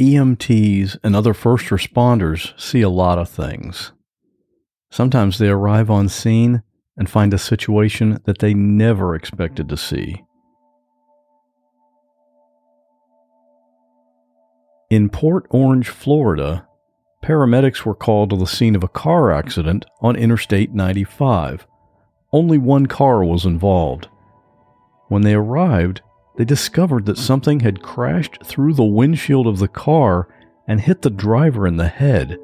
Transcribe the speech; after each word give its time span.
EMTs 0.00 0.98
and 1.02 1.16
other 1.16 1.32
first 1.32 1.66
responders 1.66 2.58
see 2.60 2.82
a 2.82 2.88
lot 2.90 3.18
of 3.18 3.30
things. 3.30 3.92
Sometimes 4.90 5.38
they 5.38 5.48
arrive 5.48 5.90
on 5.90 6.08
scene 6.08 6.62
and 6.98 7.08
find 7.08 7.32
a 7.32 7.38
situation 7.38 8.20
that 8.24 8.38
they 8.38 8.52
never 8.52 9.14
expected 9.14 9.68
to 9.68 9.76
see. 9.76 10.22
In 14.90 15.08
Port 15.08 15.46
Orange, 15.50 15.88
Florida, 15.88 16.68
paramedics 17.24 17.84
were 17.84 17.94
called 17.94 18.30
to 18.30 18.36
the 18.36 18.46
scene 18.46 18.76
of 18.76 18.84
a 18.84 18.88
car 18.88 19.32
accident 19.32 19.84
on 20.00 20.14
Interstate 20.14 20.72
95. 20.72 21.66
Only 22.32 22.58
one 22.58 22.86
car 22.86 23.24
was 23.24 23.44
involved. 23.44 24.08
When 25.08 25.22
they 25.22 25.34
arrived, 25.34 26.02
they 26.36 26.44
discovered 26.44 27.06
that 27.06 27.18
something 27.18 27.60
had 27.60 27.82
crashed 27.82 28.44
through 28.44 28.74
the 28.74 28.84
windshield 28.84 29.46
of 29.46 29.58
the 29.58 29.68
car 29.68 30.28
and 30.68 30.80
hit 30.80 31.02
the 31.02 31.10
driver 31.10 31.66
in 31.66 31.76
the 31.76 31.88
head. 31.88 32.38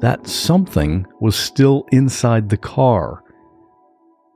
That 0.00 0.26
something 0.26 1.06
was 1.20 1.34
still 1.34 1.86
inside 1.90 2.48
the 2.48 2.56
car. 2.56 3.24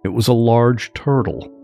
It 0.05 0.09
was 0.09 0.29
a 0.29 0.33
large 0.33 0.93
turtle. 0.95 1.57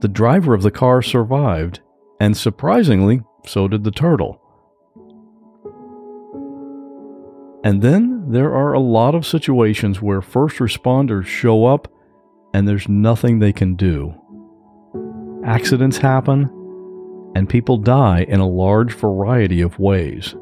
The 0.00 0.08
driver 0.08 0.52
of 0.52 0.62
the 0.62 0.70
car 0.70 1.00
survived, 1.00 1.80
and 2.20 2.36
surprisingly, 2.36 3.22
so 3.46 3.66
did 3.66 3.82
the 3.82 3.90
turtle. 3.90 4.40
And 7.64 7.82
then 7.82 8.30
there 8.30 8.54
are 8.54 8.74
a 8.74 8.80
lot 8.80 9.14
of 9.14 9.26
situations 9.26 10.00
where 10.00 10.20
first 10.20 10.58
responders 10.58 11.24
show 11.24 11.66
up 11.66 11.88
and 12.54 12.68
there's 12.68 12.88
nothing 12.88 13.38
they 13.38 13.52
can 13.52 13.74
do. 13.74 14.14
Accidents 15.46 15.98
happen, 15.98 16.50
and 17.36 17.48
people 17.48 17.76
die 17.76 18.26
in 18.28 18.40
a 18.40 18.48
large 18.48 18.92
variety 18.92 19.60
of 19.60 19.78
ways. 19.78 20.34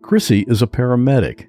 Chrissy 0.00 0.46
is 0.48 0.62
a 0.62 0.66
paramedic, 0.66 1.48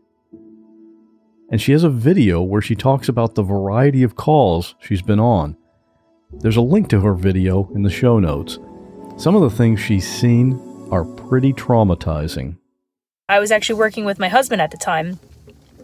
and 1.50 1.62
she 1.62 1.72
has 1.72 1.86
a 1.86 1.90
video 1.90 2.42
where 2.42 2.62
she 2.62 2.76
talks 2.76 3.08
about 3.08 3.36
the 3.36 3.44
variety 3.44 4.04
of 4.04 4.18
calls 4.18 4.76
she's 4.82 5.02
been 5.02 5.22
on. 5.22 5.56
There's 6.34 6.58
a 6.58 6.62
link 6.62 6.90
to 6.90 7.00
her 7.00 7.14
video 7.14 7.72
in 7.74 7.84
the 7.84 7.90
show 7.90 8.20
notes. 8.20 8.60
Some 9.16 9.38
of 9.38 9.42
the 9.42 9.56
things 9.56 9.80
she's 9.80 10.06
seen 10.06 10.60
are 10.92 11.06
pretty 11.06 11.54
traumatizing. 11.54 12.58
I 13.30 13.40
was 13.40 13.52
actually 13.52 13.80
working 13.80 14.04
with 14.04 14.20
my 14.20 14.28
husband 14.28 14.62
at 14.62 14.72
the 14.72 14.78
time, 14.78 15.18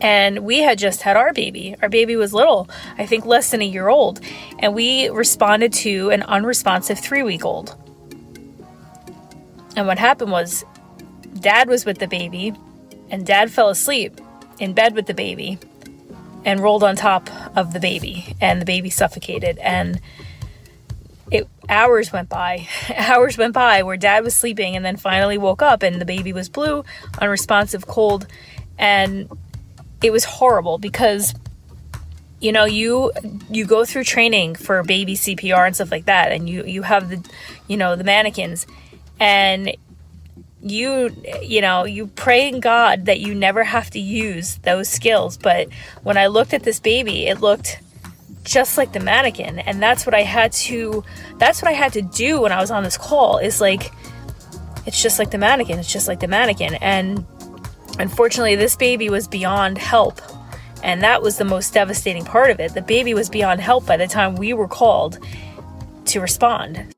and 0.01 0.39
we 0.39 0.59
had 0.59 0.77
just 0.77 1.01
had 1.01 1.17
our 1.17 1.33
baby. 1.33 1.75
Our 1.81 1.89
baby 1.89 2.15
was 2.15 2.33
little, 2.33 2.69
I 2.97 3.05
think 3.05 3.25
less 3.25 3.51
than 3.51 3.61
a 3.61 3.65
year 3.65 3.89
old, 3.89 4.21
and 4.59 4.73
we 4.73 5.09
responded 5.09 5.73
to 5.73 6.09
an 6.09 6.23
unresponsive 6.23 6.99
three 6.99 7.23
week 7.23 7.45
old. 7.45 7.75
And 9.75 9.87
what 9.87 9.99
happened 9.99 10.31
was, 10.31 10.65
dad 11.39 11.69
was 11.69 11.85
with 11.85 11.99
the 11.99 12.07
baby, 12.07 12.53
and 13.09 13.25
dad 13.25 13.51
fell 13.51 13.69
asleep 13.69 14.19
in 14.59 14.73
bed 14.73 14.95
with 14.95 15.05
the 15.05 15.13
baby 15.13 15.57
and 16.45 16.59
rolled 16.59 16.83
on 16.83 16.95
top 16.95 17.29
of 17.55 17.73
the 17.73 17.79
baby, 17.79 18.35
and 18.41 18.61
the 18.61 18.65
baby 18.65 18.89
suffocated. 18.89 19.57
And 19.59 19.99
it 21.31 21.47
hours 21.67 22.11
went 22.11 22.29
by 22.29 22.67
hours 22.97 23.37
went 23.37 23.53
by 23.53 23.83
where 23.83 23.97
dad 23.97 24.23
was 24.23 24.35
sleeping 24.35 24.75
and 24.75 24.83
then 24.83 24.97
finally 24.97 25.37
woke 25.37 25.61
up 25.61 25.83
and 25.83 26.01
the 26.01 26.05
baby 26.05 26.33
was 26.33 26.49
blue 26.49 26.83
unresponsive 27.21 27.85
cold 27.85 28.25
and 28.79 29.29
it 30.03 30.11
was 30.11 30.23
horrible 30.23 30.77
because 30.77 31.33
you 32.39 32.51
know 32.51 32.65
you 32.65 33.11
you 33.49 33.65
go 33.65 33.85
through 33.85 34.03
training 34.03 34.55
for 34.55 34.81
baby 34.83 35.15
CPR 35.15 35.65
and 35.65 35.75
stuff 35.75 35.91
like 35.91 36.05
that 36.05 36.31
and 36.31 36.49
you 36.49 36.63
you 36.65 36.83
have 36.83 37.09
the 37.09 37.29
you 37.67 37.77
know 37.77 37.95
the 37.95 38.03
mannequins 38.03 38.65
and 39.19 39.75
you 40.61 41.15
you 41.41 41.61
know 41.61 41.85
you 41.85 42.07
pray 42.07 42.47
in 42.47 42.59
god 42.59 43.05
that 43.05 43.19
you 43.21 43.33
never 43.33 43.63
have 43.63 43.89
to 43.89 43.99
use 43.99 44.57
those 44.57 44.89
skills 44.89 45.37
but 45.37 45.69
when 46.03 46.17
i 46.17 46.27
looked 46.27 46.53
at 46.53 46.63
this 46.63 46.81
baby 46.81 47.27
it 47.27 47.39
looked 47.39 47.79
just 48.43 48.77
like 48.77 48.91
the 48.91 48.99
mannequin 48.99 49.59
and 49.59 49.81
that's 49.81 50.05
what 50.05 50.13
i 50.13 50.21
had 50.21 50.51
to 50.51 51.03
that's 51.37 51.61
what 51.61 51.69
i 51.69 51.73
had 51.73 51.93
to 51.93 52.01
do 52.01 52.41
when 52.41 52.51
i 52.51 52.59
was 52.59 52.71
on 52.71 52.83
this 52.83 52.97
call 52.97 53.37
is 53.37 53.61
like 53.61 53.91
it's 54.85 55.01
just 55.01 55.17
like 55.17 55.31
the 55.31 55.37
mannequin 55.37 55.79
it's 55.79 55.91
just 55.91 56.09
like 56.09 56.19
the 56.19 56.27
mannequin 56.27 56.75
and 56.75 57.25
unfortunately 57.99 58.55
this 58.55 58.75
baby 58.75 59.09
was 59.09 59.27
beyond 59.27 59.77
help 59.77 60.19
and 60.83 61.03
that 61.03 61.21
was 61.21 61.37
the 61.37 61.45
most 61.45 61.73
devastating 61.73 62.25
part 62.25 62.49
of 62.49 62.59
it 62.59 62.73
the 62.73 62.81
baby 62.81 63.13
was 63.13 63.29
beyond 63.29 63.61
help 63.61 63.85
by 63.85 63.95
the 63.95 64.07
time 64.07 64.35
we 64.35 64.53
were 64.53 64.67
called 64.67 65.19
to 66.05 66.19
respond 66.19 66.93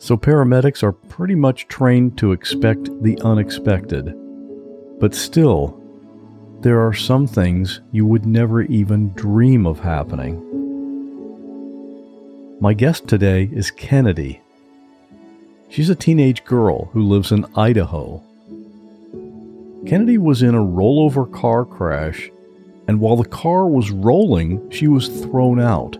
So, 0.00 0.16
paramedics 0.16 0.84
are 0.84 0.92
pretty 0.92 1.34
much 1.34 1.66
trained 1.66 2.16
to 2.18 2.30
expect 2.30 2.88
the 3.02 3.18
unexpected. 3.22 4.14
But 5.00 5.12
still, 5.12 5.82
there 6.60 6.80
are 6.80 6.94
some 6.94 7.26
things 7.26 7.80
you 7.90 8.06
would 8.06 8.24
never 8.24 8.62
even 8.62 9.12
dream 9.14 9.66
of 9.66 9.80
happening. 9.80 10.44
My 12.60 12.74
guest 12.74 13.08
today 13.08 13.50
is 13.52 13.72
Kennedy. 13.72 14.40
She's 15.68 15.90
a 15.90 15.96
teenage 15.96 16.44
girl 16.44 16.86
who 16.86 17.02
lives 17.02 17.32
in 17.32 17.44
Idaho. 17.56 18.22
Kennedy 19.86 20.18
was 20.18 20.42
in 20.42 20.54
a 20.54 20.58
rollover 20.58 21.30
car 21.30 21.64
crash, 21.64 22.30
and 22.88 23.00
while 23.00 23.16
the 23.16 23.28
car 23.28 23.66
was 23.66 23.90
rolling, 23.90 24.70
she 24.70 24.88
was 24.88 25.08
thrown 25.08 25.60
out. 25.60 25.96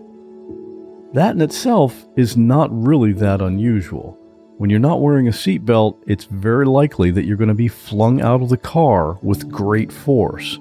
That 1.13 1.35
in 1.35 1.41
itself 1.41 2.05
is 2.15 2.37
not 2.37 2.69
really 2.71 3.13
that 3.13 3.41
unusual. 3.41 4.17
When 4.57 4.69
you're 4.69 4.79
not 4.79 5.01
wearing 5.01 5.27
a 5.27 5.31
seatbelt, 5.31 5.97
it's 6.05 6.25
very 6.25 6.65
likely 6.65 7.11
that 7.11 7.25
you're 7.25 7.37
going 7.37 7.47
to 7.47 7.53
be 7.53 7.69
flung 7.69 8.21
out 8.21 8.41
of 8.41 8.49
the 8.49 8.57
car 8.57 9.17
with 9.21 9.49
great 9.49 9.91
force. 9.91 10.59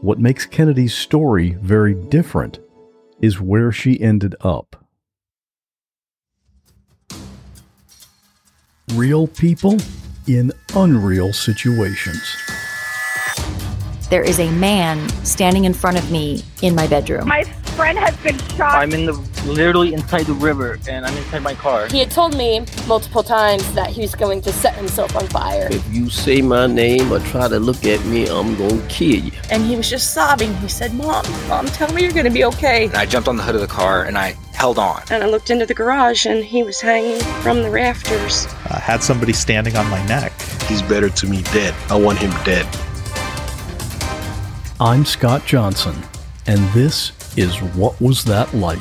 What 0.00 0.18
makes 0.18 0.44
Kennedy's 0.44 0.92
story 0.92 1.50
very 1.62 1.94
different 1.94 2.58
is 3.20 3.40
where 3.40 3.72
she 3.72 4.00
ended 4.00 4.34
up. 4.40 4.84
Real 8.92 9.26
people 9.26 9.78
in 10.26 10.52
unreal 10.74 11.32
situations. 11.32 12.36
There 14.10 14.22
is 14.22 14.38
a 14.38 14.50
man 14.52 15.08
standing 15.24 15.64
in 15.64 15.74
front 15.74 15.98
of 15.98 16.10
me 16.10 16.44
in 16.62 16.74
my 16.74 16.86
bedroom. 16.86 17.26
My 17.26 17.44
friend 17.74 17.98
has 17.98 18.16
been 18.18 18.38
shot. 18.56 18.76
I'm 18.76 18.92
in 18.92 19.06
the 19.06 19.12
literally 19.46 19.92
inside 19.92 20.26
the 20.26 20.34
river 20.34 20.78
and 20.88 21.04
I'm 21.04 21.16
inside 21.16 21.42
my 21.42 21.54
car. 21.54 21.86
He 21.88 21.98
had 21.98 22.10
told 22.10 22.36
me 22.36 22.64
multiple 22.86 23.22
times 23.22 23.72
that 23.74 23.90
he 23.90 24.00
was 24.00 24.14
going 24.14 24.40
to 24.42 24.52
set 24.52 24.74
himself 24.74 25.16
on 25.16 25.26
fire. 25.28 25.68
If 25.70 25.92
you 25.92 26.08
say 26.08 26.40
my 26.42 26.66
name 26.66 27.12
or 27.12 27.18
try 27.20 27.48
to 27.48 27.58
look 27.58 27.84
at 27.84 28.04
me, 28.06 28.26
I'm 28.28 28.56
gonna 28.56 28.86
kill 28.88 29.18
you. 29.18 29.32
And 29.50 29.64
he 29.64 29.76
was 29.76 29.90
just 29.90 30.14
sobbing. 30.14 30.54
He 30.56 30.68
said, 30.68 30.94
Mom, 30.94 31.24
Mom, 31.48 31.66
tell 31.66 31.92
me 31.92 32.02
you're 32.02 32.12
going 32.12 32.24
to 32.24 32.30
be 32.30 32.44
okay. 32.44 32.86
And 32.86 32.96
I 32.96 33.06
jumped 33.06 33.28
on 33.28 33.36
the 33.36 33.42
hood 33.42 33.54
of 33.54 33.60
the 33.60 33.66
car 33.66 34.04
and 34.04 34.16
I 34.16 34.36
held 34.54 34.78
on. 34.78 35.02
And 35.10 35.22
I 35.22 35.26
looked 35.26 35.50
into 35.50 35.66
the 35.66 35.74
garage 35.74 36.26
and 36.26 36.44
he 36.44 36.62
was 36.62 36.80
hanging 36.80 37.20
from 37.42 37.62
the 37.62 37.70
rafters. 37.70 38.46
I 38.70 38.78
had 38.78 39.02
somebody 39.02 39.32
standing 39.32 39.76
on 39.76 39.88
my 39.90 40.04
neck. 40.06 40.32
He's 40.68 40.82
better 40.82 41.10
to 41.10 41.26
me 41.26 41.42
dead. 41.52 41.74
I 41.90 41.96
want 41.98 42.18
him 42.18 42.30
dead. 42.44 42.66
I'm 44.80 45.04
Scott 45.04 45.46
Johnson, 45.46 45.94
and 46.46 46.58
this 46.72 47.12
is 47.36 47.56
What 47.74 48.00
Was 48.00 48.24
That 48.24 48.52
Like? 48.54 48.80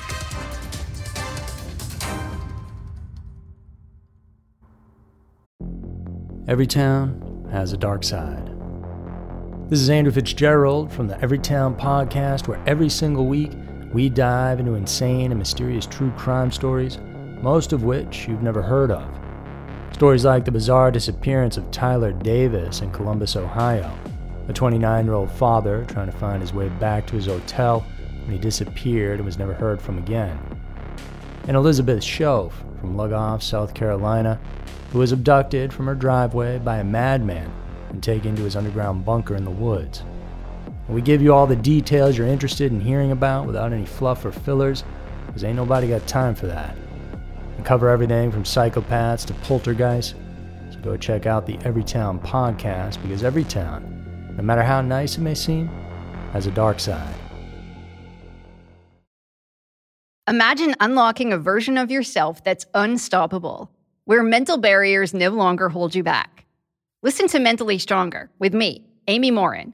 Every 6.47 6.67
town 6.67 7.47
has 7.51 7.73
a 7.73 7.77
dark 7.77 8.03
side. 8.03 8.49
This 9.69 9.79
is 9.79 9.89
Andrew 9.89 10.11
Fitzgerald 10.11 10.91
from 10.91 11.07
the 11.07 11.15
Everytown 11.15 11.79
podcast, 11.79 12.47
where 12.47 12.61
every 12.67 12.89
single 12.89 13.25
week 13.25 13.51
we 13.93 14.09
dive 14.09 14.59
into 14.59 14.73
insane 14.73 15.31
and 15.31 15.37
mysterious 15.37 15.85
true 15.85 16.11
crime 16.17 16.51
stories, 16.51 16.97
most 17.41 17.73
of 17.73 17.83
which 17.83 18.27
you've 18.27 18.41
never 18.41 18.61
heard 18.61 18.89
of. 18.89 19.07
Stories 19.93 20.25
like 20.25 20.43
the 20.43 20.51
bizarre 20.51 20.89
disappearance 20.89 21.57
of 21.57 21.69
Tyler 21.69 22.11
Davis 22.11 22.81
in 22.81 22.91
Columbus, 22.91 23.35
Ohio, 23.35 23.95
a 24.47 24.53
29 24.53 25.05
year 25.05 25.13
old 25.13 25.31
father 25.31 25.85
trying 25.85 26.11
to 26.11 26.17
find 26.17 26.41
his 26.41 26.53
way 26.53 26.69
back 26.69 27.05
to 27.05 27.15
his 27.15 27.27
hotel 27.27 27.85
when 28.23 28.31
he 28.31 28.39
disappeared 28.39 29.19
and 29.19 29.25
was 29.25 29.37
never 29.37 29.53
heard 29.53 29.79
from 29.79 29.99
again. 29.99 30.39
And 31.47 31.55
Elizabeth 31.55 31.99
Shoaf 31.99 32.51
from 32.79 32.95
Lugoff, 32.95 33.43
South 33.43 33.73
Carolina, 33.75 34.39
who 34.91 34.99
was 34.99 35.11
abducted 35.11 35.71
from 35.71 35.85
her 35.85 35.95
driveway 35.95 36.57
by 36.57 36.77
a 36.77 36.83
madman 36.83 37.51
and 37.89 38.01
taken 38.01 38.35
to 38.35 38.43
his 38.43 38.55
underground 38.55 39.05
bunker 39.05 39.35
in 39.35 39.45
the 39.45 39.51
woods. 39.51 40.03
We 40.89 41.01
give 41.01 41.21
you 41.21 41.33
all 41.33 41.47
the 41.47 41.55
details 41.55 42.17
you're 42.17 42.27
interested 42.27 42.71
in 42.71 42.81
hearing 42.81 43.11
about 43.11 43.47
without 43.47 43.71
any 43.71 43.85
fluff 43.85 44.25
or 44.25 44.31
fillers, 44.31 44.83
because 45.25 45.43
ain't 45.43 45.55
nobody 45.55 45.87
got 45.87 46.05
time 46.07 46.35
for 46.35 46.47
that. 46.47 46.75
We 47.57 47.63
cover 47.63 47.89
everything 47.89 48.31
from 48.31 48.43
psychopaths 48.43 49.25
to 49.27 49.33
poltergeists, 49.35 50.15
so 50.71 50.79
go 50.79 50.97
check 50.97 51.25
out 51.25 51.45
the 51.45 51.57
Everytown 51.59 52.19
podcast 52.21 53.01
because 53.01 53.23
every 53.23 53.45
town, 53.45 54.33
no 54.35 54.43
matter 54.43 54.61
how 54.61 54.81
nice 54.81 55.17
it 55.17 55.21
may 55.21 55.35
seem, 55.35 55.69
has 56.33 56.47
a 56.47 56.51
dark 56.51 56.79
side. 56.79 57.15
Imagine 60.27 60.75
unlocking 60.79 61.31
a 61.31 61.37
version 61.37 61.77
of 61.77 61.91
yourself 61.91 62.43
that's 62.43 62.65
unstoppable, 62.73 63.71
where 64.05 64.23
mental 64.23 64.57
barriers 64.57 65.13
no 65.13 65.29
longer 65.29 65.69
hold 65.69 65.95
you 65.95 66.03
back. 66.03 66.45
Listen 67.03 67.27
to 67.29 67.39
Mentally 67.39 67.77
Stronger 67.77 68.29
with 68.39 68.53
me, 68.53 68.85
Amy 69.07 69.31
Morin, 69.31 69.73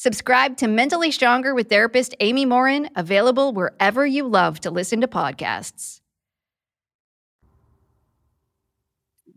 Subscribe 0.00 0.56
to 0.56 0.66
Mentally 0.66 1.10
Stronger 1.10 1.54
with 1.54 1.68
therapist 1.68 2.14
Amy 2.20 2.46
Morin, 2.46 2.88
available 2.96 3.52
wherever 3.52 4.06
you 4.06 4.26
love 4.26 4.58
to 4.60 4.70
listen 4.70 5.02
to 5.02 5.06
podcasts. 5.06 6.00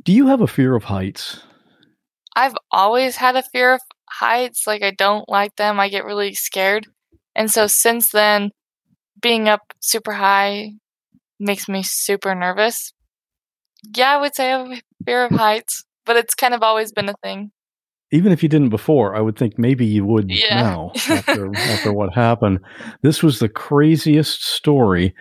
Do 0.01 0.13
you 0.13 0.27
have 0.27 0.39
a 0.39 0.47
fear 0.47 0.73
of 0.73 0.85
heights? 0.85 1.41
I've 2.33 2.55
always 2.71 3.17
had 3.17 3.35
a 3.35 3.43
fear 3.43 3.73
of 3.73 3.81
heights. 4.09 4.65
Like, 4.65 4.83
I 4.83 4.91
don't 4.91 5.27
like 5.27 5.53
them. 5.57 5.81
I 5.81 5.89
get 5.89 6.05
really 6.05 6.33
scared. 6.33 6.87
And 7.35 7.51
so, 7.51 7.67
since 7.67 8.11
then, 8.11 8.51
being 9.21 9.49
up 9.49 9.73
super 9.81 10.13
high 10.13 10.75
makes 11.41 11.67
me 11.67 11.83
super 11.83 12.33
nervous. 12.33 12.93
Yeah, 13.93 14.11
I 14.13 14.21
would 14.21 14.33
say 14.33 14.53
I 14.53 14.59
have 14.59 14.71
a 14.71 14.81
fear 15.05 15.25
of 15.25 15.31
heights, 15.31 15.83
but 16.05 16.15
it's 16.15 16.35
kind 16.35 16.53
of 16.53 16.63
always 16.63 16.93
been 16.93 17.09
a 17.09 17.15
thing. 17.21 17.51
Even 18.13 18.31
if 18.31 18.43
you 18.43 18.47
didn't 18.47 18.69
before, 18.69 19.15
I 19.15 19.21
would 19.21 19.37
think 19.37 19.57
maybe 19.57 19.85
you 19.85 20.05
would 20.05 20.29
Yeah. 20.29 20.61
now 20.61 20.91
after, 21.09 21.47
after 21.55 21.91
what 21.91 22.13
happened. 22.13 22.59
This 23.01 23.23
was 23.23 23.39
the 23.39 23.49
craziest 23.49 24.45
story. 24.45 25.15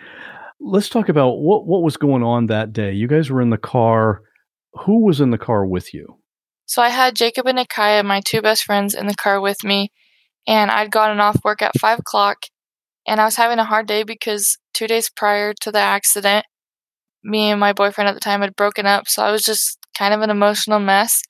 Let's 0.61 0.89
talk 0.89 1.09
about 1.09 1.39
what, 1.39 1.65
what 1.65 1.81
was 1.81 1.97
going 1.97 2.23
on 2.23 2.45
that 2.45 2.71
day. 2.71 2.93
You 2.93 3.07
guys 3.07 3.29
were 3.29 3.41
in 3.41 3.49
the 3.49 3.57
car. 3.57 4.21
Who 4.85 5.03
was 5.05 5.19
in 5.19 5.31
the 5.31 5.37
car 5.37 5.65
with 5.65 5.93
you? 5.93 6.19
So 6.65 6.81
I 6.81 6.89
had 6.89 7.15
Jacob 7.15 7.47
and 7.47 7.57
Nakaya, 7.57 8.05
my 8.05 8.21
two 8.21 8.41
best 8.41 8.63
friends, 8.63 8.93
in 8.93 9.07
the 9.07 9.15
car 9.15 9.41
with 9.41 9.63
me, 9.63 9.91
and 10.47 10.71
I'd 10.71 10.91
gotten 10.91 11.19
off 11.19 11.43
work 11.43 11.61
at 11.61 11.77
five 11.79 11.99
o'clock, 11.99 12.45
and 13.07 13.19
I 13.19 13.25
was 13.25 13.35
having 13.35 13.59
a 13.59 13.65
hard 13.65 13.87
day 13.87 14.03
because 14.03 14.57
two 14.73 14.87
days 14.87 15.09
prior 15.09 15.53
to 15.61 15.71
the 15.71 15.79
accident, 15.79 16.45
me 17.23 17.51
and 17.51 17.59
my 17.59 17.73
boyfriend 17.73 18.07
at 18.07 18.13
the 18.13 18.21
time 18.21 18.41
had 18.41 18.55
broken 18.55 18.85
up, 18.85 19.07
so 19.07 19.23
I 19.23 19.31
was 19.31 19.43
just 19.43 19.77
kind 19.97 20.13
of 20.13 20.21
an 20.21 20.29
emotional 20.29 20.79
mess. 20.79 21.21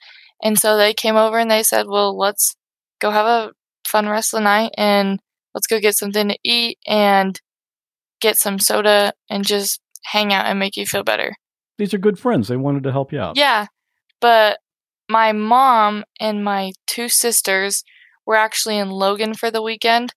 And 0.43 0.59
so 0.59 0.77
they 0.77 0.93
came 0.93 1.15
over 1.15 1.39
and 1.39 1.49
they 1.49 1.63
said, 1.63 1.87
"Well, 1.87 2.15
let's 2.17 2.55
go 2.99 3.09
have 3.11 3.25
a 3.25 3.51
fun 3.87 4.07
rest 4.07 4.33
of 4.33 4.39
the 4.39 4.43
night, 4.43 4.73
and 4.77 5.19
let's 5.55 5.67
go 5.67 5.79
get 5.79 5.97
something 5.97 6.29
to 6.29 6.37
eat 6.43 6.77
and 6.85 7.39
get 8.21 8.37
some 8.37 8.59
soda 8.59 9.13
and 9.29 9.45
just 9.45 9.79
hang 10.03 10.33
out 10.33 10.45
and 10.45 10.59
make 10.59 10.77
you 10.77 10.85
feel 10.85 11.03
better." 11.03 11.33
These 11.77 11.93
are 11.93 11.97
good 11.97 12.19
friends. 12.19 12.47
They 12.47 12.57
wanted 12.57 12.83
to 12.83 12.91
help 12.91 13.11
you 13.11 13.19
out. 13.19 13.37
Yeah, 13.37 13.67
but 14.21 14.59
my 15.09 15.31
mom 15.31 16.03
and 16.19 16.43
my 16.43 16.71
two 16.87 17.09
sisters 17.09 17.83
were 18.25 18.35
actually 18.35 18.77
in 18.77 18.89
Logan 18.89 19.33
for 19.33 19.51
the 19.51 19.61
weekend 19.61 20.13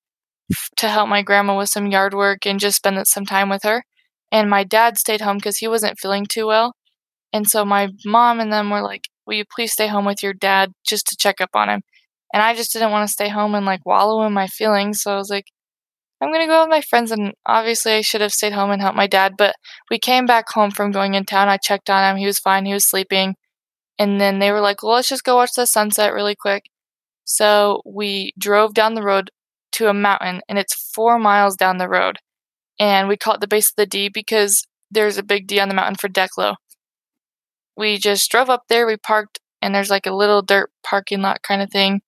to 0.76 0.88
help 0.88 1.08
my 1.08 1.22
grandma 1.22 1.56
with 1.56 1.68
some 1.68 1.86
yard 1.88 2.14
work 2.14 2.46
and 2.46 2.60
just 2.60 2.76
spend 2.76 3.04
some 3.08 3.26
time 3.26 3.48
with 3.48 3.62
her. 3.64 3.84
And 4.30 4.48
my 4.50 4.64
dad 4.64 4.98
stayed 4.98 5.20
home 5.20 5.38
because 5.38 5.58
he 5.58 5.68
wasn't 5.68 5.98
feeling 5.98 6.26
too 6.26 6.46
well. 6.46 6.75
And 7.36 7.46
so 7.46 7.66
my 7.66 7.90
mom 8.06 8.40
and 8.40 8.50
them 8.50 8.70
were 8.70 8.80
like, 8.80 9.02
Will 9.26 9.34
you 9.34 9.44
please 9.44 9.72
stay 9.72 9.88
home 9.88 10.06
with 10.06 10.22
your 10.22 10.32
dad 10.32 10.72
just 10.86 11.06
to 11.08 11.16
check 11.16 11.40
up 11.40 11.50
on 11.54 11.68
him? 11.68 11.82
And 12.32 12.42
I 12.42 12.54
just 12.54 12.72
didn't 12.72 12.92
want 12.92 13.06
to 13.06 13.12
stay 13.12 13.28
home 13.28 13.54
and 13.54 13.66
like 13.66 13.84
wallow 13.84 14.24
in 14.26 14.32
my 14.32 14.46
feelings. 14.46 15.02
So 15.02 15.12
I 15.12 15.16
was 15.16 15.28
like, 15.30 15.46
I'm 16.20 16.30
going 16.30 16.40
to 16.40 16.46
go 16.46 16.62
with 16.62 16.70
my 16.70 16.80
friends. 16.80 17.12
And 17.12 17.34
obviously, 17.44 17.92
I 17.92 18.00
should 18.00 18.22
have 18.22 18.32
stayed 18.32 18.54
home 18.54 18.70
and 18.70 18.80
helped 18.80 18.96
my 18.96 19.06
dad. 19.06 19.34
But 19.36 19.54
we 19.90 19.98
came 19.98 20.24
back 20.24 20.46
home 20.48 20.70
from 20.70 20.92
going 20.92 21.14
in 21.14 21.24
town. 21.24 21.48
I 21.48 21.58
checked 21.58 21.90
on 21.90 22.10
him. 22.10 22.16
He 22.16 22.24
was 22.24 22.38
fine. 22.38 22.64
He 22.64 22.72
was 22.72 22.88
sleeping. 22.88 23.34
And 23.98 24.20
then 24.20 24.38
they 24.38 24.50
were 24.50 24.60
like, 24.60 24.82
well, 24.82 24.94
let's 24.94 25.08
just 25.08 25.24
go 25.24 25.36
watch 25.36 25.52
the 25.56 25.66
sunset 25.66 26.14
really 26.14 26.36
quick. 26.36 26.64
So 27.24 27.82
we 27.84 28.32
drove 28.38 28.72
down 28.72 28.94
the 28.94 29.02
road 29.02 29.30
to 29.72 29.88
a 29.88 29.94
mountain, 29.94 30.40
and 30.48 30.58
it's 30.58 30.90
four 30.94 31.18
miles 31.18 31.56
down 31.56 31.78
the 31.78 31.88
road. 31.88 32.18
And 32.78 33.08
we 33.08 33.16
call 33.16 33.34
it 33.34 33.40
the 33.40 33.48
base 33.48 33.70
of 33.70 33.76
the 33.76 33.86
D 33.86 34.08
because 34.08 34.66
there's 34.90 35.18
a 35.18 35.22
big 35.22 35.46
D 35.46 35.60
on 35.60 35.68
the 35.68 35.74
mountain 35.74 35.96
for 35.96 36.08
Declo. 36.08 36.54
We 37.76 37.98
just 37.98 38.30
drove 38.30 38.50
up 38.50 38.64
there, 38.68 38.86
we 38.86 38.96
parked, 38.96 39.40
and 39.62 39.74
there's 39.74 39.90
like 39.90 40.06
a 40.06 40.14
little 40.14 40.42
dirt 40.42 40.70
parking 40.82 41.22
lot 41.22 41.42
kind 41.42 41.62
of 41.62 41.70
thing. 41.70 42.00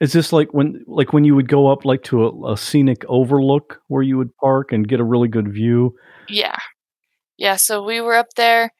Is 0.00 0.12
this 0.12 0.32
like 0.32 0.54
when 0.54 0.84
like 0.86 1.12
when 1.12 1.24
you 1.24 1.34
would 1.34 1.48
go 1.48 1.66
up 1.66 1.84
like 1.84 2.04
to 2.04 2.26
a, 2.26 2.52
a 2.52 2.56
scenic 2.56 3.04
overlook 3.08 3.80
where 3.88 4.02
you 4.02 4.16
would 4.16 4.36
park 4.36 4.70
and 4.70 4.86
get 4.86 5.00
a 5.00 5.04
really 5.04 5.28
good 5.28 5.52
view? 5.52 5.96
Yeah. 6.28 6.56
Yeah, 7.36 7.56
so 7.56 7.82
we 7.82 8.00
were 8.00 8.14
up 8.14 8.34
there 8.36 8.72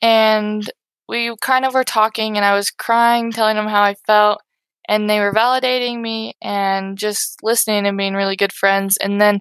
and 0.00 0.68
we 1.08 1.34
kind 1.40 1.64
of 1.64 1.74
were 1.74 1.84
talking 1.84 2.36
and 2.36 2.44
I 2.44 2.54
was 2.54 2.70
crying, 2.70 3.32
telling 3.32 3.56
them 3.56 3.68
how 3.68 3.82
I 3.82 3.94
felt, 4.06 4.40
and 4.88 5.08
they 5.08 5.20
were 5.20 5.32
validating 5.32 6.00
me 6.00 6.34
and 6.42 6.96
just 6.96 7.42
listening 7.42 7.86
and 7.86 7.98
being 7.98 8.14
really 8.14 8.36
good 8.36 8.52
friends. 8.52 8.96
And 8.96 9.20
then 9.20 9.40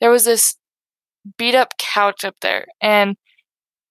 there 0.00 0.10
was 0.10 0.24
this 0.24 0.56
beat 1.38 1.54
up 1.54 1.78
couch 1.78 2.24
up 2.24 2.36
there 2.40 2.66
and 2.80 3.16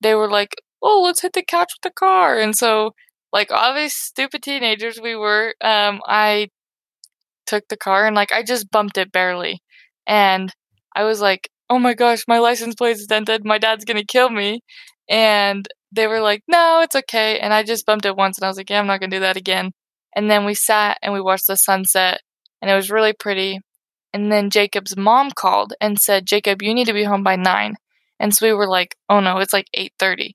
they 0.01 0.15
were 0.15 0.29
like, 0.29 0.55
Oh, 0.81 1.01
let's 1.03 1.21
hit 1.21 1.33
the 1.33 1.43
couch 1.43 1.73
with 1.75 1.83
the 1.83 1.91
car 1.95 2.39
and 2.39 2.55
so 2.55 2.93
like 3.33 3.51
obvious 3.51 3.93
stupid 3.93 4.43
teenagers 4.43 4.99
we 4.99 5.15
were, 5.15 5.55
um, 5.61 6.01
I 6.05 6.49
took 7.45 7.67
the 7.67 7.77
car 7.77 8.05
and 8.07 8.15
like 8.15 8.31
I 8.31 8.43
just 8.43 8.71
bumped 8.71 8.97
it 8.97 9.11
barely. 9.11 9.61
And 10.07 10.53
I 10.95 11.03
was 11.03 11.21
like, 11.21 11.49
oh 11.69 11.79
my 11.79 11.93
gosh, 11.93 12.23
my 12.27 12.39
license 12.39 12.75
plate 12.75 12.97
is 12.97 13.07
dented. 13.07 13.45
My 13.45 13.57
dad's 13.57 13.85
going 13.85 13.97
to 13.97 14.05
kill 14.05 14.29
me. 14.29 14.61
And 15.09 15.67
they 15.91 16.07
were 16.07 16.21
like, 16.21 16.43
no, 16.47 16.81
it's 16.81 16.95
okay. 16.95 17.39
And 17.39 17.53
I 17.53 17.63
just 17.63 17.85
bumped 17.85 18.05
it 18.05 18.15
once 18.15 18.37
and 18.37 18.45
I 18.45 18.47
was 18.47 18.57
like, 18.57 18.69
yeah, 18.69 18.79
I'm 18.79 18.87
not 18.87 18.99
going 18.99 19.11
to 19.11 19.17
do 19.17 19.21
that 19.21 19.37
again. 19.37 19.71
And 20.15 20.29
then 20.29 20.45
we 20.45 20.53
sat 20.53 20.97
and 21.01 21.13
we 21.13 21.21
watched 21.21 21.47
the 21.47 21.55
sunset 21.55 22.21
and 22.61 22.69
it 22.69 22.75
was 22.75 22.91
really 22.91 23.13
pretty. 23.13 23.59
And 24.13 24.31
then 24.31 24.49
Jacob's 24.49 24.97
mom 24.97 25.31
called 25.31 25.73
and 25.79 25.99
said, 25.99 26.25
Jacob, 26.25 26.61
you 26.61 26.73
need 26.73 26.87
to 26.87 26.93
be 26.93 27.05
home 27.05 27.23
by 27.23 27.37
nine. 27.37 27.75
And 28.19 28.33
so 28.35 28.45
we 28.45 28.53
were 28.53 28.67
like, 28.67 28.95
oh 29.09 29.19
no, 29.21 29.37
it's 29.37 29.53
like 29.53 29.67
8.30. 29.75 30.31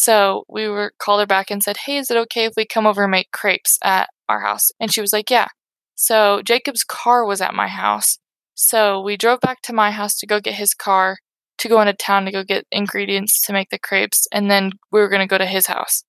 So 0.00 0.44
we 0.48 0.68
were 0.68 0.92
called 0.98 1.18
her 1.18 1.26
back 1.26 1.50
and 1.50 1.60
said, 1.60 1.76
hey, 1.78 1.96
is 1.96 2.08
it 2.08 2.16
okay 2.16 2.44
if 2.44 2.52
we 2.56 2.64
come 2.64 2.86
over 2.86 3.02
and 3.02 3.10
make 3.10 3.32
crepes 3.32 3.80
at 3.82 4.08
our 4.28 4.40
house? 4.40 4.70
And 4.78 4.92
she 4.92 5.00
was 5.00 5.12
like, 5.12 5.28
yeah. 5.28 5.48
So 5.96 6.40
Jacob's 6.42 6.84
car 6.84 7.26
was 7.26 7.40
at 7.40 7.52
my 7.52 7.66
house. 7.66 8.20
So 8.54 9.00
we 9.00 9.16
drove 9.16 9.40
back 9.40 9.60
to 9.62 9.72
my 9.72 9.90
house 9.90 10.16
to 10.18 10.26
go 10.26 10.38
get 10.38 10.54
his 10.54 10.72
car, 10.72 11.16
to 11.58 11.68
go 11.68 11.80
into 11.80 11.94
town 11.94 12.26
to 12.26 12.30
go 12.30 12.44
get 12.44 12.64
ingredients 12.70 13.42
to 13.42 13.52
make 13.52 13.70
the 13.70 13.78
crepes, 13.78 14.28
and 14.32 14.48
then 14.48 14.70
we 14.92 15.00
were 15.00 15.08
going 15.08 15.20
to 15.20 15.26
go 15.26 15.36
to 15.36 15.46
his 15.46 15.66
house. 15.66 16.04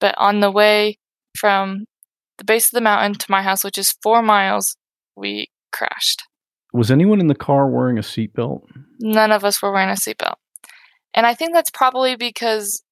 But 0.00 0.14
on 0.16 0.40
the 0.40 0.50
way 0.50 0.96
from 1.38 1.84
the 2.38 2.44
base 2.44 2.68
of 2.68 2.72
the 2.72 2.80
mountain 2.80 3.14
to 3.18 3.26
my 3.28 3.42
house, 3.42 3.62
which 3.62 3.76
is 3.76 3.96
four 4.02 4.22
miles, 4.22 4.78
we 5.14 5.48
crashed. 5.72 6.22
Was 6.72 6.90
anyone 6.90 7.20
in 7.20 7.26
the 7.26 7.34
car 7.34 7.68
wearing 7.68 7.98
a 7.98 8.02
seatbelt? 8.02 8.62
None 8.98 9.30
of 9.30 9.44
us 9.44 9.60
were 9.60 9.72
wearing 9.72 9.90
a 9.90 9.92
seatbelt. 9.92 10.36
And 11.12 11.26
I 11.26 11.34
think 11.34 11.52
that's 11.52 11.70
probably 11.70 12.16
because 12.16 12.82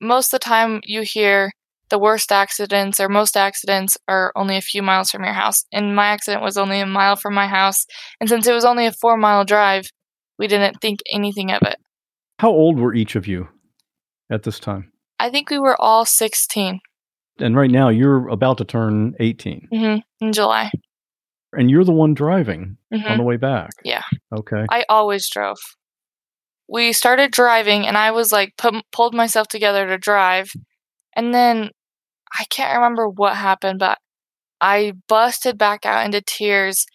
most 0.00 0.32
of 0.32 0.40
the 0.40 0.44
time 0.44 0.80
you 0.84 1.02
hear 1.02 1.50
the 1.90 1.98
worst 1.98 2.32
accidents 2.32 2.98
or 2.98 3.08
most 3.08 3.36
accidents 3.36 3.96
are 4.08 4.32
only 4.34 4.56
a 4.56 4.60
few 4.62 4.82
miles 4.82 5.10
from 5.10 5.22
your 5.24 5.34
house. 5.34 5.64
And 5.72 5.94
my 5.94 6.06
accident 6.08 6.42
was 6.42 6.56
only 6.56 6.80
a 6.80 6.86
mile 6.86 7.14
from 7.16 7.34
my 7.34 7.46
house. 7.46 7.84
And 8.20 8.28
since 8.28 8.46
it 8.46 8.52
was 8.54 8.64
only 8.64 8.86
a 8.86 8.92
four 8.92 9.16
mile 9.16 9.44
drive, 9.44 9.84
we 10.38 10.46
didn't 10.48 10.80
think 10.80 11.00
anything 11.12 11.50
of 11.52 11.62
it. 11.62 11.76
How 12.40 12.50
old 12.50 12.78
were 12.78 12.94
each 12.94 13.14
of 13.16 13.26
you 13.26 13.48
at 14.30 14.42
this 14.42 14.58
time? 14.58 14.90
I 15.20 15.30
think 15.30 15.50
we 15.50 15.58
were 15.58 15.80
all 15.80 16.04
16 16.04 16.80
And 17.38 17.56
right 17.56 17.70
now 17.70 17.88
you're 17.90 18.28
about 18.28 18.58
to 18.58 18.64
turn 18.64 19.14
18 19.20 19.68
hmm 19.72 19.96
in 20.20 20.32
July. 20.32 20.70
and 21.52 21.70
you're 21.70 21.84
the 21.84 21.92
one 21.92 22.14
driving 22.14 22.76
Mhm. 22.92 23.10
on 23.10 23.16
the 23.18 23.22
way 23.22 23.36
back. 23.36 23.70
Yeah. 23.84 24.02
Okay. 24.36 24.64
I 24.70 24.84
always 24.88 25.28
drove. 25.30 25.58
We 26.68 26.92
started 26.92 27.30
driving, 27.30 27.86
and 27.86 27.96
I 27.96 28.10
was 28.10 28.32
like, 28.32 28.54
put, 28.56 28.74
pulled 28.92 29.14
myself 29.14 29.48
together 29.48 29.86
to 29.86 29.98
drive. 29.98 30.50
And 31.16 31.34
then 31.34 31.70
I 32.38 32.44
can't 32.50 32.76
remember 32.76 33.08
what 33.08 33.36
happened, 33.36 33.78
but 33.80 33.98
I 34.60 34.94
busted 35.08 35.58
back 35.58 35.86
out 35.86 36.04
into 36.06 36.22
tears. 36.22 36.86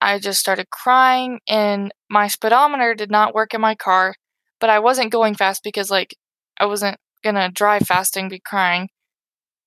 I 0.00 0.18
just 0.18 0.40
started 0.40 0.70
crying, 0.70 1.40
and 1.48 1.92
my 2.10 2.28
speedometer 2.28 2.94
did 2.94 3.10
not 3.10 3.34
work 3.34 3.54
in 3.54 3.60
my 3.60 3.74
car, 3.74 4.14
but 4.60 4.70
I 4.70 4.78
wasn't 4.80 5.12
going 5.12 5.34
fast 5.34 5.62
because, 5.64 5.90
like, 5.90 6.16
I 6.58 6.66
wasn't 6.66 6.98
gonna 7.24 7.50
drive 7.50 7.82
fast 7.86 8.16
and 8.16 8.30
be 8.30 8.40
crying. 8.40 8.88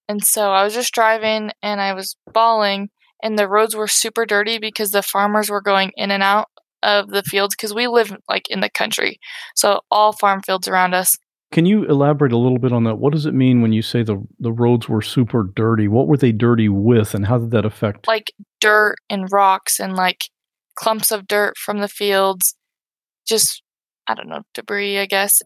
And 0.09 0.23
so 0.23 0.51
I 0.53 0.63
was 0.63 0.73
just 0.73 0.93
driving 0.93 1.51
and 1.63 1.81
I 1.81 1.93
was 1.93 2.17
bawling, 2.33 2.89
and 3.23 3.39
the 3.39 3.47
roads 3.47 3.75
were 3.75 3.87
super 3.87 4.25
dirty 4.25 4.59
because 4.59 4.91
the 4.91 5.03
farmers 5.03 5.49
were 5.49 5.61
going 5.61 5.91
in 5.97 6.11
and 6.11 6.23
out 6.23 6.49
of 6.83 7.09
the 7.09 7.23
fields 7.23 7.55
because 7.55 7.73
we 7.73 7.87
live 7.87 8.15
like 8.29 8.49
in 8.49 8.61
the 8.61 8.69
country. 8.69 9.19
So 9.55 9.81
all 9.89 10.13
farm 10.13 10.41
fields 10.41 10.67
around 10.67 10.93
us. 10.93 11.15
Can 11.51 11.65
you 11.65 11.83
elaborate 11.83 12.31
a 12.31 12.37
little 12.37 12.59
bit 12.59 12.71
on 12.71 12.85
that? 12.85 12.95
What 12.95 13.11
does 13.11 13.25
it 13.25 13.33
mean 13.33 13.61
when 13.61 13.73
you 13.73 13.81
say 13.81 14.03
the 14.03 14.25
the 14.39 14.53
roads 14.53 14.87
were 14.87 15.01
super 15.01 15.43
dirty? 15.43 15.87
What 15.87 16.07
were 16.07 16.17
they 16.17 16.31
dirty 16.31 16.69
with 16.69 17.13
and 17.13 17.25
how 17.25 17.39
did 17.39 17.51
that 17.51 17.65
affect 17.65 18.07
Like 18.07 18.31
dirt 18.59 18.95
and 19.09 19.31
rocks 19.31 19.79
and 19.79 19.95
like 19.95 20.25
clumps 20.75 21.11
of 21.11 21.27
dirt 21.27 21.57
from 21.57 21.79
the 21.79 21.89
fields. 21.89 22.55
Just 23.27 23.61
I 24.07 24.13
don't 24.13 24.29
know, 24.29 24.41
debris, 24.53 24.97
I 24.97 25.05
guess. 25.05 25.41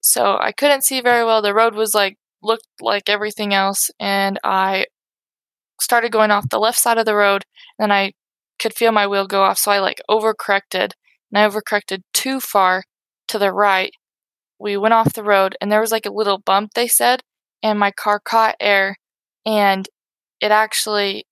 So 0.00 0.36
I 0.40 0.52
couldn't 0.52 0.84
see 0.84 1.00
very 1.00 1.24
well. 1.24 1.42
The 1.42 1.54
road 1.54 1.74
was 1.74 1.94
like 1.94 2.16
looked 2.42 2.66
like 2.80 3.08
everything 3.08 3.54
else 3.54 3.90
and 4.00 4.38
I 4.42 4.86
started 5.80 6.12
going 6.12 6.30
off 6.30 6.48
the 6.48 6.58
left 6.58 6.78
side 6.78 6.98
of 6.98 7.06
the 7.06 7.14
road 7.14 7.44
and 7.78 7.92
I 7.92 8.12
could 8.60 8.74
feel 8.74 8.92
my 8.92 9.06
wheel 9.06 9.26
go 9.26 9.42
off 9.42 9.58
so 9.58 9.70
I 9.70 9.80
like 9.80 10.00
overcorrected 10.10 10.92
and 11.32 11.34
I 11.34 11.48
overcorrected 11.48 12.02
too 12.12 12.40
far 12.40 12.84
to 13.28 13.38
the 13.38 13.52
right. 13.52 13.92
We 14.58 14.76
went 14.76 14.94
off 14.94 15.14
the 15.14 15.24
road 15.24 15.56
and 15.60 15.72
there 15.72 15.80
was 15.80 15.92
like 15.92 16.06
a 16.06 16.12
little 16.12 16.38
bump 16.38 16.72
they 16.74 16.88
said 16.88 17.22
and 17.62 17.78
my 17.78 17.90
car 17.90 18.20
caught 18.24 18.56
air 18.60 18.96
and 19.46 19.88
it 20.40 20.50
actually 20.50 21.24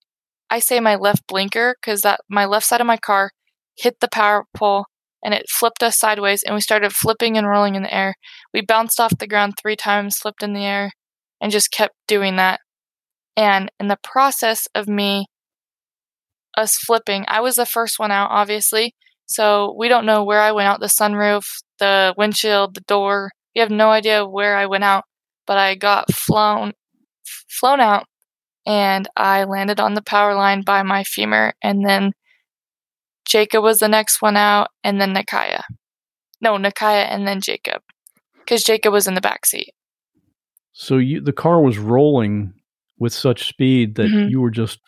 I 0.50 0.60
say 0.60 0.80
my 0.80 0.96
left 0.96 1.26
blinker 1.26 1.76
cuz 1.82 2.02
that 2.02 2.20
my 2.28 2.46
left 2.46 2.66
side 2.66 2.80
of 2.80 2.86
my 2.86 2.96
car 2.96 3.30
hit 3.76 4.00
the 4.00 4.08
power 4.08 4.44
pole 4.56 4.86
and 5.22 5.34
it 5.34 5.50
flipped 5.50 5.82
us 5.82 5.98
sideways 5.98 6.42
and 6.42 6.54
we 6.54 6.60
started 6.60 6.92
flipping 6.92 7.36
and 7.36 7.48
rolling 7.48 7.74
in 7.74 7.82
the 7.82 7.94
air. 7.94 8.14
We 8.54 8.62
bounced 8.62 9.00
off 9.00 9.18
the 9.18 9.26
ground 9.26 9.54
3 9.60 9.76
times, 9.76 10.18
flipped 10.18 10.42
in 10.42 10.52
the 10.54 10.64
air 10.64 10.92
and 11.40 11.52
just 11.52 11.70
kept 11.70 11.94
doing 12.06 12.36
that. 12.36 12.60
And 13.36 13.70
in 13.78 13.88
the 13.88 13.98
process 14.02 14.66
of 14.74 14.88
me 14.88 15.26
us 16.58 16.76
flipping, 16.76 17.24
I 17.28 17.40
was 17.40 17.56
the 17.56 17.66
first 17.66 17.98
one 17.98 18.10
out, 18.10 18.30
obviously. 18.30 18.94
So 19.26 19.74
we 19.78 19.88
don't 19.88 20.06
know 20.06 20.24
where 20.24 20.40
I 20.40 20.52
went 20.52 20.68
out 20.68 20.80
the 20.80 20.86
sunroof, 20.86 21.44
the 21.78 22.14
windshield, 22.18 22.74
the 22.74 22.80
door. 22.82 23.30
We 23.54 23.60
have 23.60 23.70
no 23.70 23.90
idea 23.90 24.26
where 24.26 24.56
I 24.56 24.66
went 24.66 24.84
out, 24.84 25.04
but 25.46 25.58
I 25.58 25.74
got 25.74 26.12
flown 26.12 26.72
flown 27.48 27.80
out 27.80 28.04
and 28.66 29.08
I 29.16 29.44
landed 29.44 29.80
on 29.80 29.94
the 29.94 30.02
power 30.02 30.34
line 30.34 30.62
by 30.62 30.82
my 30.82 31.04
femur 31.04 31.54
and 31.62 31.86
then 31.86 32.12
Jacob 33.26 33.62
was 33.62 33.78
the 33.78 33.88
next 33.88 34.22
one 34.22 34.36
out 34.36 34.68
and 34.84 35.00
then 35.00 35.14
Nakaya. 35.14 35.62
No, 36.40 36.56
Nakaya 36.56 37.06
and 37.10 37.26
then 37.26 37.40
Jacob. 37.40 37.82
Cuz 38.46 38.64
Jacob 38.64 38.92
was 38.92 39.06
in 39.06 39.14
the 39.14 39.20
back 39.20 39.44
seat. 39.46 39.72
So 40.72 40.96
you 40.98 41.20
the 41.20 41.32
car 41.32 41.60
was 41.60 41.78
rolling 41.78 42.54
with 42.98 43.12
such 43.12 43.48
speed 43.48 43.96
that 43.96 44.10
Mhm. 44.10 44.30
you 44.30 44.40
were 44.40 44.50
just 44.50 44.80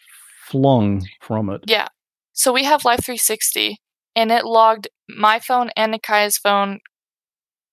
flung 0.51 1.07
from 1.21 1.51
it. 1.51 1.63
Yeah. 1.67 1.89
So 2.33 2.53
we 2.53 2.65
have 2.65 2.85
Life 2.85 3.05
360 3.05 3.79
and 4.17 4.33
it 4.33 4.45
logged 4.45 4.89
my 5.09 5.39
phone 5.39 5.71
and 5.77 5.95
Nakaya's 5.95 6.39
phone 6.39 6.81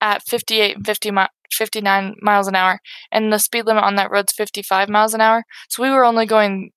at 0.02 0.24
58 0.24 0.78
and 0.78 0.86
50 0.86 1.12
mi- 1.12 1.28
59 1.52 2.16
miles 2.22 2.48
an 2.48 2.56
hour 2.56 2.80
and 3.12 3.32
the 3.32 3.40
speed 3.40 3.66
limit 3.66 3.84
on 3.84 3.96
that 3.96 4.12
road's 4.12 4.34
55 4.34 4.90
miles 4.90 5.14
an 5.14 5.22
hour. 5.22 5.44
So 5.70 5.82
we 5.82 5.90
were 5.90 6.06
only 6.06 6.26
going 6.26 6.72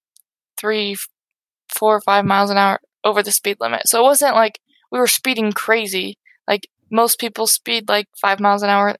three, 0.58 0.96
four 1.68 1.96
or 1.96 2.00
five 2.00 2.24
miles 2.24 2.50
an 2.50 2.56
hour 2.56 2.80
over 3.04 3.22
the 3.22 3.32
speed 3.32 3.56
limit. 3.60 3.82
So 3.86 4.00
it 4.00 4.04
wasn't 4.04 4.34
like 4.34 4.60
we 4.90 4.98
were 4.98 5.06
speeding 5.06 5.52
crazy. 5.52 6.16
Like 6.46 6.68
most 6.90 7.18
people 7.18 7.46
speed 7.46 7.88
like 7.88 8.06
five 8.20 8.40
miles 8.40 8.62
an 8.62 8.70
hour 8.70 8.96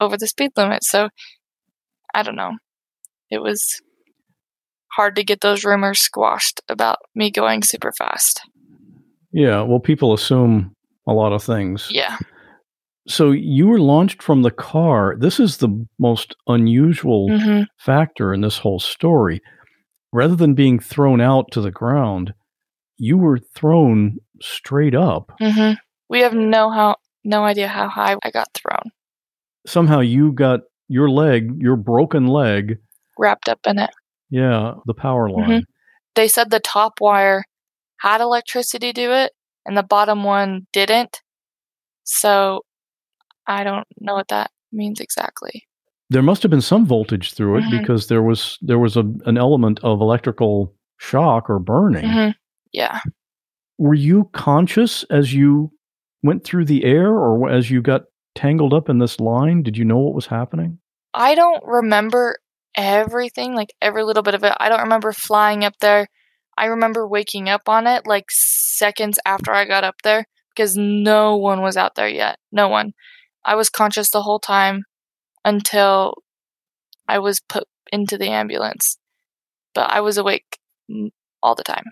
over 0.00 0.16
the 0.16 0.26
speed 0.26 0.52
limit. 0.56 0.84
So 0.84 1.08
I 2.14 2.22
don't 2.22 2.36
know. 2.36 2.52
It 3.30 3.42
was 3.42 3.80
hard 4.96 5.16
to 5.16 5.24
get 5.24 5.40
those 5.42 5.64
rumors 5.64 5.98
squashed 6.00 6.60
about 6.68 6.98
me 7.14 7.30
going 7.30 7.62
super 7.62 7.92
fast. 7.92 8.40
Yeah, 9.32 9.62
well 9.62 9.80
people 9.80 10.14
assume 10.14 10.72
a 11.06 11.12
lot 11.12 11.32
of 11.32 11.42
things. 11.42 11.88
Yeah. 11.90 12.16
So 13.08 13.30
you 13.30 13.68
were 13.68 13.78
launched 13.78 14.22
from 14.22 14.42
the 14.42 14.50
car. 14.50 15.14
This 15.18 15.38
is 15.38 15.58
the 15.58 15.86
most 15.98 16.34
unusual 16.48 17.28
Mhm. 17.30 17.66
factor 17.78 18.34
in 18.34 18.40
this 18.40 18.58
whole 18.58 18.80
story. 18.80 19.40
Rather 20.12 20.34
than 20.34 20.54
being 20.54 20.78
thrown 20.80 21.20
out 21.20 21.50
to 21.52 21.60
the 21.60 21.70
ground, 21.70 22.34
you 22.96 23.16
were 23.18 23.38
thrown 23.38 24.16
straight 24.40 24.94
up. 24.94 25.30
hmm 25.40 25.72
We 26.08 26.20
have 26.20 26.34
no 26.34 26.70
how 26.70 26.96
no 27.24 27.44
idea 27.44 27.68
how 27.68 27.88
high 27.88 28.16
I 28.24 28.30
got 28.30 28.48
thrown, 28.54 28.90
Somehow 29.66 29.98
you 30.00 30.32
got 30.32 30.60
your 30.88 31.10
leg, 31.10 31.50
your 31.60 31.74
broken 31.76 32.26
leg, 32.28 32.78
wrapped 33.18 33.48
up 33.48 33.58
in 33.66 33.78
it. 33.80 33.90
Yeah, 34.30 34.74
the 34.86 34.94
power 34.94 35.28
line. 35.30 35.60
Mhm. 35.60 35.62
They 36.14 36.28
said 36.28 36.50
the 36.50 36.60
top 36.60 37.00
wire 37.00 37.44
had 37.98 38.20
electricity 38.20 38.92
to 38.92 39.02
it 39.24 39.32
and 39.64 39.76
the 39.76 39.82
bottom 39.82 40.24
one 40.24 40.66
didn't. 40.72 41.20
So 42.04 42.62
I 43.46 43.64
don't 43.64 43.86
know 44.00 44.14
what 44.14 44.28
that 44.28 44.50
means 44.72 45.00
exactly. 45.00 45.64
There 46.10 46.22
must 46.22 46.42
have 46.42 46.50
been 46.50 46.60
some 46.60 46.86
voltage 46.86 47.32
through 47.34 47.58
it 47.58 47.64
Mhm. 47.64 47.80
because 47.80 48.06
there 48.08 48.22
was 48.22 48.58
there 48.62 48.78
was 48.78 48.96
a, 48.96 49.00
an 49.26 49.36
element 49.36 49.80
of 49.82 50.00
electrical 50.00 50.72
shock 50.98 51.50
or 51.50 51.58
burning. 51.58 52.08
hmm 52.08 52.30
Yeah. 52.72 53.00
Were 53.78 53.94
you 53.94 54.30
conscious 54.32 55.02
as 55.04 55.34
you 55.34 55.70
went 56.22 56.44
through 56.44 56.64
the 56.64 56.84
air 56.84 57.10
or 57.12 57.50
as 57.50 57.70
you 57.70 57.82
got 57.82 58.04
tangled 58.34 58.72
up 58.72 58.88
in 58.88 58.98
this 58.98 59.20
line? 59.20 59.62
Did 59.62 59.76
you 59.76 59.84
know 59.84 59.98
what 59.98 60.14
was 60.14 60.26
happening? 60.26 60.78
I 61.12 61.34
don't 61.34 61.62
remember 61.64 62.38
everything, 62.76 63.54
like 63.54 63.74
every 63.80 64.04
little 64.04 64.22
bit 64.22 64.34
of 64.34 64.44
it. 64.44 64.52
I 64.58 64.68
don't 64.68 64.82
remember 64.82 65.12
flying 65.12 65.64
up 65.64 65.74
there. 65.80 66.06
I 66.58 66.66
remember 66.66 67.06
waking 67.06 67.48
up 67.48 67.68
on 67.68 67.86
it 67.86 68.06
like 68.06 68.26
seconds 68.30 69.18
after 69.26 69.52
I 69.52 69.64
got 69.64 69.84
up 69.84 69.96
there 70.02 70.26
because 70.50 70.76
no 70.76 71.36
one 71.36 71.60
was 71.60 71.76
out 71.76 71.94
there 71.94 72.08
yet. 72.08 72.38
No 72.52 72.68
one. 72.68 72.92
I 73.44 73.54
was 73.54 73.70
conscious 73.70 74.10
the 74.10 74.22
whole 74.22 74.38
time 74.40 74.84
until 75.44 76.14
I 77.08 77.18
was 77.18 77.40
put 77.40 77.64
into 77.92 78.18
the 78.18 78.28
ambulance. 78.28 78.98
But 79.74 79.90
I 79.90 80.00
was 80.00 80.16
awake 80.16 80.58
all 81.42 81.54
the 81.54 81.62
time. 81.62 81.84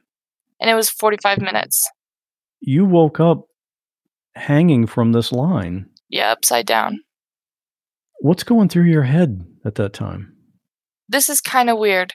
And 0.60 0.70
it 0.70 0.74
was 0.74 0.88
45 0.90 1.40
minutes. 1.40 1.86
You 2.60 2.86
woke 2.86 3.20
up 3.20 3.46
hanging 4.34 4.86
from 4.86 5.12
this 5.12 5.30
line. 5.30 5.90
Yeah, 6.08 6.32
upside 6.32 6.66
down. 6.66 7.00
What's 8.20 8.42
going 8.42 8.68
through 8.68 8.84
your 8.84 9.02
head 9.02 9.44
at 9.64 9.74
that 9.74 9.92
time? 9.92 10.33
This 11.08 11.28
is 11.28 11.40
kind 11.40 11.70
of 11.70 11.78
weird. 11.78 12.14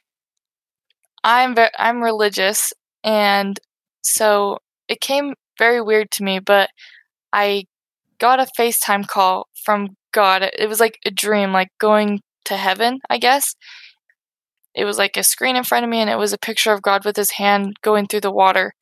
I'm 1.24 1.56
ve- 1.56 1.70
I'm 1.78 2.02
religious, 2.04 2.74
and 3.04 3.60
so 4.04 4.60
it 4.88 5.02
came 5.02 5.34
very 5.58 5.82
weird 5.82 6.12
to 6.12 6.24
me. 6.24 6.40
But 6.40 6.70
I 7.34 7.66
got 8.20 8.40
a 8.42 8.48
FaceTime 8.60 9.08
call 9.08 9.48
from 9.66 9.98
God. 10.14 10.44
It 10.58 10.70
was 10.70 10.80
like 10.80 11.00
a 11.06 11.12
dream, 11.12 11.54
like 11.54 11.70
going 11.80 12.22
to 12.46 12.58
heaven, 12.58 13.00
I 13.10 13.20
guess. 13.20 13.56
It 14.76 14.86
was 14.86 14.98
like 14.98 15.18
a 15.18 15.24
screen 15.24 15.56
in 15.56 15.64
front 15.64 15.84
of 15.84 15.90
me, 15.90 16.00
and 16.00 16.10
it 16.10 16.18
was 16.18 16.34
a 16.34 16.38
picture 16.38 16.72
of 16.74 16.82
God 16.82 17.06
with 17.06 17.16
His 17.18 17.32
hand 17.32 17.78
going 17.82 18.08
through 18.08 18.22
the 18.22 18.32
water. 18.32 18.74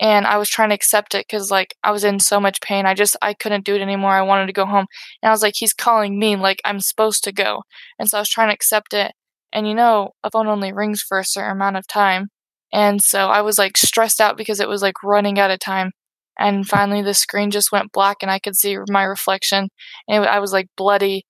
And 0.00 0.26
I 0.26 0.38
was 0.38 0.50
trying 0.50 0.70
to 0.70 0.76
accept 0.76 1.14
it 1.14 1.26
because, 1.28 1.50
like, 1.50 1.74
I 1.84 1.92
was 1.92 2.04
in 2.04 2.20
so 2.20 2.40
much 2.40 2.60
pain. 2.62 2.86
I 2.86 2.94
just 2.94 3.16
I 3.22 3.34
couldn't 3.34 3.64
do 3.66 3.76
it 3.76 3.82
anymore. 3.82 4.12
I 4.12 4.22
wanted 4.22 4.46
to 4.48 4.52
go 4.54 4.66
home, 4.66 4.86
and 5.22 5.30
I 5.30 5.32
was 5.32 5.42
like, 5.42 5.54
He's 5.58 5.74
calling 5.74 6.18
me, 6.18 6.36
like 6.36 6.60
I'm 6.64 6.80
supposed 6.80 7.24
to 7.24 7.32
go. 7.32 7.64
And 7.98 8.08
so 8.10 8.18
I 8.18 8.20
was 8.22 8.30
trying 8.30 8.48
to 8.50 8.54
accept 8.54 8.94
it. 8.94 9.12
And 9.52 9.66
you 9.68 9.74
know, 9.74 10.10
a 10.22 10.30
phone 10.30 10.46
only 10.46 10.72
rings 10.72 11.02
for 11.02 11.18
a 11.18 11.24
certain 11.24 11.52
amount 11.52 11.76
of 11.76 11.86
time. 11.86 12.28
And 12.72 13.02
so 13.02 13.28
I 13.28 13.42
was 13.42 13.58
like 13.58 13.76
stressed 13.76 14.20
out 14.20 14.36
because 14.36 14.60
it 14.60 14.68
was 14.68 14.82
like 14.82 15.02
running 15.02 15.38
out 15.38 15.50
of 15.50 15.58
time. 15.58 15.92
And 16.38 16.66
finally, 16.66 17.02
the 17.02 17.14
screen 17.14 17.50
just 17.50 17.72
went 17.72 17.92
black 17.92 18.18
and 18.22 18.30
I 18.30 18.38
could 18.38 18.56
see 18.56 18.76
my 18.88 19.02
reflection. 19.02 19.68
And 20.08 20.24
I 20.24 20.38
was 20.38 20.52
like 20.52 20.68
bloody. 20.76 21.24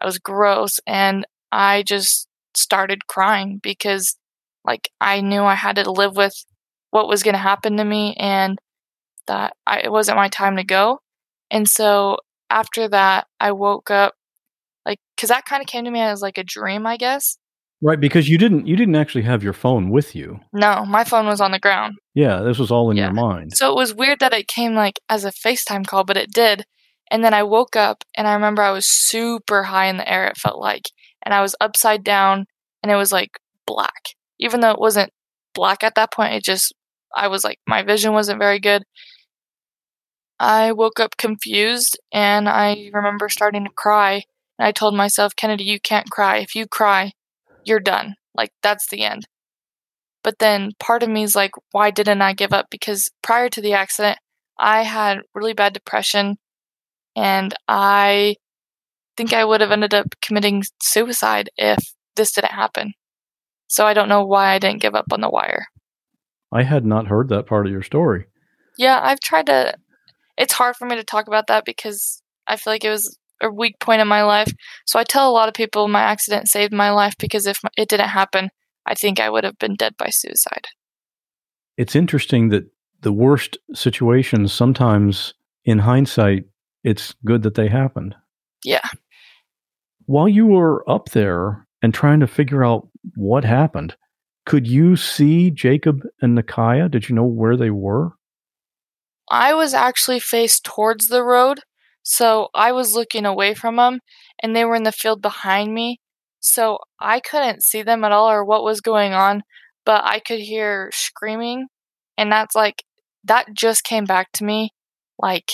I 0.00 0.06
was 0.06 0.18
gross. 0.18 0.80
And 0.86 1.26
I 1.52 1.82
just 1.82 2.26
started 2.54 3.06
crying 3.06 3.60
because 3.62 4.16
like 4.64 4.88
I 5.00 5.20
knew 5.20 5.42
I 5.42 5.54
had 5.54 5.76
to 5.76 5.90
live 5.90 6.16
with 6.16 6.34
what 6.90 7.08
was 7.08 7.22
going 7.22 7.34
to 7.34 7.38
happen 7.38 7.76
to 7.76 7.84
me 7.84 8.14
and 8.18 8.58
that 9.26 9.54
I, 9.66 9.80
it 9.80 9.92
wasn't 9.92 10.16
my 10.16 10.28
time 10.28 10.56
to 10.56 10.64
go. 10.64 11.00
And 11.50 11.68
so 11.68 12.18
after 12.50 12.88
that, 12.88 13.26
I 13.38 13.52
woke 13.52 13.90
up 13.90 14.14
like, 14.84 14.98
cause 15.16 15.28
that 15.28 15.44
kind 15.44 15.60
of 15.60 15.68
came 15.68 15.84
to 15.84 15.90
me 15.90 16.00
as 16.00 16.22
like 16.22 16.38
a 16.38 16.44
dream, 16.44 16.86
I 16.86 16.96
guess. 16.96 17.38
Right, 17.82 18.00
because 18.00 18.28
you 18.28 18.38
didn't 18.38 18.66
you 18.66 18.74
didn't 18.74 18.96
actually 18.96 19.22
have 19.22 19.42
your 19.42 19.52
phone 19.52 19.90
with 19.90 20.14
you. 20.14 20.40
No, 20.52 20.84
my 20.86 21.04
phone 21.04 21.26
was 21.26 21.40
on 21.40 21.50
the 21.50 21.58
ground. 21.58 21.98
Yeah, 22.14 22.40
this 22.40 22.58
was 22.58 22.70
all 22.70 22.90
in 22.90 22.96
your 22.96 23.12
mind. 23.12 23.54
So 23.54 23.70
it 23.70 23.76
was 23.76 23.94
weird 23.94 24.20
that 24.20 24.32
it 24.32 24.48
came 24.48 24.74
like 24.74 24.98
as 25.10 25.24
a 25.24 25.30
FaceTime 25.30 25.86
call, 25.86 26.04
but 26.04 26.16
it 26.16 26.32
did. 26.32 26.64
And 27.10 27.22
then 27.22 27.34
I 27.34 27.42
woke 27.42 27.76
up 27.76 28.02
and 28.16 28.26
I 28.26 28.34
remember 28.34 28.62
I 28.62 28.72
was 28.72 28.86
super 28.86 29.64
high 29.64 29.86
in 29.86 29.98
the 29.98 30.10
air, 30.10 30.26
it 30.26 30.38
felt 30.38 30.58
like. 30.58 30.90
And 31.24 31.34
I 31.34 31.42
was 31.42 31.54
upside 31.60 32.02
down 32.02 32.46
and 32.82 32.90
it 32.90 32.96
was 32.96 33.12
like 33.12 33.38
black. 33.66 34.02
Even 34.38 34.60
though 34.60 34.70
it 34.70 34.80
wasn't 34.80 35.12
black 35.54 35.84
at 35.84 35.94
that 35.96 36.12
point. 36.12 36.34
It 36.34 36.44
just, 36.44 36.72
I 37.14 37.28
was 37.28 37.44
like, 37.44 37.58
my 37.66 37.82
vision 37.82 38.12
wasn't 38.12 38.40
very 38.40 38.60
good. 38.60 38.82
I 40.38 40.72
woke 40.72 41.00
up 41.00 41.16
confused 41.16 41.98
and 42.12 42.48
I 42.48 42.90
remember 42.92 43.28
starting 43.28 43.64
to 43.64 43.70
cry. 43.74 44.22
And 44.58 44.66
I 44.66 44.72
told 44.72 44.94
myself, 44.94 45.34
Kennedy, 45.36 45.64
you 45.64 45.80
can't 45.80 46.10
cry. 46.10 46.38
If 46.38 46.54
you 46.54 46.66
cry, 46.66 47.12
you're 47.66 47.80
done. 47.80 48.14
Like, 48.34 48.50
that's 48.62 48.88
the 48.88 49.02
end. 49.02 49.26
But 50.22 50.38
then 50.38 50.72
part 50.80 51.02
of 51.02 51.08
me 51.08 51.22
is 51.22 51.36
like, 51.36 51.52
why 51.72 51.90
didn't 51.90 52.22
I 52.22 52.32
give 52.32 52.52
up? 52.52 52.66
Because 52.70 53.10
prior 53.22 53.48
to 53.50 53.60
the 53.60 53.74
accident, 53.74 54.18
I 54.58 54.82
had 54.82 55.18
really 55.34 55.52
bad 55.52 55.72
depression 55.72 56.36
and 57.14 57.54
I 57.68 58.36
think 59.16 59.32
I 59.32 59.44
would 59.44 59.60
have 59.60 59.70
ended 59.70 59.94
up 59.94 60.14
committing 60.20 60.64
suicide 60.82 61.50
if 61.56 61.78
this 62.16 62.32
didn't 62.32 62.52
happen. 62.52 62.92
So 63.68 63.86
I 63.86 63.94
don't 63.94 64.08
know 64.08 64.24
why 64.24 64.52
I 64.52 64.58
didn't 64.58 64.82
give 64.82 64.94
up 64.94 65.06
on 65.12 65.20
the 65.20 65.30
wire. 65.30 65.66
I 66.52 66.62
had 66.62 66.84
not 66.84 67.08
heard 67.08 67.28
that 67.28 67.46
part 67.46 67.66
of 67.66 67.72
your 67.72 67.82
story. 67.82 68.26
Yeah, 68.78 69.00
I've 69.02 69.20
tried 69.20 69.46
to. 69.46 69.74
It's 70.36 70.52
hard 70.52 70.76
for 70.76 70.86
me 70.86 70.96
to 70.96 71.04
talk 71.04 71.26
about 71.26 71.46
that 71.48 71.64
because 71.64 72.22
I 72.46 72.56
feel 72.56 72.72
like 72.72 72.84
it 72.84 72.90
was 72.90 73.18
a 73.40 73.50
weak 73.50 73.78
point 73.80 74.00
in 74.00 74.08
my 74.08 74.22
life. 74.22 74.52
So 74.86 74.98
I 74.98 75.04
tell 75.04 75.28
a 75.28 75.32
lot 75.32 75.48
of 75.48 75.54
people 75.54 75.88
my 75.88 76.02
accident 76.02 76.48
saved 76.48 76.72
my 76.72 76.90
life 76.90 77.14
because 77.18 77.46
if 77.46 77.60
it 77.76 77.88
didn't 77.88 78.08
happen, 78.08 78.50
I 78.86 78.94
think 78.94 79.20
I 79.20 79.30
would 79.30 79.44
have 79.44 79.58
been 79.58 79.74
dead 79.74 79.94
by 79.98 80.08
suicide. 80.10 80.66
It's 81.76 81.96
interesting 81.96 82.48
that 82.50 82.64
the 83.02 83.12
worst 83.12 83.58
situations 83.74 84.52
sometimes, 84.52 85.34
in 85.64 85.80
hindsight, 85.80 86.44
it's 86.84 87.14
good 87.24 87.42
that 87.42 87.54
they 87.54 87.68
happened. 87.68 88.14
Yeah. 88.64 88.88
While 90.06 90.28
you 90.28 90.46
were 90.46 90.88
up 90.88 91.10
there 91.10 91.66
and 91.82 91.92
trying 91.92 92.20
to 92.20 92.26
figure 92.26 92.64
out 92.64 92.88
what 93.16 93.44
happened, 93.44 93.96
could 94.46 94.66
you 94.66 94.96
see 94.96 95.50
Jacob 95.50 96.02
and 96.22 96.38
Nakaya? 96.38 96.90
Did 96.90 97.08
you 97.08 97.14
know 97.14 97.24
where 97.24 97.56
they 97.56 97.70
were? 97.70 98.12
I 99.28 99.54
was 99.54 99.74
actually 99.74 100.20
faced 100.20 100.64
towards 100.64 101.08
the 101.08 101.24
road, 101.24 101.60
so 102.08 102.50
I 102.54 102.70
was 102.70 102.94
looking 102.94 103.26
away 103.26 103.52
from 103.52 103.76
them, 103.76 103.98
and 104.40 104.54
they 104.54 104.64
were 104.64 104.76
in 104.76 104.84
the 104.84 104.92
field 104.92 105.20
behind 105.20 105.74
me. 105.74 105.98
So 106.38 106.78
I 107.00 107.18
couldn't 107.18 107.64
see 107.64 107.82
them 107.82 108.04
at 108.04 108.12
all 108.12 108.30
or 108.30 108.44
what 108.44 108.62
was 108.62 108.80
going 108.80 109.12
on, 109.12 109.42
but 109.84 110.04
I 110.04 110.20
could 110.20 110.38
hear 110.38 110.88
screaming, 110.94 111.66
and 112.16 112.30
that's 112.30 112.54
like, 112.54 112.84
that 113.24 113.46
just 113.54 113.82
came 113.82 114.04
back 114.04 114.30
to 114.34 114.44
me 114.44 114.70
like, 115.18 115.50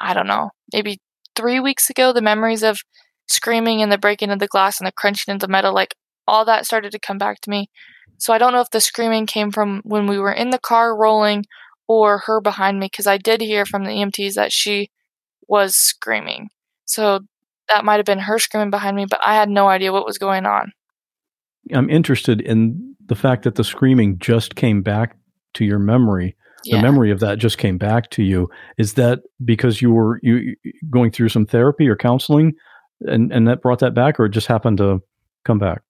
I 0.00 0.12
don't 0.12 0.26
know, 0.26 0.50
maybe 0.72 0.98
three 1.36 1.60
weeks 1.60 1.88
ago. 1.88 2.12
The 2.12 2.20
memories 2.20 2.64
of 2.64 2.80
screaming 3.28 3.80
and 3.80 3.92
the 3.92 3.98
breaking 3.98 4.30
of 4.30 4.40
the 4.40 4.48
glass 4.48 4.80
and 4.80 4.88
the 4.88 4.92
crunching 4.92 5.32
of 5.32 5.38
the 5.40 5.46
metal, 5.46 5.72
like, 5.72 5.94
all 6.26 6.44
that 6.46 6.66
started 6.66 6.90
to 6.90 6.98
come 6.98 7.18
back 7.18 7.40
to 7.42 7.50
me. 7.50 7.68
So 8.18 8.32
I 8.32 8.38
don't 8.38 8.52
know 8.52 8.60
if 8.60 8.70
the 8.70 8.80
screaming 8.80 9.26
came 9.26 9.52
from 9.52 9.82
when 9.84 10.08
we 10.08 10.18
were 10.18 10.32
in 10.32 10.50
the 10.50 10.58
car 10.58 10.96
rolling 10.96 11.44
or 11.86 12.22
her 12.26 12.40
behind 12.40 12.80
me 12.80 12.86
because 12.86 13.06
I 13.06 13.18
did 13.18 13.40
hear 13.40 13.64
from 13.64 13.84
the 13.84 13.90
EMTs 13.90 14.34
that 14.34 14.50
she 14.50 14.90
was 15.48 15.74
screaming. 15.74 16.48
So 16.84 17.20
that 17.68 17.84
might 17.84 17.96
have 17.96 18.06
been 18.06 18.18
her 18.18 18.38
screaming 18.38 18.70
behind 18.70 18.96
me, 18.96 19.06
but 19.06 19.20
I 19.22 19.34
had 19.34 19.48
no 19.48 19.68
idea 19.68 19.92
what 19.92 20.06
was 20.06 20.18
going 20.18 20.46
on. 20.46 20.72
I'm 21.72 21.88
interested 21.88 22.40
in 22.40 22.94
the 23.06 23.14
fact 23.14 23.44
that 23.44 23.54
the 23.54 23.64
screaming 23.64 24.18
just 24.18 24.54
came 24.54 24.82
back 24.82 25.16
to 25.54 25.64
your 25.64 25.78
memory. 25.78 26.36
Yeah. 26.64 26.76
The 26.76 26.82
memory 26.82 27.10
of 27.10 27.20
that 27.20 27.38
just 27.38 27.58
came 27.58 27.78
back 27.78 28.10
to 28.10 28.22
you. 28.22 28.48
Is 28.78 28.94
that 28.94 29.20
because 29.44 29.82
you 29.82 29.92
were 29.92 30.18
you 30.22 30.56
going 30.90 31.10
through 31.10 31.28
some 31.28 31.46
therapy 31.46 31.88
or 31.88 31.96
counseling 31.96 32.54
and 33.02 33.32
and 33.32 33.46
that 33.48 33.60
brought 33.60 33.80
that 33.80 33.94
back 33.94 34.18
or 34.18 34.26
it 34.26 34.30
just 34.30 34.46
happened 34.46 34.78
to 34.78 35.00
come 35.44 35.58
back? 35.58 35.82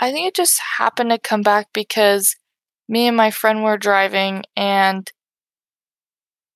I 0.00 0.12
think 0.12 0.28
it 0.28 0.34
just 0.34 0.60
happened 0.78 1.10
to 1.10 1.18
come 1.18 1.42
back 1.42 1.68
because 1.72 2.36
me 2.88 3.06
and 3.06 3.16
my 3.16 3.30
friend 3.30 3.62
were 3.62 3.78
driving 3.78 4.44
and 4.56 5.10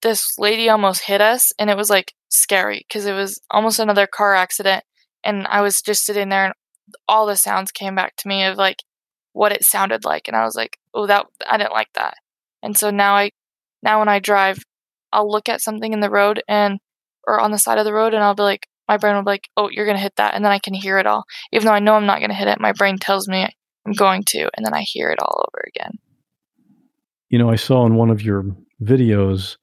this 0.07 0.39
lady 0.39 0.69
almost 0.69 1.03
hit 1.03 1.21
us 1.21 1.51
and 1.59 1.69
it 1.69 1.77
was 1.77 1.91
like 1.91 2.15
scary 2.29 2.87
because 2.87 3.07
it 3.07 3.13
was 3.13 3.41
almost 3.51 3.81
another 3.81 4.07
car 4.07 4.37
accident 4.37 4.85
and 5.25 5.49
I 5.49 5.63
was 5.63 5.83
just 5.83 6.05
sitting 6.05 6.29
there 6.29 6.45
and 6.45 6.55
all 7.09 7.27
the 7.27 7.35
sounds 7.35 7.73
came 7.73 7.97
back 7.97 8.15
to 8.19 8.29
me 8.29 8.45
of 8.45 8.57
like 8.57 8.85
what 9.33 9.51
it 9.51 9.65
sounded 9.65 10.05
like 10.05 10.29
and 10.29 10.37
I 10.37 10.45
was 10.45 10.55
like, 10.55 10.79
"Oh, 10.95 11.09
that 11.09 11.27
I 11.49 11.57
didn't 11.57 11.73
like 11.73 11.93
that." 11.95 12.15
And 12.63 12.79
so 12.79 12.91
now 12.91 13.17
I 13.17 13.33
now 13.83 13.99
when 13.99 14.09
I 14.09 14.21
drive, 14.21 14.59
I'll 15.13 15.29
look 15.29 15.49
at 15.49 15.61
something 15.61 15.93
in 15.93 15.99
the 15.99 16.09
road 16.09 16.41
and 16.47 16.79
or 17.27 17.41
on 17.41 17.51
the 17.51 17.59
side 17.59 17.79
of 17.79 17.85
the 17.85 17.93
road 17.93 18.15
and 18.15 18.23
I'll 18.23 18.37
be 18.37 18.45
like 18.45 18.69
my 18.89 18.99
brain 18.99 19.17
will 19.17 19.23
be 19.23 19.31
like, 19.31 19.49
"Oh, 19.57 19.69
you're 19.71 19.87
going 19.87 19.97
to 19.97 20.03
hit 20.03 20.15
that." 20.17 20.35
And 20.35 20.45
then 20.45 20.53
I 20.53 20.61
can 20.61 20.73
hear 20.73 20.99
it 20.99 21.07
all. 21.09 21.25
Even 21.53 21.67
though 21.67 21.73
I 21.73 21.81
know 21.81 21.95
I'm 21.95 22.07
not 22.07 22.21
going 22.21 22.31
to 22.31 22.37
hit 22.37 22.47
it, 22.47 22.61
my 22.61 22.73
brain 22.73 22.97
tells 22.99 23.27
me 23.27 23.49
I'm 23.85 23.93
going 23.93 24.23
to 24.29 24.49
and 24.55 24.65
then 24.65 24.73
I 24.73 24.83
hear 24.83 25.11
it 25.11 25.19
all 25.21 25.45
over 25.49 25.65
again. 25.67 25.99
You 27.29 27.41
know, 27.41 27.51
I 27.51 27.57
saw 27.57 27.85
in 27.87 27.97
one 27.97 28.11
of 28.11 28.23
your 28.23 28.45
videos 28.81 29.57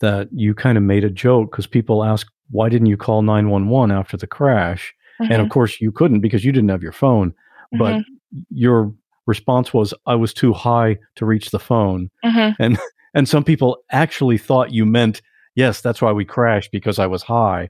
that 0.00 0.28
you 0.32 0.54
kind 0.54 0.78
of 0.78 0.84
made 0.84 1.04
a 1.04 1.10
joke 1.10 1.50
because 1.50 1.66
people 1.66 2.04
ask, 2.04 2.26
why 2.50 2.68
didn't 2.68 2.86
you 2.86 2.96
call 2.96 3.22
911 3.22 3.94
after 3.94 4.16
the 4.16 4.26
crash? 4.26 4.94
Mm-hmm. 5.20 5.32
And 5.32 5.42
of 5.42 5.48
course, 5.50 5.80
you 5.80 5.92
couldn't 5.92 6.20
because 6.20 6.44
you 6.44 6.52
didn't 6.52 6.70
have 6.70 6.82
your 6.82 6.92
phone. 6.92 7.30
Mm-hmm. 7.74 7.78
But 7.78 8.04
your 8.50 8.94
response 9.26 9.74
was, 9.74 9.92
I 10.06 10.14
was 10.14 10.32
too 10.32 10.52
high 10.52 10.98
to 11.16 11.26
reach 11.26 11.50
the 11.50 11.58
phone. 11.58 12.10
Mm-hmm. 12.24 12.62
And, 12.62 12.78
and 13.14 13.28
some 13.28 13.44
people 13.44 13.78
actually 13.90 14.38
thought 14.38 14.72
you 14.72 14.86
meant, 14.86 15.20
yes, 15.54 15.80
that's 15.80 16.00
why 16.00 16.12
we 16.12 16.24
crashed 16.24 16.70
because 16.72 16.98
I 16.98 17.06
was 17.06 17.22
high. 17.22 17.68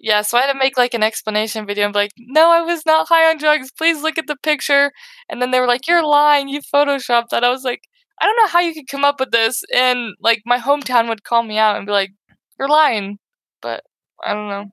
Yeah, 0.00 0.22
so 0.22 0.38
I 0.38 0.42
had 0.42 0.52
to 0.52 0.58
make 0.58 0.78
like 0.78 0.94
an 0.94 1.02
explanation 1.02 1.66
video 1.66 1.84
and 1.84 1.92
be 1.92 1.98
like, 1.98 2.12
no, 2.16 2.50
I 2.50 2.60
was 2.60 2.86
not 2.86 3.08
high 3.08 3.28
on 3.30 3.36
drugs. 3.36 3.72
Please 3.72 4.00
look 4.00 4.16
at 4.16 4.28
the 4.28 4.36
picture. 4.36 4.92
And 5.28 5.42
then 5.42 5.50
they 5.50 5.58
were 5.58 5.66
like, 5.66 5.88
you're 5.88 6.06
lying. 6.06 6.48
You 6.48 6.60
photoshopped 6.60 7.30
that. 7.30 7.42
I 7.42 7.50
was 7.50 7.64
like, 7.64 7.82
I 8.20 8.26
don't 8.26 8.36
know 8.36 8.48
how 8.48 8.60
you 8.60 8.74
could 8.74 8.88
come 8.88 9.04
up 9.04 9.20
with 9.20 9.30
this. 9.30 9.62
And 9.74 10.14
like 10.20 10.42
my 10.44 10.58
hometown 10.58 11.08
would 11.08 11.24
call 11.24 11.42
me 11.42 11.58
out 11.58 11.76
and 11.76 11.86
be 11.86 11.92
like, 11.92 12.10
you're 12.58 12.68
lying. 12.68 13.18
But 13.62 13.84
I 14.24 14.34
don't 14.34 14.48
know. 14.48 14.66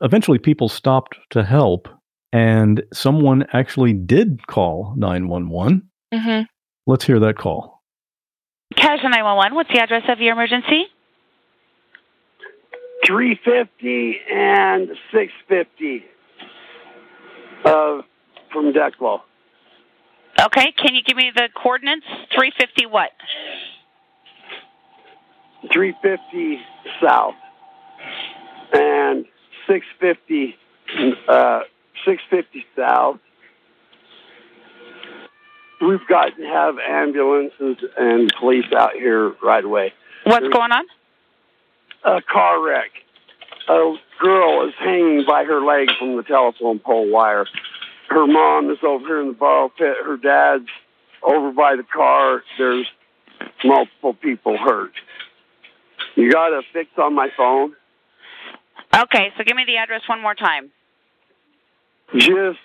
Eventually, 0.00 0.38
people 0.38 0.68
stopped 0.68 1.16
to 1.30 1.42
help, 1.42 1.88
and 2.32 2.84
someone 2.92 3.46
actually 3.52 3.92
did 3.92 4.46
call 4.46 4.94
911. 4.96 5.88
Mm-hmm. 6.14 6.42
Let's 6.86 7.04
hear 7.04 7.18
that 7.18 7.36
call. 7.36 7.82
Cassia 8.76 9.08
911, 9.08 9.54
what's 9.54 9.70
the 9.72 9.80
address 9.80 10.04
of 10.08 10.20
your 10.20 10.32
emergency? 10.34 10.86
350 13.06 14.18
and 14.32 14.88
650 15.12 16.04
uh, 17.64 18.02
from 18.52 18.72
Declo. 18.72 19.20
Okay, 20.40 20.72
can 20.72 20.94
you 20.94 21.02
give 21.02 21.16
me 21.16 21.32
the 21.34 21.48
coordinates? 21.54 22.06
350 22.34 22.86
what? 22.86 23.10
350 25.72 26.60
south 27.02 27.34
and 28.72 29.24
650 29.66 30.56
uh, 31.28 31.60
650 32.04 32.66
south. 32.76 33.18
We've 35.80 36.06
got 36.08 36.36
to 36.36 36.42
have 36.44 36.76
ambulances 36.78 37.76
and 37.96 38.32
police 38.38 38.64
out 38.76 38.94
here 38.94 39.30
right 39.42 39.64
away. 39.64 39.92
What's 40.24 40.40
There's 40.40 40.52
going 40.52 40.72
on? 40.72 40.84
A 42.04 42.22
car 42.22 42.64
wreck. 42.64 42.90
A 43.68 43.94
girl 44.20 44.66
is 44.68 44.74
hanging 44.78 45.24
by 45.26 45.44
her 45.44 45.60
leg 45.60 45.88
from 45.98 46.16
the 46.16 46.22
telephone 46.22 46.78
pole 46.78 47.10
wire 47.10 47.46
her 48.08 48.26
mom 48.26 48.70
is 48.70 48.78
over 48.82 49.06
here 49.06 49.20
in 49.20 49.28
the 49.28 49.34
borrow 49.34 49.68
pit. 49.68 49.94
Her 50.04 50.16
dad's 50.16 50.68
over 51.22 51.52
by 51.52 51.76
the 51.76 51.82
car. 51.82 52.42
There's 52.58 52.86
multiple 53.64 54.14
people 54.14 54.56
hurt. 54.56 54.92
You 56.16 56.32
got 56.32 56.52
a 56.52 56.62
fix 56.72 56.90
on 56.98 57.14
my 57.14 57.28
phone? 57.36 57.74
Okay, 58.96 59.28
so 59.36 59.44
give 59.44 59.56
me 59.56 59.64
the 59.66 59.76
address 59.76 60.02
one 60.08 60.20
more 60.20 60.34
time. 60.34 60.70
Just 62.16 62.58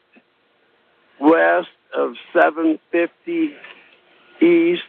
west 1.20 1.68
of 1.96 2.14
750 2.34 3.54
east 4.42 4.82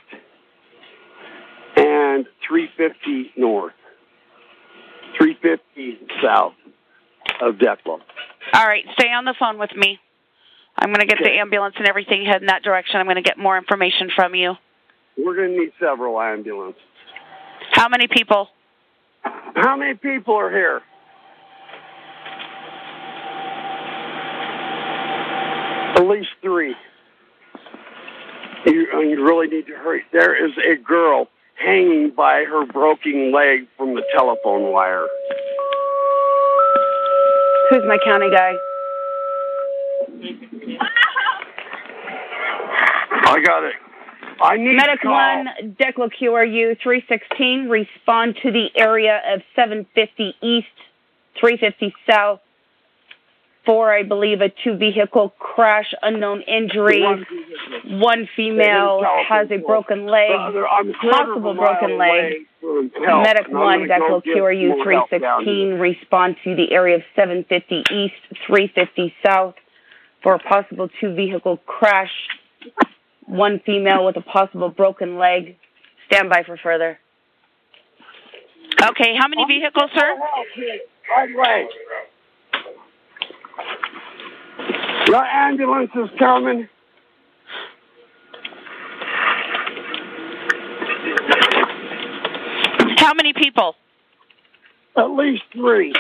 and 1.77 2.27
350 2.49 3.33
north. 3.37 3.73
350 5.19 5.99
south 6.23 6.55
of 7.41 7.57
Declo. 7.57 8.01
All 8.53 8.67
right, 8.67 8.85
stay 8.95 9.09
on 9.13 9.25
the 9.25 9.35
phone 9.39 9.59
with 9.59 9.75
me. 9.77 9.99
I'm 10.85 10.91
going 10.91 11.01
to 11.01 11.07
get 11.07 11.19
Okay. 11.19 11.31
the 11.31 11.39
ambulance 11.41 11.77
and 11.79 11.89
everything 11.89 12.27
head 12.27 12.43
in 12.43 12.49
that 12.49 12.63
direction. 12.63 13.01
I'm 13.01 13.07
going 13.07 13.17
to 13.17 13.23
get 13.23 13.39
more 13.39 13.57
information 13.57 14.11
from 14.15 14.35
you. 14.35 14.53
We're 15.17 15.35
going 15.35 15.55
to 15.55 15.59
need 15.59 15.73
several 15.81 16.21
ambulances. 16.21 16.83
How 17.71 17.89
many 17.89 18.07
people? 18.07 18.49
How 19.57 19.77
many 19.79 19.95
people 19.95 20.35
are 20.35 20.51
here? 20.51 20.83
At 25.97 26.07
least 26.07 26.29
three. 26.43 26.75
You, 28.67 28.87
uh, 28.95 28.99
you 29.01 29.25
really 29.25 29.47
need 29.47 29.67
to 29.69 29.73
hurry. 29.77 30.03
There 30.13 30.35
is 30.47 30.53
a 30.59 30.77
girl 30.77 31.29
hanging 31.55 32.11
by 32.15 32.45
her 32.45 32.67
broken 32.67 33.33
leg 33.33 33.69
from 33.79 33.95
the 33.95 34.03
telephone 34.15 34.71
wire. 34.71 35.07
Who's 37.71 37.85
my 37.87 37.97
county 38.05 38.29
guy? 38.31 38.53
I 43.27 43.41
got 43.45 43.65
it. 43.65 43.75
I 44.41 44.57
need 44.57 44.77
Medic 44.77 45.01
call. 45.03 45.13
1, 45.13 45.77
Declo 45.81 46.11
QRU 46.11 46.77
316, 46.83 47.69
respond 47.69 48.37
to 48.43 48.51
the 48.51 48.69
area 48.77 49.21
of 49.33 49.43
750 49.55 50.35
East, 50.43 50.67
350 51.41 51.95
South 52.09 52.41
for, 53.65 53.93
I 53.93 54.03
believe, 54.03 54.41
a 54.43 54.51
two 54.63 54.77
vehicle 54.77 55.31
crash, 55.39 55.95
unknown 56.03 56.43
injuries. 56.43 57.25
One 57.87 58.29
female 58.37 59.03
has 59.29 59.51
a 59.51 59.57
broken 59.57 60.07
leg, 60.07 60.31
Brother, 60.31 60.69
I'm 60.69 60.91
a 60.91 60.93
quarter 60.95 61.33
of 61.33 61.39
a 61.39 61.41
possible 61.41 61.55
broken 61.55 61.99
leg. 61.99 62.33
Medic 62.63 63.49
1, 63.49 63.89
gonna 63.89 64.01
go 64.01 64.21
Declo 64.21 64.25
get 64.25 64.37
QRU 64.37 64.69
more 64.77 64.93
help 64.93 65.11
down 65.11 65.45
316, 65.45 65.79
respond 65.79 66.37
to 66.45 66.55
the 66.55 66.73
area 66.73 66.97
of 66.97 67.03
750 67.17 67.85
East, 67.95 68.15
350 68.47 69.15
South 69.25 69.55
for 70.25 70.35
a 70.35 70.39
possible 70.41 70.89
two 71.01 71.15
vehicle 71.15 71.59
crash. 71.67 72.11
One 73.27 73.61
female 73.65 74.05
with 74.05 74.17
a 74.17 74.23
possible 74.23 74.71
broken 74.71 75.19
leg. 75.19 75.57
Stand 76.07 76.29
by 76.29 76.43
for 76.45 76.57
further. 76.57 76.99
Okay, 78.83 79.15
how 79.19 79.29
many 79.29 79.45
vehicles, 79.47 79.91
sir? 79.95 80.17
Right 81.11 81.35
away. 81.35 81.69
Your 85.07 85.25
ambulance 85.25 85.91
is 85.95 86.11
coming. 86.19 86.69
How 92.97 93.13
many 93.15 93.33
people? 93.35 93.75
At 94.97 95.11
least 95.11 95.43
three. 95.53 95.93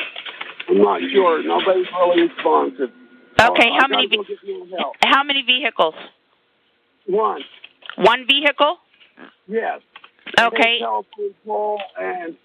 I'm 0.68 0.78
not 0.78 1.00
sure. 1.12 1.42
Nobody's 1.42 1.87
really 1.92 2.22
responsive. 2.28 2.90
Okay, 3.40 3.70
Uh, 3.70 3.81
how 3.81 3.88
many 3.88 4.07
gotta 4.09 4.16
go 4.16 4.23
get 4.25 4.38
more 4.70 4.79
help. 4.79 4.97
How 5.05 5.23
many 5.25 5.42
vehicles? 5.42 5.94
One. 7.07 7.42
One 7.97 8.27
vehicle? 8.27 8.79
Yes. 9.47 9.81
Okay. 10.40 10.79
Telephone 10.81 11.35
pole, 11.47 11.81
and 12.01 12.37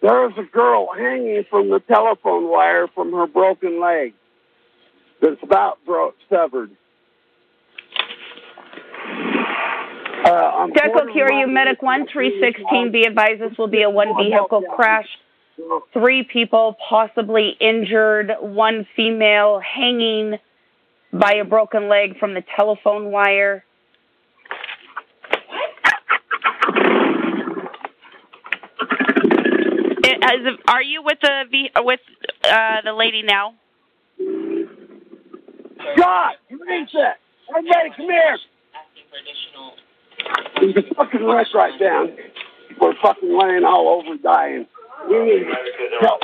there's 0.00 0.32
a 0.38 0.42
girl 0.44 0.88
hanging 0.96 1.44
from 1.50 1.70
the 1.70 1.80
telephone 1.80 2.48
wire 2.48 2.88
from 2.94 3.12
her 3.12 3.26
broken 3.26 3.80
leg. 3.80 4.14
That's 5.20 5.42
about 5.42 5.78
broke, 5.84 6.14
severed. 6.28 6.70
Uh, 10.24 10.30
I'm 10.30 10.72
Deco 10.72 10.92
quarter 10.92 11.10
QRU 11.12 11.46
mile- 11.46 11.46
Medic 11.46 11.82
1316, 11.82 12.90
be 12.90 13.02
advised 13.04 13.40
this 13.40 13.56
will 13.56 13.68
be 13.68 13.82
a 13.82 13.90
one 13.90 14.16
vehicle 14.16 14.62
crash. 14.74 15.06
Three 15.92 16.22
people 16.22 16.76
possibly 16.88 17.56
injured, 17.60 18.32
one 18.40 18.86
female 18.94 19.60
hanging 19.60 20.38
by 21.12 21.34
a 21.34 21.44
broken 21.44 21.88
leg 21.88 22.18
from 22.18 22.34
the 22.34 22.42
telephone 22.56 23.10
wire. 23.10 23.64
It 30.08 30.22
has, 30.22 30.56
are 30.68 30.82
you 30.82 31.02
with 31.02 31.18
the 31.20 31.44
ve- 31.50 31.70
with 31.76 32.00
uh, 32.44 32.82
the 32.84 32.92
lady 32.92 33.22
now? 33.22 33.54
Scott, 35.96 36.36
release 36.50 36.90
it. 36.92 37.16
Everybody, 37.48 37.90
come 37.96 38.06
here. 38.06 38.38
There's 40.60 40.76
a 40.76 40.94
fucking 40.94 41.24
wreck 41.24 41.46
right 41.54 41.78
down. 41.80 42.16
We're 42.80 42.94
fucking 43.02 43.36
laying 43.36 43.64
all 43.64 43.88
over 44.00 44.16
dying. 44.22 44.66
We 45.08 45.18
need 45.24 45.46
help. 46.00 46.20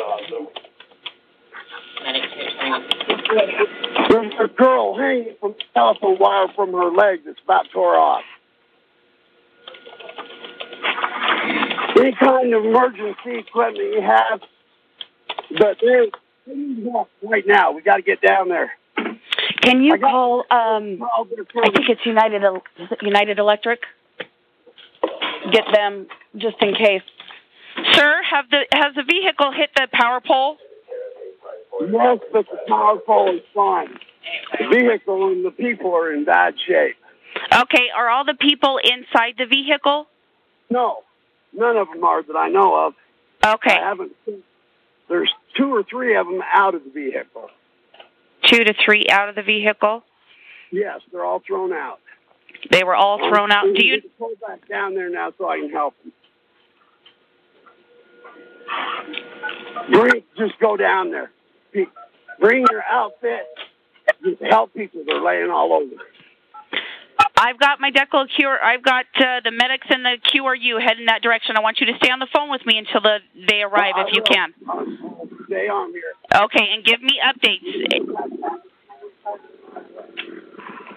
There's 4.11 4.33
a 4.41 4.49
girl 4.49 4.97
hanging 4.97 5.35
from 5.41 5.55
telephone 5.75 6.19
wire 6.19 6.49
from 6.55 6.73
her 6.73 6.91
leg 6.91 7.21
that's 7.25 7.39
about 7.45 7.67
tore 7.73 7.97
off. 7.97 8.23
Any 11.99 12.13
kind 12.13 12.55
of 12.55 12.65
emergency 12.65 13.39
equipment 13.39 13.95
you 13.95 14.03
have, 14.03 14.41
but 15.59 15.79
right 17.23 17.47
now. 17.47 17.73
We 17.73 17.83
got 17.83 17.97
to 17.97 18.03
get 18.03 18.21
down 18.21 18.49
there. 18.49 18.73
Can 19.63 19.83
you 19.83 19.97
call? 19.99 20.41
Um, 20.51 21.03
I 21.03 21.71
think 21.71 21.89
it's 21.89 22.05
United 22.05 22.43
El- 22.43 22.63
is 22.79 22.91
it 22.91 22.99
United 23.03 23.39
Electric. 23.39 23.81
Get 25.53 25.65
them 25.73 26.07
just 26.37 26.57
in 26.61 26.75
case. 26.75 27.03
Sir, 27.95 28.21
have 28.31 28.49
the 28.51 28.65
has 28.73 28.95
the 28.95 29.03
vehicle 29.03 29.53
hit 29.53 29.71
the 29.75 29.89
power 29.93 30.21
pole? 30.21 30.57
Yes, 31.81 32.19
but 32.33 32.47
the 32.51 32.59
power 32.69 32.99
pole 32.99 33.37
is 33.37 33.43
fine. 33.55 33.99
The 34.59 34.69
vehicle 34.69 35.29
and 35.29 35.45
the 35.45 35.51
people 35.51 35.95
are 35.95 36.13
in 36.13 36.25
bad 36.25 36.55
shape. 36.67 36.97
Okay, 37.53 37.89
are 37.97 38.09
all 38.09 38.25
the 38.25 38.37
people 38.39 38.79
inside 38.83 39.35
the 39.39 39.47
vehicle? 39.47 40.07
No, 40.71 40.99
none 41.53 41.77
of 41.77 41.89
them 41.89 42.05
are 42.05 42.23
that 42.23 42.37
I 42.37 42.49
know 42.49 42.87
of. 42.87 42.95
Okay. 43.45 43.75
I 43.75 43.89
haven't. 43.89 44.13
There's 45.09 45.31
two 45.57 45.75
or 45.75 45.83
three 45.83 46.17
of 46.17 46.27
them 46.27 46.41
out 46.53 46.75
of 46.75 46.85
the 46.85 46.91
vehicle. 46.91 47.49
Two 48.45 48.65
to 48.65 48.75
three 48.85 49.07
out 49.11 49.29
of 49.29 49.35
the 49.35 49.43
vehicle. 49.43 50.03
Yes, 50.71 51.01
they're 51.11 51.25
all 51.25 51.43
thrown 51.47 51.73
out. 51.73 52.01
They 52.71 52.85
were 52.85 52.95
all 52.95 53.19
thrown 53.19 53.51
out. 53.51 53.65
Do 53.75 53.85
you? 53.85 54.03
pull 54.19 54.33
back 54.47 54.69
down 54.69 54.95
there 54.95 55.11
now 55.11 55.33
so 55.37 55.49
I 55.49 55.59
can 55.59 55.71
help 55.71 55.95
them? 56.03 56.13
Bring, 59.91 60.23
just 60.39 60.59
go 60.61 60.77
down 60.77 61.11
there. 61.11 61.31
Bring 62.41 62.65
your 62.71 62.83
outfit. 62.83 63.47
Just 64.25 64.43
help 64.43 64.75
people. 64.75 65.03
They're 65.07 65.21
laying 65.23 65.51
all 65.51 65.73
over. 65.73 66.03
I've 67.37 67.59
got 67.59 67.81
my 67.81 67.91
Declo 67.91 68.27
Cure. 68.35 68.63
I've 68.63 68.83
got 68.83 69.07
uh, 69.17 69.41
the 69.45 69.51
medics 69.51 69.87
and 69.91 70.05
the 70.05 70.17
QRU 70.33 70.81
heading 70.81 71.07
that 71.07 71.23
direction. 71.23 71.57
I 71.57 71.61
want 71.61 71.81
you 71.81 71.87
to 71.87 71.97
stay 71.97 72.11
on 72.11 72.21
the 72.21 72.29
phone 72.33 72.51
with 72.51 72.65
me 72.65 72.79
until 72.79 73.01
the, 73.01 73.19
they 73.49 73.63
arrive, 73.63 73.95
if 73.99 74.13
you 74.15 74.23
can. 74.23 74.55
Stay 75.47 75.69
on 75.69 75.93
here. 75.93 76.15
Okay, 76.45 76.69
and 76.73 76.85
give 76.85 77.03
me 77.03 77.19
updates. 77.19 77.67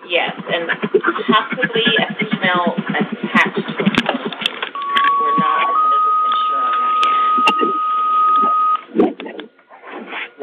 Yes, 0.07 0.33
and 0.53 0.69
possibly 1.27 1.83
a 1.97 2.13
female 2.13 2.75
attached 2.77 3.55
to 3.55 3.73
a 3.73 3.89
phone. 4.05 4.21
We're 5.19 5.38
not 5.39 5.65
100% 5.65 6.45
sure 6.45 6.61
on 6.61 6.73
that 6.79 6.95
yet. 7.03 7.25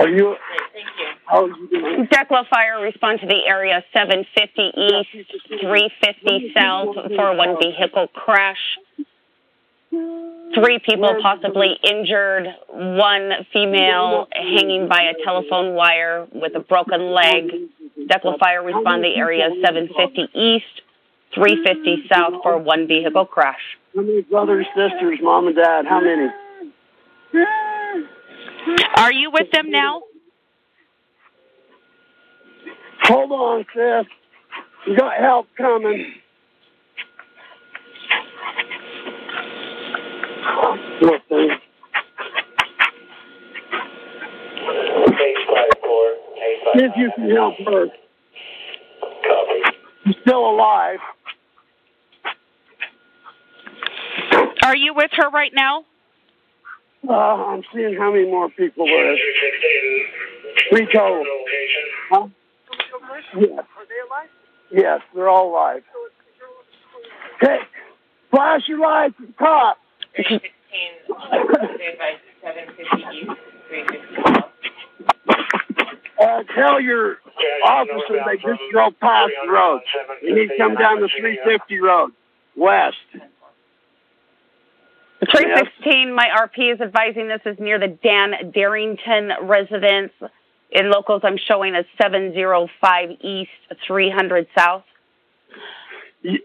Are 0.02 0.08
you? 0.08 0.34
Thank 0.72 0.86
you. 0.98 1.06
How 1.26 1.44
are 1.44 1.48
you 1.48 1.68
doing? 1.70 2.08
Declo 2.10 2.42
Fire, 2.50 2.82
respond 2.82 3.20
to 3.20 3.26
the 3.26 3.38
area 3.46 3.84
750 3.92 4.72
East, 4.76 5.60
350 5.60 6.52
South 6.56 6.96
for 7.14 7.36
one 7.36 7.56
vehicle 7.62 8.08
crash. 8.08 8.58
Three 9.90 10.80
people 10.84 11.14
possibly 11.22 11.78
injured, 11.84 12.48
one 12.68 13.30
female 13.52 14.26
hanging 14.32 14.88
by 14.88 15.02
a 15.02 15.24
telephone 15.24 15.74
wire 15.74 16.26
with 16.32 16.56
a 16.56 16.60
broken 16.60 17.12
leg. 17.12 17.70
Declo 18.10 18.36
Fire, 18.40 18.64
respond 18.64 19.04
to 19.04 19.08
the 19.08 19.16
area 19.16 19.50
750 19.62 20.36
East, 20.36 20.82
350 21.32 22.08
South 22.12 22.42
for 22.42 22.58
one 22.58 22.88
vehicle 22.88 23.24
crash. 23.24 23.78
How 23.94 24.02
many 24.02 24.22
brothers, 24.22 24.66
sisters, 24.74 25.20
mom 25.22 25.46
and 25.46 25.54
dad? 25.54 25.86
How 25.86 26.00
many? 26.00 26.28
Are 28.96 29.12
you 29.12 29.30
with 29.32 29.50
them 29.52 29.70
now? 29.70 30.02
Hold 33.04 33.32
on, 33.32 33.64
sis. 33.74 34.06
You 34.86 34.96
got 34.96 35.18
help 35.20 35.46
coming. 35.56 36.14
What 41.00 41.22
thing? 41.28 41.50
See 46.74 46.84
if 46.84 46.92
you 46.96 47.10
can 47.14 47.30
help 47.30 47.54
her. 47.66 47.86
She's 50.04 50.14
still 50.22 50.50
alive. 50.50 50.98
Are 54.64 54.76
you 54.76 54.94
with 54.94 55.10
her 55.14 55.28
right 55.30 55.52
now? 55.54 55.84
Uh, 57.08 57.12
I'm 57.12 57.62
seeing 57.74 57.96
how 57.96 58.12
many 58.12 58.26
more 58.26 58.48
people 58.50 58.86
there 58.86 59.12
is. 59.12 59.18
Three 60.70 60.86
total. 60.92 61.24
Huh? 62.10 62.28
Yes. 63.34 63.50
Are 63.50 63.86
they 63.88 64.00
alive? 64.06 64.28
Yes, 64.70 65.00
they're 65.14 65.28
all 65.28 65.50
alive. 65.50 65.82
Okay, 67.42 67.58
flash 68.30 68.62
your 68.68 68.78
lights 68.78 69.14
at 69.20 69.26
the 69.26 69.32
cop. 69.34 69.76
Uh, 76.20 76.42
tell 76.54 76.80
your 76.80 77.16
officer 77.66 78.20
they 78.26 78.36
just 78.36 78.60
drove 78.70 78.98
past 79.00 79.32
the 79.44 79.50
road. 79.50 79.80
You 80.22 80.34
need 80.34 80.48
to 80.48 80.56
come 80.56 80.76
down 80.76 81.00
the 81.00 81.08
350 81.08 81.80
road 81.80 82.12
west. 82.56 82.96
316, 85.30 86.14
my 86.14 86.26
RP 86.36 86.74
is 86.74 86.80
advising 86.80 87.28
this 87.28 87.40
is 87.46 87.58
near 87.60 87.78
the 87.78 87.88
Dan 88.02 88.50
Darrington 88.52 89.30
residence. 89.42 90.12
In 90.70 90.90
locals, 90.90 91.20
I'm 91.22 91.36
showing 91.36 91.74
as 91.74 91.84
705 92.00 93.10
East, 93.20 93.50
300 93.86 94.46
South. 94.56 94.84
Is 96.24 96.38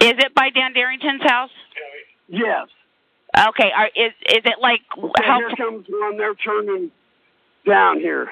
it 0.00 0.34
by 0.34 0.50
Dan 0.50 0.72
Darrington's 0.72 1.22
house? 1.22 1.50
Yes. 2.28 2.68
Okay. 3.36 3.70
Are, 3.76 3.86
is 3.88 4.12
is 4.28 4.42
it 4.44 4.54
like 4.60 4.80
how? 5.22 5.38
Here 5.38 5.50
comes 5.56 5.86
one. 5.88 6.16
They're 6.16 6.34
turning 6.34 6.90
down 7.66 7.98
here. 8.00 8.28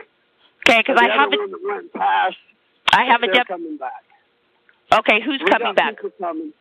Okay, 0.69 0.79
because 0.79 0.97
I 0.99 1.09
have 1.15 1.29
other 1.29 1.37
a, 1.37 1.41
one 1.41 1.51
that 1.51 1.61
went 1.63 1.93
past. 1.93 2.37
I 2.93 3.05
have 3.05 3.23
a 3.23 3.27
they're 3.27 3.35
dep- 3.35 3.49
coming 3.49 3.77
back. 3.77 3.93
Okay, 5.01 5.21
who's 5.25 5.41
We 5.45 5.51
coming 5.51 5.67
got 5.69 5.77
back? 5.77 5.97
people 5.97 6.11
coming. 6.19 6.53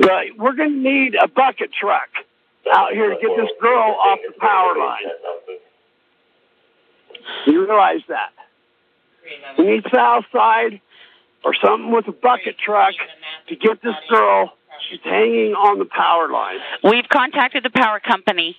But 0.00 0.36
we're 0.38 0.54
going 0.54 0.82
to 0.82 0.90
need 0.90 1.14
a 1.14 1.28
bucket 1.28 1.70
truck 1.72 2.08
out 2.72 2.92
here 2.92 3.10
to 3.10 3.16
get 3.16 3.30
this 3.36 3.50
girl 3.60 3.96
off 3.98 4.18
the 4.26 4.32
power 4.38 4.76
line. 4.78 5.02
You 7.46 7.66
realize 7.66 8.02
that? 8.08 8.32
We 9.58 9.64
need 9.64 9.84
south 9.92 10.24
side 10.32 10.80
or 11.44 11.54
something 11.54 11.90
with 11.90 12.06
a 12.08 12.12
bucket 12.12 12.56
truck 12.58 12.94
to 13.48 13.56
get 13.56 13.82
this 13.82 13.94
girl. 14.08 14.52
She's 14.90 15.00
hanging 15.02 15.54
on 15.54 15.78
the 15.78 15.86
power 15.86 16.30
line. 16.30 16.58
We've 16.84 17.08
contacted 17.08 17.64
the 17.64 17.70
power 17.70 17.98
company. 18.00 18.56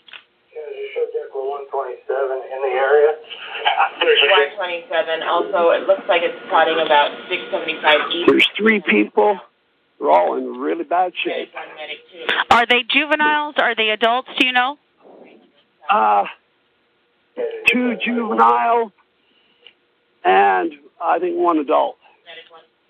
127 1.48 2.04
in 2.08 2.60
the 2.62 2.74
area. 2.76 3.14
One 3.98 4.56
twenty-seven, 4.58 5.24
also, 5.24 5.72
it 5.72 5.88
looks 5.88 6.04
like 6.08 6.22
it's 6.24 6.38
spotting 6.48 6.80
about 6.80 7.12
six 7.30 7.44
seventy-five 7.52 8.12
east. 8.12 8.28
There's 8.28 8.48
three 8.58 8.82
people. 8.82 9.40
They're 10.00 10.12
all 10.12 10.38
in 10.38 10.60
really 10.60 10.84
bad 10.84 11.14
shape. 11.24 11.52
Are 12.52 12.66
they 12.66 12.84
juveniles? 12.90 13.56
Are 13.58 13.76
they 13.76 13.90
adults? 13.90 14.30
Do 14.40 14.46
you 14.46 14.54
know? 14.54 14.78
Uh, 15.90 16.26
two 17.72 17.96
juvenile 18.04 18.92
and 20.24 20.74
I 21.02 21.20
think 21.20 21.38
one 21.38 21.58
adult. 21.58 21.98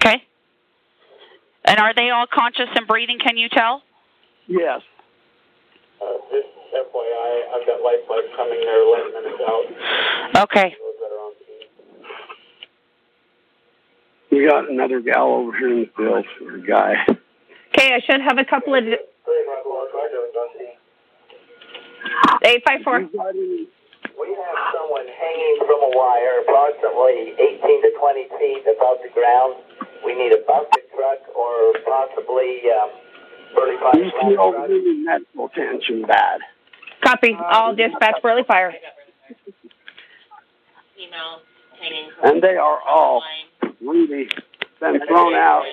Okay. 0.02 0.24
And 1.66 1.80
are 1.80 1.94
they 1.94 2.10
all 2.10 2.26
conscious 2.32 2.70
and 2.76 2.88
breathing? 2.88 3.20
Can 3.20 3.38
you 3.38 3.50
tell? 3.50 3.84
Yes. 4.48 4.82
Uh, 6.02 6.06
just 6.32 6.48
FYI, 6.74 7.42
I've 7.54 7.68
got 7.68 7.82
life 7.82 8.00
coming 8.36 8.60
there 8.62 8.82
11 8.84 9.14
minutes 9.14 9.44
out. 9.48 10.44
Okay. 10.44 10.76
We 14.32 14.46
got 14.46 14.70
another 14.70 15.00
gal 15.00 15.28
over 15.28 15.58
here 15.58 15.72
in 15.72 15.80
the 15.82 15.90
field, 15.96 16.26
or 16.44 16.56
a 16.56 16.62
guy. 16.62 16.96
Okay, 17.74 17.94
I 17.94 18.00
should 18.06 18.22
have 18.22 18.38
a 18.38 18.46
couple 18.46 18.76
of. 18.76 18.84
Eight 22.44 22.64
five 22.68 22.82
four. 22.84 23.00
We 23.00 24.34
have 24.34 24.58
someone 24.74 25.06
hanging 25.08 25.58
from 25.60 25.80
a 25.80 25.92
wire 25.94 26.42
approximately 26.42 27.34
18 27.38 27.82
to 27.82 27.92
20 28.00 28.28
feet 28.40 28.64
above 28.66 28.98
the 29.04 29.10
ground. 29.14 29.56
We 30.04 30.16
need 30.16 30.34
a 30.34 30.42
bucket 30.48 30.90
truck 30.96 31.22
or 31.36 31.74
possibly 31.86 32.62
um, 32.72 32.90
35 33.56 33.94
These 33.94 34.12
people 34.22 34.68
need 34.68 35.06
medical 35.06 35.46
attention 35.48 36.02
bad. 36.04 36.42
Copy. 37.04 37.38
I'll 37.40 37.76
dispatch 37.76 38.22
Burley 38.22 38.44
Fire. 38.48 38.74
Female 40.96 41.42
hanging 41.80 42.10
from 42.20 42.30
And 42.30 42.44
they 42.44 42.58
are 42.58 42.80
all 42.82 43.24
really 43.82 44.30
been 44.80 45.00
thrown 45.08 45.34
out. 45.34 45.64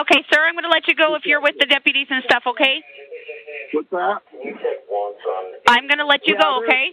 Okay, 0.00 0.24
sir, 0.32 0.40
I'm 0.46 0.54
going 0.54 0.64
to 0.64 0.70
let 0.70 0.88
you 0.88 0.94
go 0.94 1.14
if 1.14 1.24
you're 1.24 1.40
with 1.40 1.54
the 1.58 1.66
deputies 1.66 2.06
and 2.10 2.22
stuff, 2.24 2.42
okay? 2.46 2.82
What's 3.72 3.90
that? 3.90 4.18
I'm 5.68 5.86
going 5.86 5.98
to 5.98 6.06
let 6.06 6.26
you 6.26 6.36
go, 6.40 6.62
okay? 6.64 6.90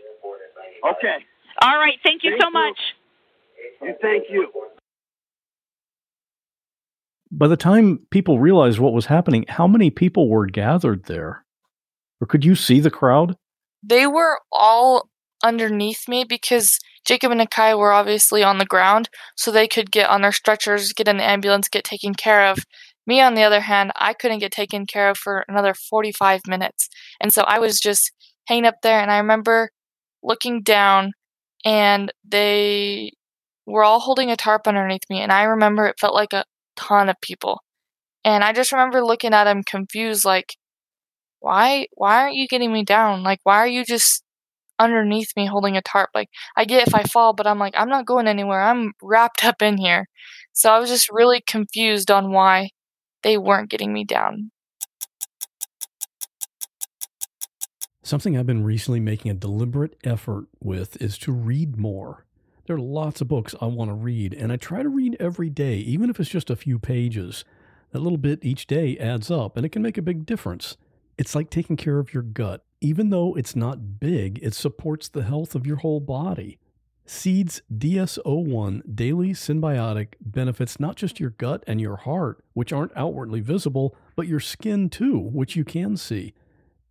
Okay. 0.83 1.17
All 1.61 1.77
right, 1.77 1.97
thank 2.03 2.23
you 2.23 2.31
Thank 2.31 2.41
so 2.41 2.47
you. 2.47 2.53
much. 2.53 2.79
Thank 4.01 4.23
you. 4.29 4.47
By 7.31 7.47
the 7.47 7.57
time 7.57 7.99
people 8.11 8.39
realized 8.39 8.79
what 8.79 8.93
was 8.93 9.07
happening, 9.07 9.45
how 9.49 9.67
many 9.67 9.89
people 9.89 10.29
were 10.29 10.45
gathered 10.45 11.05
there? 11.05 11.45
Or 12.21 12.27
could 12.27 12.45
you 12.45 12.55
see 12.55 12.79
the 12.79 12.91
crowd? 12.91 13.35
They 13.81 14.07
were 14.07 14.39
all 14.51 15.09
underneath 15.43 16.07
me 16.07 16.23
because 16.23 16.79
Jacob 17.05 17.31
and 17.31 17.41
Nakai 17.41 17.77
were 17.77 17.91
obviously 17.91 18.43
on 18.43 18.57
the 18.57 18.65
ground, 18.65 19.09
so 19.35 19.51
they 19.51 19.67
could 19.67 19.91
get 19.91 20.09
on 20.09 20.21
their 20.21 20.31
stretchers, 20.31 20.93
get 20.93 21.07
in 21.07 21.17
the 21.17 21.23
ambulance, 21.23 21.67
get 21.67 21.83
taken 21.83 22.13
care 22.15 22.47
of. 22.47 22.59
Me, 23.05 23.19
on 23.21 23.35
the 23.35 23.43
other 23.43 23.61
hand, 23.61 23.91
I 23.97 24.13
couldn't 24.13 24.39
get 24.39 24.51
taken 24.53 24.85
care 24.85 25.09
of 25.09 25.17
for 25.17 25.43
another 25.49 25.73
45 25.73 26.41
minutes. 26.47 26.89
And 27.19 27.33
so 27.33 27.43
I 27.43 27.59
was 27.59 27.79
just 27.79 28.11
hanging 28.47 28.65
up 28.65 28.75
there, 28.81 28.99
and 28.99 29.11
I 29.11 29.17
remember 29.17 29.71
looking 30.23 30.61
down, 30.63 31.11
and 31.65 32.11
they 32.23 33.11
were 33.65 33.83
all 33.83 33.99
holding 33.99 34.31
a 34.31 34.37
tarp 34.37 34.67
underneath 34.67 35.03
me. 35.09 35.21
And 35.21 35.31
I 35.31 35.43
remember 35.43 35.85
it 35.87 35.99
felt 35.99 36.15
like 36.15 36.33
a 36.33 36.45
ton 36.75 37.09
of 37.09 37.19
people. 37.21 37.61
And 38.25 38.43
I 38.43 38.53
just 38.53 38.71
remember 38.71 39.03
looking 39.03 39.33
at 39.33 39.45
them 39.45 39.63
confused, 39.63 40.25
like, 40.25 40.55
why 41.43 41.87
why 41.95 42.21
aren't 42.21 42.35
you 42.35 42.47
getting 42.47 42.71
me 42.73 42.83
down? 42.83 43.21
Like 43.23 43.39
why 43.43 43.57
are 43.57 43.67
you 43.67 43.83
just 43.85 44.23
underneath 44.79 45.31
me 45.35 45.45
holding 45.45 45.77
a 45.77 45.81
tarp? 45.81 46.09
Like 46.13 46.29
I 46.55 46.65
get 46.65 46.87
if 46.87 46.95
I 46.95 47.03
fall, 47.03 47.33
but 47.33 47.47
I'm 47.47 47.59
like 47.59 47.73
I'm 47.77 47.89
not 47.89 48.05
going 48.05 48.27
anywhere. 48.27 48.61
I'm 48.61 48.93
wrapped 49.01 49.43
up 49.45 49.61
in 49.61 49.77
here. 49.77 50.07
So 50.53 50.71
I 50.71 50.79
was 50.79 50.89
just 50.89 51.11
really 51.11 51.41
confused 51.41 52.11
on 52.11 52.31
why 52.31 52.69
they 53.23 53.37
weren't 53.37 53.69
getting 53.69 53.93
me 53.93 54.03
down. 54.03 54.51
Something 58.05 58.37
I've 58.37 58.45
been 58.45 58.65
recently 58.65 58.99
making 58.99 59.31
a 59.31 59.33
deliberate 59.33 59.95
effort 60.03 60.47
with 60.59 61.01
is 61.01 61.17
to 61.19 61.31
read 61.31 61.77
more. 61.77 62.25
There 62.67 62.75
are 62.75 62.79
lots 62.79 63.21
of 63.21 63.27
books 63.27 63.55
I 63.61 63.65
want 63.65 63.89
to 63.89 63.95
read, 63.95 64.33
and 64.33 64.51
I 64.51 64.57
try 64.57 64.83
to 64.83 64.89
read 64.89 65.17
every 65.19 65.49
day, 65.49 65.77
even 65.77 66.09
if 66.09 66.19
it's 66.19 66.29
just 66.29 66.49
a 66.49 66.55
few 66.55 66.79
pages. 66.79 67.45
That 67.91 67.99
little 67.99 68.17
bit 68.17 68.43
each 68.43 68.67
day 68.67 68.97
adds 68.97 69.31
up, 69.31 69.55
and 69.55 69.65
it 69.65 69.69
can 69.69 69.81
make 69.81 69.97
a 69.97 70.01
big 70.01 70.25
difference. 70.25 70.77
It's 71.17 71.33
like 71.33 71.49
taking 71.49 71.77
care 71.77 71.99
of 71.99 72.13
your 72.13 72.23
gut. 72.23 72.65
Even 72.83 73.11
though 73.11 73.33
it's 73.35 73.55
not 73.55 74.01
big, 74.01 74.39
it 74.43 74.53
supports 74.53 75.07
the 75.07 75.23
health 75.23 75.55
of 75.55 75.65
your 75.65 75.77
whole 75.77 76.01
body. 76.01 76.59
Seeds 77.05 77.61
DS-01 77.75 78.81
Daily 78.93 79.29
Synbiotic 79.29 80.15
benefits 80.19 80.81
not 80.81 80.97
just 80.97 81.17
your 81.17 81.29
gut 81.29 81.63
and 81.65 81.79
your 81.79 81.95
heart, 81.95 82.43
which 82.51 82.73
aren't 82.73 82.91
outwardly 82.93 83.39
visible, 83.39 83.95
but 84.17 84.27
your 84.27 84.41
skin 84.41 84.89
too, 84.89 85.17
which 85.17 85.55
you 85.55 85.63
can 85.63 85.95
see. 85.95 86.33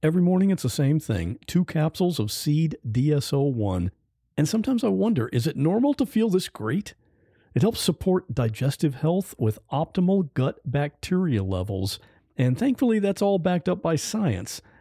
Every 0.03 0.23
morning 0.23 0.51
it's 0.51 0.63
the 0.63 0.71
same 0.71 0.99
thing 0.99 1.39
two 1.47 1.67
capsules 1.67 2.19
of 2.19 2.33
Seed 2.33 2.79
DS-01. 2.91 3.91
And 4.39 4.49
sometimes 4.49 4.83
I 4.83 4.89
wonder 4.89 5.29
is 5.29 5.47
it 5.47 5.59
normal 5.59 5.93
to 5.95 6.07
feel 6.07 6.31
this 6.31 6.49
great? 6.49 6.95
It 7.55 7.61
helps 7.61 7.83
support 7.83 8.35
digestive 8.35 8.95
health 8.95 9.35
with 9.39 9.59
optimal 9.71 10.33
gut 10.33 10.59
bacteria 10.65 11.43
levels. 11.43 11.99
And 12.39 12.59
thankfully, 12.59 12.99
that's 12.99 13.21
all 13.21 13.39
backed 13.39 13.69
up 13.69 13.83
by 13.83 13.97
science, 13.97 14.63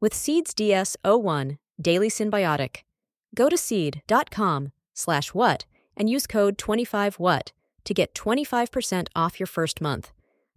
with 0.00 0.14
Seeds 0.14 0.54
DS01 0.54 1.58
Daily 1.80 2.08
Synbiotic. 2.08 2.78
Go 3.34 3.48
to 3.48 3.56
seed.com 3.56 4.72
slash 4.94 5.34
what 5.34 5.66
and 5.96 6.10
use 6.10 6.26
code 6.26 6.58
25what 6.58 7.52
to 7.84 7.94
get 7.94 8.14
25% 8.14 9.08
off 9.14 9.40
your 9.40 9.46
first 9.46 9.80
month. 9.80 10.12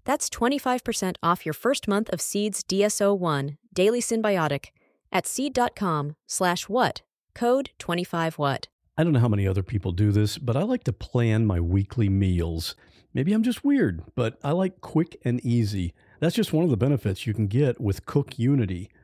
That's 0.06 0.30
25% 0.30 1.16
off 1.24 1.46
your 1.46 1.54
first 1.54 1.88
month 1.88 2.10
of 2.10 2.22
Seeds 2.22 2.64
DS-01 2.64 3.58
Daily 3.74 4.02
Synbiotic 4.02 4.68
at 5.12 5.26
seed.com 5.26 6.16
slash 6.28 6.68
what, 6.68 7.02
code 7.34 7.70
25what. 7.80 8.66
I 8.98 9.04
don't 9.04 9.14
know 9.14 9.20
how 9.20 9.28
many 9.28 9.48
other 9.48 9.64
people 9.64 9.92
do 9.92 10.12
this, 10.12 10.38
but 10.38 10.56
I 10.56 10.64
like 10.64 10.84
to 10.84 10.94
plan 10.94 11.46
my 11.46 11.60
weekly 11.60 12.10
meals. 12.10 12.76
Maybe 13.14 13.34
I'm 13.34 13.44
just 13.44 13.64
weird, 13.64 14.04
but 14.16 14.38
I 14.44 14.52
like 14.52 14.82
quick 14.82 15.18
and 15.24 15.40
easy. 15.46 15.94
That's 16.20 16.36
just 16.36 16.54
one 16.54 16.64
of 16.64 16.70
the 16.70 16.78
benefits 16.78 17.26
you 17.26 17.34
can 17.34 17.48
get 17.48 17.80
with 17.80 18.06
Cook 18.06 18.38
Unity. 18.38 18.90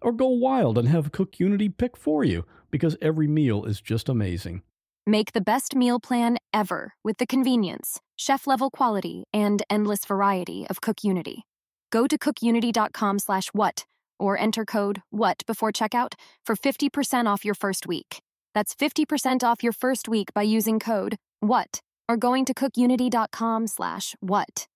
or 0.00 0.12
go 0.12 0.28
wild 0.28 0.78
and 0.78 0.88
have 0.88 1.12
Cook 1.12 1.40
Unity 1.40 1.68
pick 1.68 1.96
for 1.96 2.24
you 2.24 2.44
because 2.70 2.96
every 3.00 3.26
meal 3.26 3.64
is 3.64 3.80
just 3.80 4.08
amazing. 4.08 4.62
Make 5.06 5.32
the 5.32 5.40
best 5.40 5.76
meal 5.76 6.00
plan 6.00 6.38
ever 6.52 6.94
with 7.04 7.18
the 7.18 7.26
convenience, 7.26 8.00
chef 8.16 8.46
level 8.46 8.70
quality, 8.70 9.24
and 9.32 9.62
endless 9.70 10.04
variety 10.04 10.66
of 10.68 10.80
Cook 10.80 11.04
Unity. 11.04 11.44
Go 11.90 12.06
to 12.06 12.18
cookunity.com 12.18 13.20
slash 13.20 13.48
what 13.48 13.86
or 14.18 14.38
enter 14.38 14.64
code 14.64 15.02
WHAT 15.10 15.44
before 15.46 15.72
checkout 15.72 16.14
for 16.44 16.56
50% 16.56 17.26
off 17.26 17.44
your 17.44 17.54
first 17.54 17.86
week. 17.86 18.22
That's 18.54 18.74
50% 18.74 19.44
off 19.44 19.62
your 19.62 19.72
first 19.72 20.08
week 20.08 20.32
by 20.34 20.42
using 20.42 20.80
code 20.80 21.16
WHAT 21.40 21.80
or 22.08 22.16
going 22.16 22.44
to 22.46 22.54
cookunity.com/what. 22.54 24.66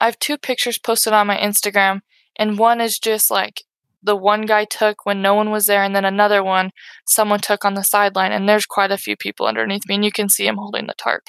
I 0.00 0.06
have 0.06 0.18
two 0.18 0.38
pictures 0.38 0.78
posted 0.78 1.12
on 1.12 1.26
my 1.26 1.36
Instagram, 1.36 2.00
and 2.38 2.58
one 2.58 2.80
is 2.80 2.98
just 2.98 3.30
like 3.30 3.62
the 4.02 4.16
one 4.16 4.42
guy 4.42 4.64
took 4.64 5.04
when 5.04 5.20
no 5.20 5.34
one 5.34 5.50
was 5.50 5.66
there, 5.66 5.82
and 5.82 5.94
then 5.94 6.04
another 6.04 6.42
one 6.42 6.70
someone 7.06 7.40
took 7.40 7.64
on 7.64 7.74
the 7.74 7.82
sideline, 7.82 8.32
and 8.32 8.48
there's 8.48 8.66
quite 8.66 8.90
a 8.90 8.98
few 8.98 9.16
people 9.16 9.46
underneath 9.46 9.82
me, 9.86 9.96
and 9.96 10.04
you 10.04 10.12
can 10.12 10.28
see 10.28 10.46
him 10.46 10.56
holding 10.56 10.86
the 10.86 10.94
tarp. 10.94 11.24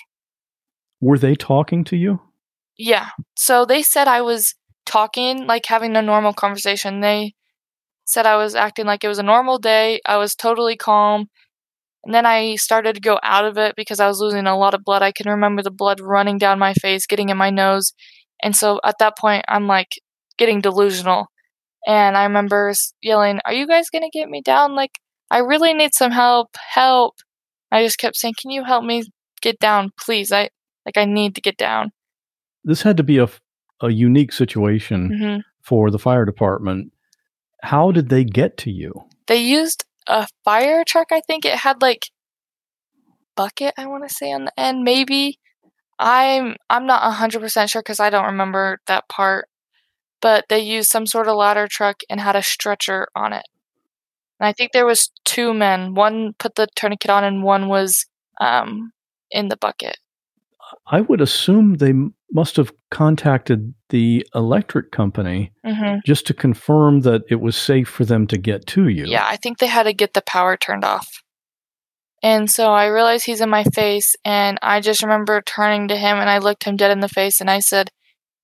Were 1.02 1.18
they 1.18 1.36
talking 1.36 1.84
to 1.86 1.98
you? 1.98 2.22
Yeah. 2.78 3.10
So 3.36 3.66
they 3.66 3.84
said 3.84 4.08
I 4.08 4.22
was 4.22 4.56
talking, 4.86 5.46
like 5.46 5.66
having 5.66 5.96
a 5.96 6.02
normal 6.02 6.34
conversation. 6.34 7.02
They 7.02 7.34
said 8.06 8.26
I 8.26 8.38
was 8.38 8.56
acting 8.56 8.86
like 8.86 9.04
it 9.04 9.08
was 9.08 9.20
a 9.20 9.24
normal 9.24 9.58
day. 9.58 10.00
I 10.06 10.18
was 10.18 10.36
totally 10.36 10.76
calm. 10.76 11.28
And 12.04 12.14
then 12.14 12.26
I 12.26 12.56
started 12.56 12.96
to 12.96 13.02
go 13.02 13.20
out 13.22 13.46
of 13.46 13.58
it 13.58 13.76
because 13.76 14.00
I 14.00 14.08
was 14.08 14.20
losing 14.20 14.48
a 14.48 14.58
lot 14.58 14.74
of 14.74 14.84
blood. 14.84 15.04
I 15.04 15.12
can 15.12 15.30
remember 15.30 15.62
the 15.62 15.72
blood 15.72 16.00
running 16.00 16.38
down 16.38 16.58
my 16.58 16.74
face, 16.74 17.06
getting 17.06 17.30
in 17.30 17.38
my 17.38 17.52
nose. 17.52 17.94
And 18.44 18.56
so 18.56 18.80
at 18.84 18.98
that 19.00 19.18
point, 19.18 19.46
I'm 19.48 19.68
like 19.68 20.00
getting 20.38 20.62
delusional. 20.62 21.28
And 21.88 22.16
I 22.16 22.24
remember 22.24 22.74
yelling, 23.02 23.40
Are 23.46 23.54
you 23.54 23.68
guys 23.68 23.90
going 23.90 24.04
to 24.04 24.10
get 24.10 24.30
me 24.30 24.42
down? 24.42 24.76
Like, 24.76 25.00
I 25.30 25.40
really 25.40 25.74
need 25.74 25.94
some 25.94 26.12
help. 26.12 26.50
Help. 26.74 27.16
I 27.72 27.84
just 27.84 27.98
kept 27.98 28.16
saying, 28.16 28.36
Can 28.40 28.52
you 28.52 28.64
help 28.64 28.84
me 28.84 29.04
get 29.42 29.60
down, 29.60 29.92
please? 30.00 30.32
I 30.32 30.50
like, 30.86 30.98
I 30.98 31.06
need 31.06 31.36
to 31.36 31.42
get 31.42 31.58
down. 31.58 31.92
This 32.64 32.84
had 32.84 32.98
to 32.98 33.04
be 33.04 33.18
a, 33.18 33.28
a 33.82 33.90
unique 33.90 34.32
situation 34.32 35.18
hmm 35.20 35.38
for 35.62 35.92
the 35.92 36.00
fire 36.00 36.26
department. 36.26 36.92
How 37.62 37.92
did 37.92 38.10
they 38.10 38.24
get 38.24 38.58
to 38.58 38.72
you? 38.72 39.04
They 39.28 39.38
used 39.38 39.86
a 40.08 40.28
fire 40.44 40.84
truck, 40.84 41.10
I 41.12 41.22
think. 41.22 41.46
It 41.46 41.60
had 41.60 41.84
like 41.84 42.08
bucket, 43.36 43.76
I 43.78 43.86
want 43.86 44.08
to 44.08 44.14
say 44.14 44.32
on 44.32 44.46
the 44.46 44.60
end, 44.60 44.84
maybe. 44.84 45.40
I'm 46.02 46.56
I'm 46.70 46.86
not 46.88 47.04
100% 47.04 47.70
sure 47.70 47.84
cuz 47.84 48.00
I 48.00 48.10
don't 48.10 48.26
remember 48.26 48.80
that 48.88 49.08
part. 49.08 49.48
But 50.22 50.46
they 50.50 50.60
used 50.60 50.90
some 50.90 51.06
sort 51.08 51.28
of 51.28 51.36
ladder 51.36 51.68
truck 51.68 52.02
and 52.10 52.20
had 52.20 52.36
a 52.36 52.44
stretcher 52.44 53.08
on 53.16 53.34
it. 53.34 53.46
And 54.40 54.48
I 54.48 54.54
think 54.54 54.72
there 54.72 54.86
was 54.86 55.12
two 55.26 55.54
men. 55.54 55.94
One 55.94 56.34
put 56.40 56.56
the 56.56 56.68
tourniquet 56.76 57.10
on 57.12 57.24
and 57.24 57.44
one 57.44 57.68
was 57.68 58.06
um 58.40 58.92
in 59.32 59.48
the 59.50 59.58
bucket. 59.58 59.98
I 60.88 61.02
would 61.02 61.22
assume 61.22 61.76
they 61.76 61.94
must 62.32 62.56
have 62.56 62.72
contacted 62.90 63.74
the 63.90 64.26
electric 64.34 64.92
company 64.92 65.52
Mhm. 65.66 66.00
just 66.06 66.26
to 66.28 66.34
confirm 66.34 67.02
that 67.02 67.22
it 67.30 67.42
was 67.42 67.56
safe 67.58 67.90
for 67.90 68.06
them 68.06 68.26
to 68.28 68.38
get 68.38 68.66
to 68.68 68.88
you. 68.88 69.06
Yeah, 69.06 69.26
I 69.28 69.36
think 69.38 69.58
they 69.58 69.68
had 69.68 69.84
to 69.84 69.94
get 69.94 70.14
the 70.14 70.22
power 70.22 70.56
turned 70.58 70.86
off. 70.86 71.22
And 72.24 72.50
so 72.52 72.72
I 72.72 72.88
realized 72.88 73.26
he's 73.26 73.42
in 73.42 73.50
my 73.50 73.64
face, 73.64 74.16
and 74.26 74.60
I 74.62 74.80
just 74.82 75.04
remember 75.04 75.42
turning 75.42 75.88
to 75.90 75.98
him 75.98 76.18
and 76.18 76.30
I 76.30 76.38
looked 76.40 76.64
him 76.66 76.76
dead 76.78 76.92
in 76.92 77.00
the 77.00 77.10
face 77.10 77.42
and 77.42 77.50
I 77.50 77.60
said, 77.60 77.90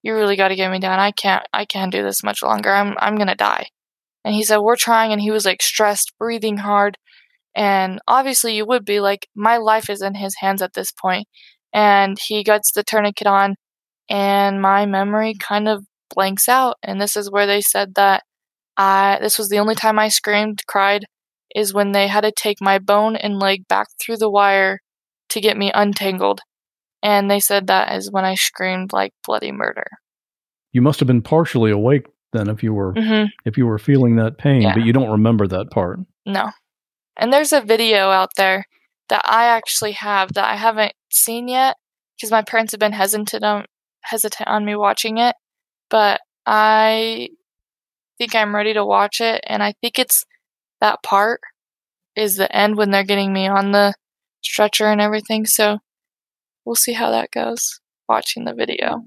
"You 0.03 0.15
really 0.15 0.35
got 0.35 0.49
to 0.49 0.55
get 0.55 0.71
me 0.71 0.79
down. 0.79 0.99
I 0.99 1.11
can't. 1.11 1.45
I 1.53 1.65
can't 1.65 1.91
do 1.91 2.03
this 2.03 2.23
much 2.23 2.43
longer. 2.43 2.71
I'm. 2.73 2.95
I'm 2.99 3.17
gonna 3.17 3.35
die." 3.35 3.67
And 4.25 4.35
he 4.35 4.43
said, 4.43 4.59
"We're 4.59 4.75
trying." 4.77 5.11
And 5.13 5.21
he 5.21 5.31
was 5.31 5.45
like 5.45 5.61
stressed, 5.63 6.13
breathing 6.19 6.57
hard, 6.57 6.97
and 7.55 7.99
obviously 8.07 8.55
you 8.55 8.65
would 8.67 8.85
be 8.85 8.99
like, 8.99 9.27
my 9.35 9.57
life 9.57 9.89
is 9.89 10.01
in 10.01 10.15
his 10.15 10.35
hands 10.39 10.61
at 10.61 10.73
this 10.73 10.91
point. 10.91 11.27
And 11.73 12.17
he 12.19 12.43
gets 12.43 12.71
the 12.71 12.83
tourniquet 12.83 13.27
on, 13.27 13.55
and 14.09 14.61
my 14.61 14.85
memory 14.85 15.35
kind 15.39 15.67
of 15.67 15.85
blanks 16.15 16.47
out. 16.49 16.77
And 16.83 17.01
this 17.01 17.17
is 17.17 17.31
where 17.31 17.47
they 17.47 17.61
said 17.61 17.95
that 17.95 18.23
I. 18.77 19.19
This 19.21 19.37
was 19.39 19.49
the 19.49 19.59
only 19.59 19.75
time 19.75 19.99
I 19.99 20.09
screamed, 20.09 20.61
cried, 20.67 21.05
is 21.57 21.73
when 21.73 21.91
they 21.91 22.07
had 22.07 22.21
to 22.21 22.31
take 22.31 22.61
my 22.61 22.77
bone 22.77 23.15
and 23.15 23.39
leg 23.39 23.67
back 23.67 23.87
through 23.99 24.17
the 24.17 24.29
wire 24.29 24.79
to 25.29 25.41
get 25.41 25.57
me 25.57 25.71
untangled. 25.73 26.39
And 27.01 27.29
they 27.31 27.39
said 27.39 27.67
that 27.67 27.93
is 27.95 28.11
when 28.11 28.25
I 28.25 28.35
screamed 28.35 28.93
like 28.93 29.13
bloody 29.25 29.51
murder. 29.51 29.87
You 30.71 30.81
must 30.81 30.99
have 30.99 31.07
been 31.07 31.21
partially 31.23 31.71
awake 31.71 32.05
then 32.33 32.49
if 32.49 32.61
you 32.61 32.73
were 32.73 32.93
Mhm. 32.93 33.29
if 33.45 33.57
you 33.57 33.65
were 33.65 33.79
feeling 33.79 34.17
that 34.17 34.37
pain, 34.37 34.61
Yeah. 34.61 34.73
but 34.73 34.83
you 34.83 34.91
don't 34.93 35.09
remember 35.09 35.47
that 35.47 35.71
part. 35.71 35.99
No. 36.25 36.51
And 37.15 37.31
there's 37.31 37.53
a 37.53 37.61
video 37.61 38.09
out 38.11 38.31
there 38.35 38.65
that 39.07 39.21
I 39.25 39.45
actually 39.45 39.93
have 39.93 40.33
that 40.33 40.43
I 40.45 40.57
haven't 40.57 40.91
seen 41.09 41.47
yet 41.47 41.77
because 42.15 42.29
my 42.29 42.41
parents 42.41 42.73
have 42.73 42.79
been 42.81 42.91
hesitant 42.91 43.43
on 43.43 43.65
hesitant 44.03 44.47
on 44.49 44.65
me 44.65 44.75
watching 44.75 45.17
it, 45.17 45.35
but 45.89 46.19
I 46.45 47.29
think 48.17 48.35
I'm 48.35 48.53
ready 48.53 48.73
to 48.73 48.85
watch 48.85 49.21
it 49.21 49.41
and 49.47 49.63
I 49.63 49.73
think 49.81 49.97
it's 49.97 50.23
that 50.81 51.03
part 51.03 51.41
is 52.15 52.35
the 52.35 52.53
end 52.55 52.77
when 52.77 52.91
they're 52.91 53.03
getting 53.03 53.33
me 53.33 53.47
on 53.47 53.71
the 53.71 53.93
stretcher 54.41 54.87
and 54.87 55.01
everything. 55.01 55.45
So 55.45 55.79
we'll 56.65 56.75
see 56.75 56.93
how 56.93 57.11
that 57.11 57.31
goes 57.31 57.79
watching 58.07 58.45
the 58.45 58.53
video. 58.53 59.05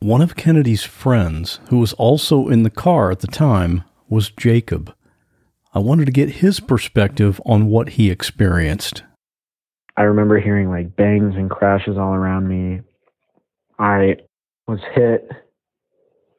One 0.00 0.22
of 0.22 0.36
Kennedy's 0.36 0.82
friends, 0.82 1.60
who 1.68 1.78
was 1.78 1.92
also 1.94 2.48
in 2.48 2.62
the 2.62 2.70
car 2.70 3.10
at 3.10 3.20
the 3.20 3.26
time, 3.26 3.84
was 4.08 4.30
Jacob. 4.30 4.94
I 5.74 5.78
wanted 5.78 6.06
to 6.06 6.12
get 6.12 6.36
his 6.36 6.58
perspective 6.58 7.40
on 7.44 7.66
what 7.66 7.90
he 7.90 8.10
experienced. 8.10 9.02
I 9.96 10.02
remember 10.02 10.40
hearing 10.40 10.70
like 10.70 10.96
bangs 10.96 11.34
and 11.36 11.50
crashes 11.50 11.98
all 11.98 12.14
around 12.14 12.48
me. 12.48 12.80
I 13.78 14.16
was 14.66 14.80
hit 14.94 15.30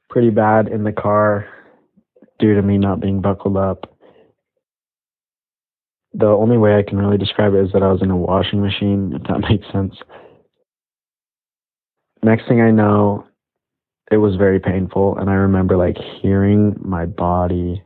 pretty 0.09 0.31
bad 0.31 0.67
in 0.67 0.83
the 0.83 0.91
car 0.91 1.47
due 2.39 2.55
to 2.55 2.61
me 2.61 2.77
not 2.77 2.99
being 2.99 3.21
buckled 3.21 3.57
up. 3.57 3.95
The 6.13 6.27
only 6.27 6.57
way 6.57 6.75
I 6.75 6.83
can 6.83 6.97
really 6.97 7.17
describe 7.17 7.53
it 7.53 7.63
is 7.63 7.71
that 7.73 7.83
I 7.83 7.91
was 7.91 8.01
in 8.01 8.11
a 8.11 8.17
washing 8.17 8.61
machine, 8.61 9.13
if 9.15 9.23
that 9.23 9.39
makes 9.49 9.65
sense. 9.71 9.95
Next 12.23 12.47
thing 12.47 12.61
I 12.61 12.71
know, 12.71 13.25
it 14.11 14.17
was 14.17 14.35
very 14.35 14.59
painful, 14.59 15.17
and 15.17 15.29
I 15.29 15.33
remember 15.33 15.77
like 15.77 15.97
hearing 16.21 16.75
my 16.79 17.05
body 17.05 17.81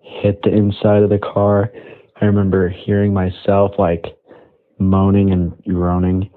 hit 0.00 0.40
the 0.42 0.54
inside 0.54 1.02
of 1.02 1.10
the 1.10 1.18
car. 1.18 1.72
I 2.20 2.26
remember 2.26 2.68
hearing 2.68 3.12
myself 3.12 3.72
like 3.78 4.04
moaning 4.78 5.32
and 5.32 5.52
groaning, 5.64 6.30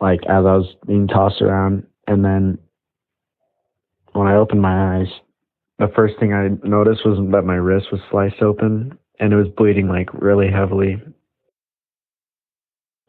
like 0.00 0.20
as 0.26 0.44
I 0.44 0.56
was 0.56 0.74
being 0.86 1.08
tossed 1.08 1.42
around. 1.42 1.86
And 2.06 2.24
then 2.24 2.58
when 4.12 4.28
I 4.28 4.36
opened 4.36 4.62
my 4.62 4.98
eyes, 4.98 5.08
the 5.78 5.90
first 5.96 6.18
thing 6.20 6.34
I 6.34 6.48
noticed 6.66 7.06
was 7.06 7.18
that 7.32 7.42
my 7.42 7.54
wrist 7.54 7.86
was 7.90 8.00
sliced 8.10 8.42
open 8.42 8.98
and 9.20 9.32
it 9.32 9.36
was 9.36 9.48
bleeding 9.56 9.88
like 9.88 10.12
really 10.14 10.50
heavily. 10.50 11.00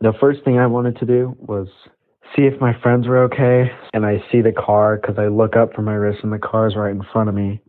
The 0.02 0.14
first 0.20 0.44
thing 0.44 0.60
I 0.60 0.68
wanted 0.68 0.98
to 1.00 1.06
do 1.06 1.36
was 1.40 1.68
see 2.36 2.44
if 2.44 2.60
my 2.60 2.74
friends 2.82 3.08
were 3.08 3.24
okay. 3.24 3.72
And 3.94 4.06
I 4.06 4.24
see 4.32 4.42
the 4.42 4.52
car 4.52 4.98
because 4.98 5.18
I 5.18 5.28
look 5.28 5.56
up 5.56 5.74
from 5.74 5.86
my 5.86 5.94
wrist 5.94 6.20
and 6.24 6.34
the 6.34 6.40
car 6.40 6.68
is 6.68 6.76
right 6.76 6.92
in 6.92 7.04
front 7.12 7.30
of 7.30 7.36
me. 7.36 7.62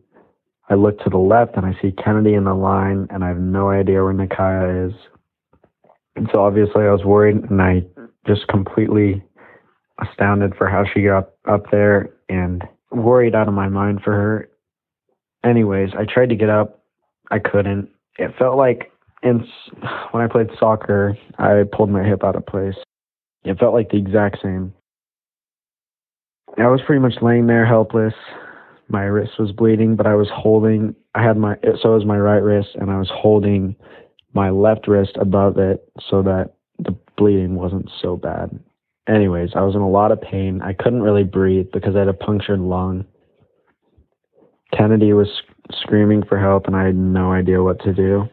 I 0.69 0.75
look 0.75 0.99
to 0.99 1.09
the 1.09 1.17
left 1.17 1.55
and 1.55 1.65
I 1.65 1.77
see 1.81 1.91
Kennedy 1.91 2.33
in 2.33 2.45
the 2.45 2.53
line, 2.53 3.07
and 3.09 3.23
I 3.23 3.27
have 3.27 3.37
no 3.37 3.69
idea 3.69 4.01
where 4.01 4.13
Nakaya 4.13 4.89
is. 4.89 4.93
And 6.15 6.29
so 6.31 6.41
obviously 6.41 6.83
I 6.83 6.91
was 6.91 7.03
worried, 7.03 7.35
and 7.49 7.61
I 7.61 7.83
just 8.25 8.47
completely 8.47 9.23
astounded 10.01 10.55
for 10.55 10.69
how 10.69 10.85
she 10.85 11.03
got 11.03 11.31
up 11.47 11.69
there 11.69 12.11
and 12.29 12.63
worried 12.91 13.35
out 13.35 13.47
of 13.47 13.53
my 13.53 13.67
mind 13.67 14.01
for 14.03 14.13
her. 14.13 14.49
Anyways, 15.43 15.89
I 15.97 16.05
tried 16.05 16.29
to 16.29 16.35
get 16.35 16.49
up. 16.49 16.83
I 17.29 17.39
couldn't. 17.39 17.89
It 18.17 18.31
felt 18.37 18.57
like 18.57 18.91
in, 19.23 19.47
when 20.11 20.23
I 20.23 20.27
played 20.27 20.49
soccer, 20.59 21.17
I 21.37 21.63
pulled 21.71 21.89
my 21.89 22.03
hip 22.03 22.23
out 22.23 22.35
of 22.35 22.45
place. 22.45 22.75
It 23.43 23.57
felt 23.57 23.73
like 23.73 23.89
the 23.89 23.97
exact 23.97 24.37
same. 24.41 24.73
I 26.57 26.67
was 26.67 26.81
pretty 26.85 27.01
much 27.01 27.15
laying 27.21 27.47
there 27.47 27.65
helpless. 27.65 28.13
My 28.89 29.03
wrist 29.03 29.39
was 29.39 29.51
bleeding, 29.51 29.95
but 29.95 30.05
I 30.05 30.13
was 30.13 30.27
holding, 30.31 30.95
I 31.15 31.23
had 31.23 31.37
my, 31.37 31.55
so 31.81 31.93
it 31.93 31.97
was 31.97 32.05
my 32.05 32.17
right 32.17 32.43
wrist, 32.43 32.69
and 32.75 32.91
I 32.91 32.99
was 32.99 33.09
holding 33.11 33.75
my 34.33 34.49
left 34.49 34.87
wrist 34.87 35.17
above 35.19 35.57
it 35.57 35.87
so 36.09 36.21
that 36.23 36.51
the 36.79 36.95
bleeding 37.17 37.55
wasn't 37.55 37.89
so 38.01 38.15
bad. 38.17 38.59
Anyways, 39.07 39.51
I 39.55 39.61
was 39.61 39.75
in 39.75 39.81
a 39.81 39.89
lot 39.89 40.11
of 40.11 40.21
pain. 40.21 40.61
I 40.61 40.73
couldn't 40.73 41.01
really 41.01 41.23
breathe 41.23 41.67
because 41.73 41.95
I 41.95 41.99
had 41.99 42.07
a 42.07 42.13
punctured 42.13 42.59
lung. 42.59 43.05
Kennedy 44.75 45.13
was 45.13 45.27
screaming 45.71 46.23
for 46.23 46.39
help, 46.39 46.67
and 46.67 46.75
I 46.75 46.85
had 46.85 46.95
no 46.95 47.31
idea 47.31 47.63
what 47.63 47.79
to 47.83 47.93
do. 47.93 48.27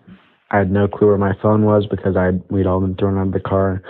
I 0.51 0.59
had 0.59 0.71
no 0.71 0.89
clue 0.89 1.09
where 1.09 1.19
my 1.19 1.35
phone 1.41 1.65
was 1.65 1.87
because 1.89 2.17
I 2.17 2.31
we'd 2.53 2.67
all 2.67 2.81
been 2.81 2.97
thrown 2.97 3.19
out 3.19 3.29
of 3.29 3.33
the 3.33 3.41
car. 3.41 3.83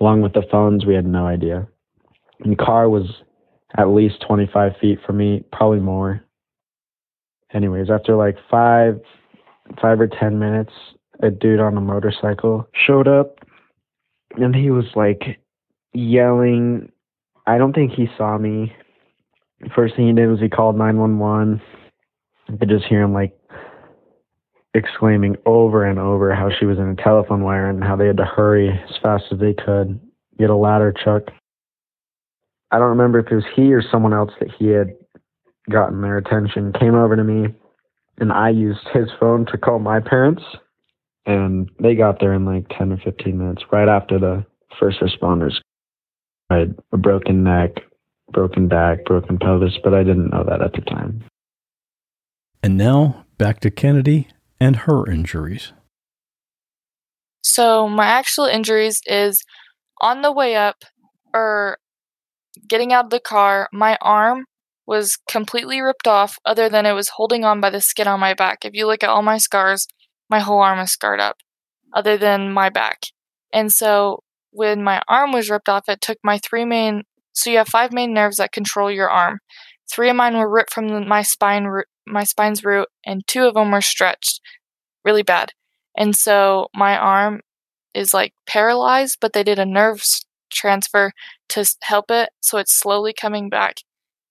Along 0.00 0.22
with 0.22 0.32
the 0.32 0.44
phones, 0.50 0.86
we 0.86 0.94
had 0.94 1.06
no 1.06 1.26
idea. 1.26 1.66
And 2.40 2.52
the 2.52 2.64
car 2.64 2.88
was 2.88 3.04
at 3.76 3.88
least 3.88 4.24
25 4.26 4.72
feet 4.80 4.98
from 5.06 5.16
me, 5.16 5.44
probably 5.52 5.80
more. 5.80 6.22
Anyways, 7.52 7.90
after 7.90 8.16
like 8.16 8.36
five, 8.50 9.00
five 9.80 10.00
or 10.00 10.06
10 10.06 10.38
minutes, 10.38 10.72
a 11.22 11.30
dude 11.30 11.60
on 11.60 11.76
a 11.76 11.80
motorcycle 11.80 12.68
showed 12.74 13.08
up 13.08 13.38
and 14.36 14.54
he 14.54 14.70
was 14.70 14.84
like 14.94 15.40
yelling. 15.92 16.90
I 17.46 17.58
don't 17.58 17.72
think 17.72 17.92
he 17.92 18.08
saw 18.16 18.36
me. 18.38 18.74
First 19.74 19.96
thing 19.96 20.08
he 20.08 20.12
did 20.12 20.28
was 20.28 20.40
he 20.40 20.48
called 20.48 20.76
911. 20.76 21.60
I 22.48 22.56
could 22.56 22.68
just 22.68 22.86
hear 22.86 23.02
him 23.02 23.12
like 23.12 23.36
exclaiming 24.74 25.36
over 25.46 25.84
and 25.84 25.98
over 25.98 26.34
how 26.34 26.50
she 26.50 26.66
was 26.66 26.78
in 26.78 26.88
a 26.88 27.02
telephone 27.02 27.42
wire 27.42 27.68
and 27.68 27.82
how 27.82 27.96
they 27.96 28.06
had 28.06 28.18
to 28.18 28.24
hurry 28.24 28.68
as 28.68 28.96
fast 29.02 29.24
as 29.32 29.38
they 29.38 29.54
could, 29.54 29.98
get 30.38 30.50
a 30.50 30.56
ladder 30.56 30.92
chuck. 30.92 31.22
I 32.70 32.78
don't 32.78 32.90
remember 32.90 33.20
if 33.20 33.30
it 33.30 33.34
was 33.34 33.44
he 33.54 33.72
or 33.72 33.82
someone 33.82 34.12
else 34.12 34.32
that 34.40 34.50
he 34.58 34.68
had 34.68 34.94
gotten 35.70 36.02
their 36.02 36.18
attention, 36.18 36.72
came 36.78 36.94
over 36.94 37.16
to 37.16 37.24
me, 37.24 37.54
and 38.18 38.32
I 38.32 38.50
used 38.50 38.86
his 38.92 39.08
phone 39.18 39.46
to 39.46 39.58
call 39.58 39.78
my 39.78 40.00
parents. 40.00 40.42
And 41.24 41.70
they 41.80 41.94
got 41.94 42.20
there 42.20 42.34
in 42.34 42.44
like 42.44 42.66
10 42.76 42.92
or 42.92 42.98
15 42.98 43.36
minutes, 43.36 43.64
right 43.72 43.88
after 43.88 44.18
the 44.18 44.44
first 44.78 45.00
responders. 45.00 45.54
I 46.50 46.56
had 46.56 46.78
a 46.92 46.96
broken 46.96 47.42
neck, 47.42 47.82
broken 48.30 48.68
back, 48.68 49.04
broken 49.04 49.38
pelvis, 49.38 49.78
but 49.82 49.94
I 49.94 50.04
didn't 50.04 50.30
know 50.30 50.44
that 50.44 50.62
at 50.62 50.72
the 50.72 50.82
time. 50.82 51.24
And 52.66 52.76
now 52.76 53.26
back 53.38 53.60
to 53.60 53.70
Kennedy 53.70 54.26
and 54.58 54.74
her 54.74 55.08
injuries. 55.08 55.72
So, 57.40 57.88
my 57.88 58.06
actual 58.06 58.46
injuries 58.46 59.00
is 59.06 59.44
on 60.00 60.22
the 60.22 60.32
way 60.32 60.56
up 60.56 60.78
or 61.32 61.78
getting 62.68 62.92
out 62.92 63.04
of 63.04 63.10
the 63.12 63.20
car, 63.20 63.68
my 63.72 63.96
arm 64.02 64.46
was 64.84 65.16
completely 65.28 65.80
ripped 65.80 66.08
off, 66.08 66.40
other 66.44 66.68
than 66.68 66.86
it 66.86 66.92
was 66.92 67.10
holding 67.10 67.44
on 67.44 67.60
by 67.60 67.70
the 67.70 67.80
skin 67.80 68.08
on 68.08 68.18
my 68.18 68.34
back. 68.34 68.64
If 68.64 68.74
you 68.74 68.88
look 68.88 69.04
at 69.04 69.10
all 69.10 69.22
my 69.22 69.38
scars, 69.38 69.86
my 70.28 70.40
whole 70.40 70.58
arm 70.58 70.80
is 70.80 70.90
scarred 70.90 71.20
up, 71.20 71.36
other 71.94 72.16
than 72.16 72.52
my 72.52 72.68
back. 72.68 72.98
And 73.52 73.72
so, 73.72 74.24
when 74.50 74.82
my 74.82 75.02
arm 75.06 75.30
was 75.30 75.48
ripped 75.48 75.68
off, 75.68 75.88
it 75.88 76.00
took 76.00 76.18
my 76.24 76.38
three 76.38 76.64
main 76.64 77.04
so 77.32 77.48
you 77.48 77.58
have 77.58 77.68
five 77.68 77.92
main 77.92 78.12
nerves 78.12 78.38
that 78.38 78.50
control 78.50 78.90
your 78.90 79.08
arm. 79.08 79.38
Three 79.88 80.10
of 80.10 80.16
mine 80.16 80.36
were 80.36 80.50
ripped 80.50 80.74
from 80.74 81.06
my 81.06 81.22
spine, 81.22 81.68
my 82.06 82.24
spine's 82.24 82.64
root, 82.64 82.88
and 83.04 83.26
two 83.26 83.46
of 83.46 83.54
them 83.54 83.70
were 83.70 83.80
stretched 83.80 84.40
really 85.04 85.22
bad. 85.22 85.52
And 85.96 86.14
so 86.14 86.68
my 86.74 86.96
arm 86.96 87.40
is 87.94 88.12
like 88.12 88.34
paralyzed, 88.46 89.18
but 89.20 89.32
they 89.32 89.42
did 89.42 89.58
a 89.58 89.64
nerve 89.66 90.02
transfer 90.50 91.12
to 91.50 91.76
help 91.82 92.10
it, 92.10 92.30
so 92.40 92.58
it's 92.58 92.78
slowly 92.78 93.12
coming 93.12 93.48
back. 93.48 93.76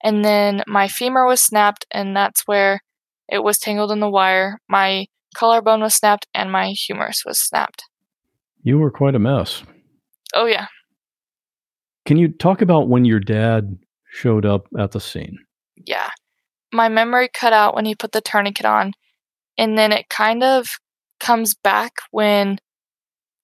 And 0.04 0.24
then 0.24 0.64
my 0.68 0.88
femur 0.88 1.26
was 1.26 1.42
snapped, 1.42 1.86
and 1.92 2.16
that's 2.16 2.42
where 2.48 2.82
it 3.28 3.44
was 3.44 3.58
tangled 3.58 3.92
in 3.92 4.00
the 4.00 4.10
wire. 4.10 4.60
My 4.70 5.08
collarbone 5.36 5.82
was 5.82 5.96
snapped, 5.96 6.28
and 6.34 6.52
my 6.52 6.70
humerus 6.70 7.24
was 7.26 7.40
snapped. 7.40 7.84
You 8.62 8.78
were 8.78 8.92
quite 8.92 9.16
a 9.16 9.20
mess. 9.20 9.64
Oh, 10.36 10.46
yeah. 10.46 10.68
Can 12.06 12.18
you 12.18 12.28
talk 12.28 12.62
about 12.62 12.88
when 12.88 13.06
your 13.06 13.20
dad 13.20 13.80
showed 14.12 14.46
up 14.46 14.68
at 14.78 14.92
the 14.92 15.00
scene? 15.00 15.38
Yeah. 15.76 16.10
My 16.76 16.90
memory 16.90 17.30
cut 17.34 17.54
out 17.54 17.74
when 17.74 17.86
he 17.86 17.96
put 17.96 18.12
the 18.12 18.20
tourniquet 18.20 18.66
on, 18.66 18.92
and 19.58 19.78
then 19.78 19.94
it 19.94 20.10
kind 20.10 20.44
of 20.44 20.68
comes 21.22 21.56
back 21.56 21.94
when 22.12 22.58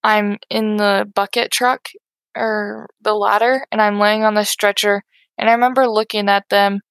I'm 0.03 0.37
in 0.49 0.75
the 0.75 1.09
bucket 1.15 1.49
truck 1.49 1.87
or 2.35 2.89
the 3.01 3.13
ladder 3.13 3.65
and 3.71 3.81
I'm 3.81 3.99
laying 3.99 4.23
on 4.23 4.33
the 4.33 4.43
stretcher. 4.43 5.03
And 5.37 5.49
I 5.49 5.53
remember 5.53 5.87
looking 5.87 6.27
at 6.27 6.49
them, 6.49 6.81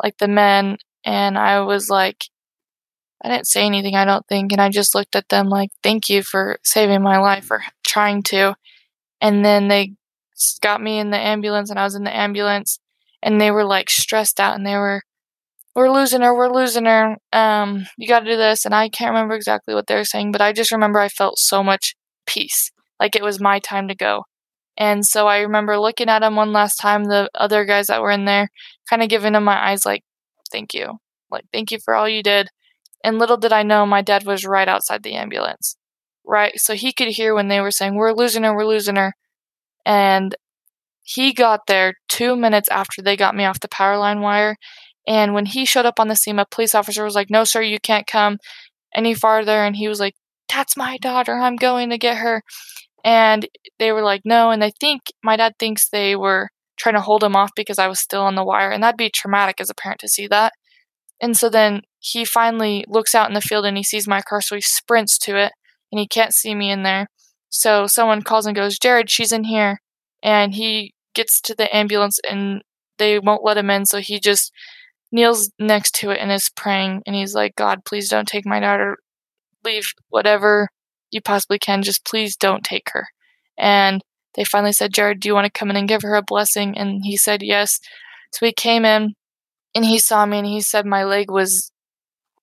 like 0.00 0.18
the 0.18 0.28
men, 0.28 0.76
and 1.04 1.36
I 1.36 1.62
was 1.62 1.90
like, 1.90 2.26
I 3.24 3.28
didn't 3.28 3.48
say 3.48 3.66
anything, 3.66 3.96
I 3.96 4.04
don't 4.04 4.26
think. 4.28 4.52
And 4.52 4.60
I 4.60 4.68
just 4.68 4.94
looked 4.94 5.16
at 5.16 5.28
them 5.30 5.48
like, 5.48 5.70
thank 5.82 6.08
you 6.08 6.22
for 6.22 6.58
saving 6.62 7.02
my 7.02 7.18
life 7.18 7.50
or 7.50 7.64
trying 7.84 8.22
to. 8.24 8.54
And 9.20 9.44
then 9.44 9.66
they 9.66 9.94
got 10.60 10.80
me 10.80 10.98
in 10.98 11.10
the 11.10 11.18
ambulance 11.18 11.70
and 11.70 11.78
I 11.78 11.84
was 11.84 11.96
in 11.96 12.04
the 12.04 12.16
ambulance 12.16 12.78
and 13.22 13.40
they 13.40 13.50
were 13.50 13.64
like 13.64 13.90
stressed 13.90 14.38
out 14.38 14.56
and 14.56 14.64
they 14.64 14.76
were 14.76 15.02
we're 15.74 15.90
losing 15.90 16.20
her, 16.22 16.34
we're 16.34 16.52
losing 16.52 16.84
her. 16.84 17.16
Um, 17.32 17.86
you 17.96 18.06
got 18.06 18.20
to 18.20 18.30
do 18.30 18.36
this. 18.36 18.64
And 18.64 18.74
I 18.74 18.88
can't 18.88 19.10
remember 19.10 19.34
exactly 19.34 19.74
what 19.74 19.86
they 19.86 19.94
were 19.94 20.04
saying, 20.04 20.32
but 20.32 20.40
I 20.40 20.52
just 20.52 20.72
remember 20.72 20.98
I 21.00 21.08
felt 21.08 21.38
so 21.38 21.62
much 21.62 21.94
peace, 22.26 22.70
like 23.00 23.16
it 23.16 23.22
was 23.22 23.40
my 23.40 23.58
time 23.58 23.88
to 23.88 23.94
go. 23.94 24.24
And 24.76 25.04
so 25.04 25.26
I 25.26 25.40
remember 25.40 25.78
looking 25.78 26.08
at 26.08 26.22
him 26.22 26.36
one 26.36 26.52
last 26.52 26.76
time, 26.76 27.04
the 27.04 27.28
other 27.34 27.64
guys 27.64 27.88
that 27.88 28.00
were 28.00 28.10
in 28.10 28.24
there, 28.24 28.48
kind 28.88 29.02
of 29.02 29.08
giving 29.08 29.34
him 29.34 29.44
my 29.44 29.70
eyes, 29.70 29.84
like, 29.84 30.02
thank 30.50 30.72
you. 30.72 30.98
Like, 31.30 31.44
thank 31.52 31.70
you 31.70 31.78
for 31.84 31.94
all 31.94 32.08
you 32.08 32.22
did. 32.22 32.48
And 33.04 33.18
little 33.18 33.36
did 33.36 33.52
I 33.52 33.62
know, 33.62 33.84
my 33.84 34.02
dad 34.02 34.24
was 34.24 34.46
right 34.46 34.68
outside 34.68 35.02
the 35.02 35.14
ambulance. 35.14 35.76
Right. 36.24 36.58
So 36.58 36.74
he 36.74 36.92
could 36.92 37.08
hear 37.08 37.34
when 37.34 37.48
they 37.48 37.60
were 37.60 37.70
saying, 37.70 37.96
we're 37.96 38.12
losing 38.12 38.44
her, 38.44 38.54
we're 38.54 38.64
losing 38.64 38.96
her. 38.96 39.12
And 39.84 40.34
he 41.02 41.32
got 41.32 41.66
there 41.66 41.94
two 42.08 42.36
minutes 42.36 42.68
after 42.68 43.02
they 43.02 43.16
got 43.16 43.34
me 43.34 43.44
off 43.44 43.60
the 43.60 43.68
power 43.68 43.98
line 43.98 44.20
wire. 44.20 44.56
And 45.06 45.34
when 45.34 45.46
he 45.46 45.64
showed 45.64 45.86
up 45.86 45.98
on 45.98 46.08
the 46.08 46.16
scene, 46.16 46.38
a 46.38 46.46
police 46.46 46.74
officer 46.74 47.04
was 47.04 47.14
like, 47.14 47.30
No, 47.30 47.44
sir, 47.44 47.62
you 47.62 47.78
can't 47.80 48.06
come 48.06 48.38
any 48.94 49.14
farther. 49.14 49.64
And 49.64 49.76
he 49.76 49.88
was 49.88 50.00
like, 50.00 50.14
That's 50.52 50.76
my 50.76 50.98
daughter. 50.98 51.34
I'm 51.34 51.56
going 51.56 51.90
to 51.90 51.98
get 51.98 52.18
her. 52.18 52.42
And 53.04 53.48
they 53.78 53.92
were 53.92 54.02
like, 54.02 54.22
No. 54.24 54.50
And 54.50 54.62
they 54.62 54.72
think, 54.80 55.02
my 55.22 55.36
dad 55.36 55.54
thinks 55.58 55.88
they 55.88 56.14
were 56.16 56.50
trying 56.78 56.94
to 56.94 57.00
hold 57.00 57.22
him 57.22 57.36
off 57.36 57.50
because 57.54 57.78
I 57.78 57.88
was 57.88 58.00
still 58.00 58.22
on 58.22 58.34
the 58.34 58.44
wire. 58.44 58.70
And 58.70 58.82
that'd 58.82 58.96
be 58.96 59.10
traumatic 59.10 59.60
as 59.60 59.70
a 59.70 59.74
parent 59.74 60.00
to 60.00 60.08
see 60.08 60.26
that. 60.28 60.52
And 61.20 61.36
so 61.36 61.48
then 61.48 61.82
he 62.00 62.24
finally 62.24 62.84
looks 62.88 63.14
out 63.14 63.28
in 63.28 63.34
the 63.34 63.40
field 63.40 63.64
and 63.64 63.76
he 63.76 63.84
sees 63.84 64.08
my 64.08 64.20
car. 64.22 64.40
So 64.40 64.56
he 64.56 64.60
sprints 64.60 65.18
to 65.18 65.36
it 65.36 65.52
and 65.90 66.00
he 66.00 66.06
can't 66.06 66.34
see 66.34 66.54
me 66.54 66.70
in 66.70 66.82
there. 66.82 67.06
So 67.48 67.86
someone 67.86 68.22
calls 68.22 68.46
and 68.46 68.56
goes, 68.56 68.78
Jared, 68.78 69.10
she's 69.10 69.30
in 69.30 69.44
here. 69.44 69.80
And 70.22 70.54
he 70.54 70.94
gets 71.14 71.40
to 71.42 71.54
the 71.54 71.74
ambulance 71.74 72.18
and 72.28 72.62
they 72.98 73.18
won't 73.18 73.44
let 73.44 73.58
him 73.58 73.70
in. 73.70 73.86
So 73.86 73.98
he 73.98 74.18
just 74.18 74.52
kneels 75.12 75.50
next 75.58 75.94
to 75.96 76.10
it 76.10 76.18
and 76.18 76.32
is 76.32 76.50
praying. 76.56 77.02
And 77.06 77.14
he's 77.14 77.34
like, 77.34 77.54
God, 77.54 77.84
please 77.84 78.08
don't 78.08 78.26
take 78.26 78.46
my 78.46 78.58
daughter. 78.58 78.96
Leave 79.64 79.92
whatever 80.08 80.68
you 81.10 81.20
possibly 81.20 81.58
can. 81.58 81.82
Just 81.82 82.04
please 82.04 82.36
don't 82.36 82.64
take 82.64 82.90
her. 82.92 83.06
And 83.58 84.02
they 84.34 84.44
finally 84.44 84.72
said, 84.72 84.94
Jared, 84.94 85.20
do 85.20 85.28
you 85.28 85.34
want 85.34 85.44
to 85.44 85.58
come 85.58 85.70
in 85.70 85.76
and 85.76 85.88
give 85.88 86.02
her 86.02 86.14
a 86.14 86.22
blessing? 86.22 86.76
And 86.76 87.02
he 87.04 87.16
said, 87.16 87.42
yes. 87.42 87.78
So 88.32 88.46
he 88.46 88.52
came 88.52 88.84
in 88.84 89.14
and 89.74 89.84
he 89.84 89.98
saw 89.98 90.24
me 90.26 90.38
and 90.38 90.46
he 90.46 90.60
said 90.60 90.86
my 90.86 91.04
leg 91.04 91.30
was 91.30 91.70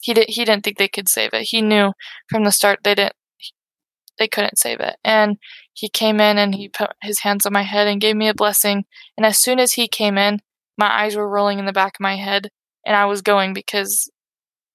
he 0.02 0.14
did 0.14 0.30
he 0.30 0.46
didn't 0.46 0.64
think 0.64 0.78
they 0.78 0.88
could 0.88 1.10
save 1.10 1.34
it. 1.34 1.48
He 1.50 1.62
knew 1.62 1.92
from 2.30 2.44
the 2.44 2.52
start 2.52 2.80
they 2.84 2.96
didn't 2.96 3.16
they 4.20 4.28
couldn't 4.28 4.60
save 4.60 4.80
it. 4.80 4.98
And 5.04 5.38
he 5.74 5.90
came 5.90 6.20
in 6.20 6.38
and 6.38 6.54
he 6.54 6.70
put 6.70 6.92
his 7.02 7.20
hands 7.20 7.46
on 7.46 7.54
my 7.54 7.64
head 7.64 7.88
and 7.88 8.02
gave 8.02 8.16
me 8.16 8.28
a 8.28 8.34
blessing. 8.34 8.86
And 9.18 9.26
as 9.26 9.40
soon 9.40 9.60
as 9.60 9.74
he 9.74 9.88
came 9.88 10.18
in, 10.18 10.42
my 10.78 10.88
eyes 10.88 11.16
were 11.16 11.30
rolling 11.30 11.58
in 11.58 11.66
the 11.66 11.74
back 11.74 11.94
of 11.96 12.04
my 12.04 12.18
head 12.18 12.50
and 12.86 12.96
I 12.96 13.06
was 13.06 13.22
going 13.22 13.54
because 13.54 14.10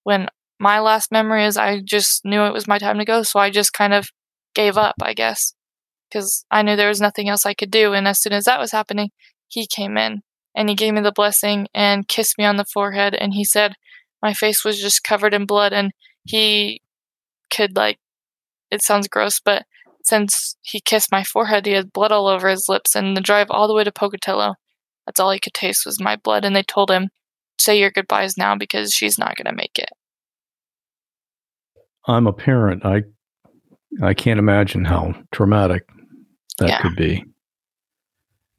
when 0.04 0.28
my 0.60 0.80
last 0.80 1.12
memory 1.12 1.44
is 1.44 1.56
I 1.56 1.80
just 1.80 2.24
knew 2.24 2.42
it 2.42 2.52
was 2.52 2.68
my 2.68 2.78
time 2.78 2.98
to 2.98 3.04
go, 3.04 3.22
so 3.22 3.38
I 3.38 3.50
just 3.50 3.72
kind 3.72 3.92
of 3.94 4.08
gave 4.54 4.76
up, 4.76 4.96
I 5.02 5.14
guess, 5.14 5.54
because 6.08 6.44
I 6.50 6.62
knew 6.62 6.76
there 6.76 6.88
was 6.88 7.00
nothing 7.00 7.28
else 7.28 7.44
I 7.44 7.54
could 7.54 7.70
do. 7.70 7.92
And 7.92 8.06
as 8.06 8.20
soon 8.20 8.32
as 8.32 8.44
that 8.44 8.60
was 8.60 8.72
happening, 8.72 9.10
he 9.48 9.66
came 9.66 9.96
in 9.96 10.22
and 10.54 10.68
he 10.68 10.74
gave 10.74 10.94
me 10.94 11.00
the 11.00 11.12
blessing 11.12 11.68
and 11.74 12.08
kissed 12.08 12.38
me 12.38 12.44
on 12.44 12.56
the 12.56 12.64
forehead 12.64 13.14
and 13.14 13.34
he 13.34 13.44
said 13.44 13.74
my 14.22 14.32
face 14.32 14.64
was 14.64 14.80
just 14.80 15.04
covered 15.04 15.34
in 15.34 15.44
blood 15.46 15.72
and 15.72 15.92
he 16.24 16.80
could 17.50 17.76
like 17.76 17.98
it 18.70 18.82
sounds 18.82 19.08
gross, 19.08 19.40
but 19.40 19.64
since 20.02 20.56
he 20.62 20.80
kissed 20.80 21.10
my 21.10 21.24
forehead, 21.24 21.64
he 21.64 21.72
had 21.72 21.92
blood 21.92 22.12
all 22.12 22.26
over 22.28 22.48
his 22.48 22.68
lips. 22.68 22.94
And 22.94 23.16
the 23.16 23.20
drive 23.20 23.46
all 23.50 23.66
the 23.66 23.74
way 23.74 23.84
to 23.84 23.92
Pocatello, 23.92 24.54
that's 25.06 25.18
all 25.18 25.30
he 25.30 25.40
could 25.40 25.54
taste 25.54 25.86
was 25.86 26.00
my 26.00 26.16
blood. 26.16 26.44
And 26.44 26.54
they 26.54 26.62
told 26.62 26.90
him, 26.90 27.08
say 27.64 27.78
your 27.78 27.90
goodbyes 27.90 28.36
now 28.36 28.56
because 28.56 28.92
she's 28.92 29.18
not 29.18 29.36
going 29.36 29.46
to 29.46 29.56
make 29.56 29.78
it. 29.78 29.90
I'm 32.06 32.26
a 32.26 32.32
parent. 32.32 32.84
I 32.84 33.02
I 34.02 34.12
can't 34.14 34.38
imagine 34.38 34.84
how 34.84 35.14
traumatic 35.32 35.84
that 36.58 36.68
Yeah. 36.70 36.82
could 36.82 36.96
be. 36.96 37.24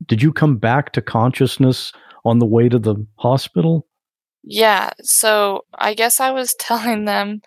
did 0.08 0.22
you 0.22 0.32
come 0.34 0.58
back 0.58 0.92
to 0.94 1.02
consciousness 1.02 1.92
on 2.26 2.40
the 2.40 2.46
way 2.46 2.70
to 2.70 2.78
the 2.78 2.96
hospital? 3.18 3.88
Yeah, 4.44 4.92
so 5.02 5.66
I 5.74 5.94
guess 5.96 6.20
I 6.20 6.32
was 6.32 6.54
telling 6.60 7.06
them 7.06 7.42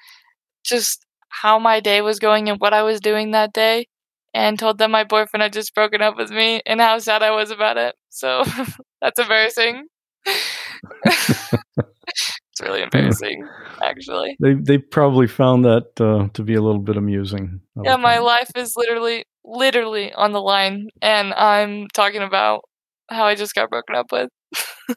just 0.65 1.05
how 1.29 1.59
my 1.59 1.81
day 1.81 2.01
was 2.01 2.19
going 2.19 2.49
and 2.49 2.59
what 2.59 2.73
I 2.75 2.83
was 2.83 3.01
doing 3.01 3.31
that 3.33 3.53
day 3.53 3.87
and 4.35 4.59
told 4.59 4.79
them 4.79 4.91
my 4.91 5.05
boyfriend 5.05 5.43
had 5.43 5.53
just 5.53 5.75
broken 5.75 6.03
up 6.03 6.17
with 6.17 6.31
me 6.31 6.61
and 6.67 6.81
how 6.81 6.99
sad 6.99 7.23
I 7.23 7.31
was 7.31 7.51
about 7.51 7.77
it. 7.77 7.95
So 8.11 8.45
that's 9.01 9.19
embarrassing. 9.21 9.87
it's 11.05 12.61
really 12.63 12.83
embarrassing, 12.83 13.47
actually. 13.83 14.37
They 14.41 14.55
they 14.55 14.79
probably 14.79 15.27
found 15.27 15.65
that 15.65 16.01
uh, 16.01 16.29
to 16.35 16.43
be 16.43 16.55
a 16.55 16.63
little 16.63 16.81
bit 16.81 16.97
amusing. 16.97 17.61
Yeah, 17.83 17.97
my 17.97 18.19
life 18.19 18.51
is 18.57 18.75
literally 18.77 19.25
literally 19.45 20.13
on 20.13 20.33
the 20.33 20.41
line 20.41 20.89
and 21.01 21.33
I'm 21.33 21.89
talking 21.95 22.23
about 22.23 22.63
how 23.11 23.25
I 23.25 23.35
just 23.35 23.55
got 23.55 23.71
broken 23.71 23.97
up 23.97 24.13
with. 24.13 24.29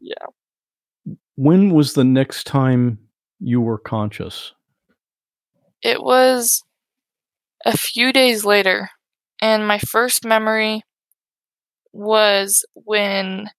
yeah. 0.00 0.14
When 1.36 1.70
was 1.70 1.92
the 1.92 2.04
next 2.04 2.44
time 2.46 2.98
you 3.38 3.60
were 3.60 3.78
conscious? 3.78 4.52
It 5.82 6.02
was 6.02 6.62
a 7.66 7.76
few 7.76 8.12
days 8.12 8.44
later, 8.44 8.88
and 9.42 9.66
my 9.66 9.78
first 9.78 10.24
memory 10.24 10.82
was 11.92 12.64
when 12.74 13.50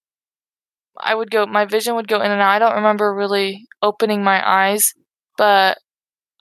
I 1.00 1.16
would 1.16 1.32
go, 1.32 1.46
my 1.46 1.66
vision 1.66 1.96
would 1.96 2.08
go 2.08 2.22
in 2.22 2.32
and 2.32 2.42
out. 2.42 2.50
I 2.52 2.60
don't 2.60 2.76
remember 2.76 3.14
really 3.14 3.66
opening 3.82 4.24
my 4.24 4.42
eyes, 4.48 4.94
but 5.38 5.78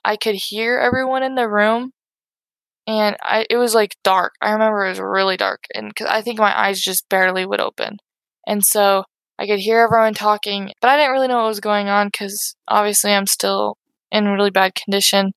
I 0.05 0.17
could 0.17 0.35
hear 0.35 0.79
everyone 0.79 1.23
in 1.23 1.35
the 1.35 1.49
room, 1.49 1.91
and 2.87 3.17
I 3.21 3.45
it 3.49 3.57
was 3.57 3.75
like 3.75 3.95
dark. 4.03 4.33
I 4.41 4.51
remember 4.51 4.85
it 4.85 4.89
was 4.89 4.99
really 4.99 5.37
dark, 5.37 5.63
and 5.73 5.95
cause 5.95 6.07
I 6.09 6.21
think 6.21 6.39
my 6.39 6.57
eyes 6.59 6.81
just 6.81 7.09
barely 7.09 7.45
would 7.45 7.61
open, 7.61 7.97
and 8.47 8.63
so 8.65 9.03
I 9.39 9.47
could 9.47 9.59
hear 9.59 9.81
everyone 9.81 10.13
talking, 10.13 10.71
but 10.81 10.89
I 10.89 10.97
didn't 10.97 11.11
really 11.13 11.27
know 11.27 11.37
what 11.37 11.47
was 11.47 11.59
going 11.59 11.89
on 11.89 12.07
because 12.07 12.55
obviously 12.67 13.13
I'm 13.13 13.27
still 13.27 13.77
in 14.11 14.27
really 14.27 14.51
bad 14.51 14.75
condition. 14.75 15.33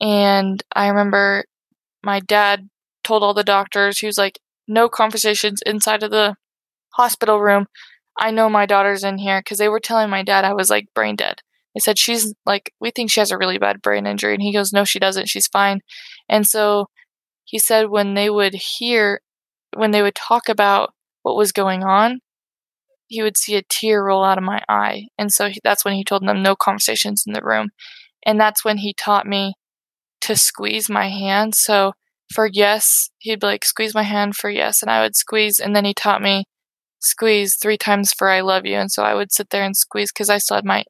And 0.00 0.62
I 0.74 0.88
remember 0.88 1.44
my 2.04 2.20
dad 2.20 2.68
told 3.04 3.22
all 3.22 3.34
the 3.34 3.44
doctors, 3.44 3.98
he 4.00 4.06
was 4.06 4.18
like, 4.18 4.38
no 4.68 4.88
conversations 4.88 5.62
inside 5.66 6.02
of 6.02 6.10
the 6.10 6.36
hospital 6.94 7.40
room. 7.40 7.66
I 8.18 8.30
know 8.32 8.48
my 8.48 8.66
daughter's 8.66 9.04
in 9.04 9.18
here 9.18 9.40
because 9.40 9.58
they 9.58 9.68
were 9.68 9.80
telling 9.80 10.10
my 10.10 10.22
dad 10.22 10.44
I 10.44 10.52
was 10.52 10.70
like 10.70 10.92
brain 10.94 11.16
dead. 11.16 11.40
They 11.74 11.80
said, 11.80 11.98
she's 11.98 12.34
like, 12.44 12.72
we 12.80 12.90
think 12.90 13.10
she 13.10 13.20
has 13.20 13.30
a 13.30 13.38
really 13.38 13.58
bad 13.58 13.80
brain 13.80 14.06
injury. 14.06 14.34
And 14.34 14.42
he 14.42 14.52
goes, 14.52 14.72
no, 14.72 14.84
she 14.84 14.98
doesn't. 14.98 15.28
She's 15.28 15.46
fine. 15.46 15.80
And 16.28 16.46
so 16.46 16.86
he 17.44 17.58
said 17.58 17.88
when 17.88 18.14
they 18.14 18.28
would 18.28 18.54
hear, 18.54 19.20
when 19.76 19.92
they 19.92 20.02
would 20.02 20.16
talk 20.16 20.48
about 20.48 20.92
what 21.22 21.36
was 21.36 21.52
going 21.52 21.84
on, 21.84 22.20
he 23.06 23.22
would 23.22 23.36
see 23.36 23.54
a 23.54 23.62
tear 23.62 24.04
roll 24.04 24.24
out 24.24 24.38
of 24.38 24.44
my 24.44 24.62
eye. 24.68 25.06
And 25.16 25.32
so 25.32 25.48
he, 25.48 25.60
that's 25.62 25.84
when 25.84 25.94
he 25.94 26.04
told 26.04 26.26
them 26.26 26.42
no 26.42 26.56
conversations 26.56 27.24
in 27.26 27.32
the 27.32 27.42
room. 27.42 27.70
And 28.26 28.40
that's 28.40 28.64
when 28.64 28.78
he 28.78 28.92
taught 28.92 29.26
me 29.26 29.54
to 30.22 30.36
squeeze 30.36 30.90
my 30.90 31.08
hand. 31.08 31.54
So 31.54 31.92
for 32.32 32.48
yes, 32.52 33.10
he'd 33.18 33.42
like, 33.42 33.64
squeeze 33.64 33.94
my 33.94 34.02
hand 34.02 34.36
for 34.36 34.50
yes. 34.50 34.82
And 34.82 34.90
I 34.90 35.02
would 35.02 35.16
squeeze. 35.16 35.58
And 35.58 35.74
then 35.76 35.84
he 35.84 35.94
taught 35.94 36.20
me 36.20 36.44
squeeze 37.00 37.56
three 37.56 37.78
times 37.78 38.12
for 38.12 38.28
I 38.28 38.40
love 38.40 38.66
you. 38.66 38.76
And 38.76 38.90
so 38.90 39.02
I 39.02 39.14
would 39.14 39.32
sit 39.32 39.50
there 39.50 39.62
and 39.62 39.76
squeeze 39.76 40.12
because 40.12 40.30
I 40.30 40.38
still 40.38 40.56
had 40.56 40.64
my, 40.64 40.84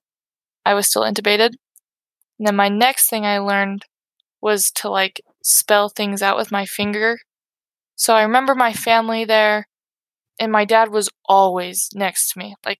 I 0.64 0.74
was 0.74 0.88
still 0.88 1.02
intubated. 1.02 1.50
And 2.38 2.46
then 2.46 2.56
my 2.56 2.68
next 2.68 3.08
thing 3.08 3.26
I 3.26 3.38
learned 3.38 3.84
was 4.40 4.70
to 4.76 4.88
like 4.88 5.20
spell 5.42 5.88
things 5.88 6.22
out 6.22 6.36
with 6.36 6.52
my 6.52 6.64
finger. 6.66 7.18
So 7.96 8.14
I 8.14 8.22
remember 8.22 8.54
my 8.54 8.72
family 8.72 9.24
there 9.24 9.66
and 10.38 10.52
my 10.52 10.64
dad 10.64 10.90
was 10.90 11.08
always 11.26 11.88
next 11.94 12.32
to 12.32 12.38
me, 12.38 12.54
like 12.64 12.78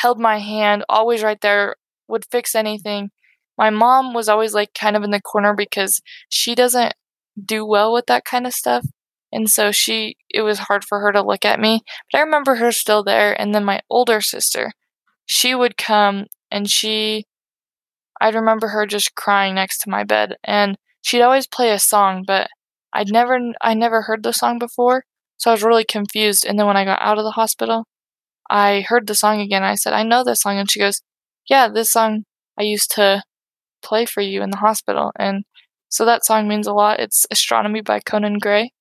held 0.00 0.18
my 0.20 0.38
hand, 0.38 0.84
always 0.88 1.22
right 1.22 1.40
there, 1.40 1.76
would 2.08 2.24
fix 2.30 2.54
anything. 2.54 3.10
My 3.58 3.70
mom 3.70 4.12
was 4.12 4.28
always 4.28 4.52
like 4.54 4.74
kind 4.74 4.96
of 4.96 5.02
in 5.02 5.10
the 5.10 5.20
corner 5.20 5.54
because 5.54 6.00
she 6.28 6.54
doesn't 6.54 6.94
do 7.42 7.64
well 7.66 7.92
with 7.92 8.06
that 8.06 8.24
kind 8.24 8.46
of 8.46 8.52
stuff. 8.52 8.84
And 9.32 9.50
so 9.50 9.72
she, 9.72 10.16
it 10.30 10.42
was 10.42 10.60
hard 10.60 10.84
for 10.84 11.00
her 11.00 11.12
to 11.12 11.22
look 11.22 11.44
at 11.44 11.60
me. 11.60 11.82
But 12.12 12.18
I 12.18 12.22
remember 12.22 12.56
her 12.56 12.72
still 12.72 13.02
there. 13.02 13.38
And 13.38 13.54
then 13.54 13.64
my 13.64 13.80
older 13.90 14.20
sister, 14.20 14.72
she 15.26 15.54
would 15.54 15.76
come 15.76 16.26
and 16.50 16.70
she, 16.70 17.24
I'd 18.20 18.34
remember 18.34 18.68
her 18.68 18.86
just 18.86 19.14
crying 19.14 19.54
next 19.54 19.78
to 19.78 19.90
my 19.90 20.04
bed. 20.04 20.36
And 20.44 20.76
she'd 21.02 21.22
always 21.22 21.46
play 21.46 21.70
a 21.70 21.78
song, 21.78 22.24
but 22.26 22.48
I'd 22.92 23.10
never, 23.10 23.38
I 23.60 23.74
never 23.74 24.02
heard 24.02 24.22
the 24.22 24.32
song 24.32 24.58
before. 24.58 25.04
So 25.36 25.50
I 25.50 25.54
was 25.54 25.62
really 25.62 25.84
confused. 25.84 26.46
And 26.46 26.58
then 26.58 26.66
when 26.66 26.76
I 26.76 26.84
got 26.84 27.02
out 27.02 27.18
of 27.18 27.24
the 27.24 27.32
hospital, 27.32 27.86
I 28.48 28.84
heard 28.88 29.06
the 29.06 29.14
song 29.14 29.40
again. 29.40 29.62
I 29.62 29.74
said, 29.74 29.92
I 29.92 30.02
know 30.02 30.24
this 30.24 30.40
song. 30.40 30.56
And 30.58 30.70
she 30.70 30.78
goes, 30.78 31.02
Yeah, 31.48 31.68
this 31.68 31.90
song 31.90 32.24
I 32.58 32.62
used 32.62 32.90
to 32.92 33.22
play 33.82 34.06
for 34.06 34.20
you 34.20 34.42
in 34.42 34.50
the 34.50 34.58
hospital. 34.58 35.12
And 35.18 35.44
so 35.88 36.04
that 36.04 36.24
song 36.24 36.48
means 36.48 36.66
a 36.66 36.72
lot. 36.72 37.00
It's 37.00 37.26
Astronomy 37.30 37.80
by 37.80 38.00
Conan 38.00 38.38
Gray. 38.38 38.72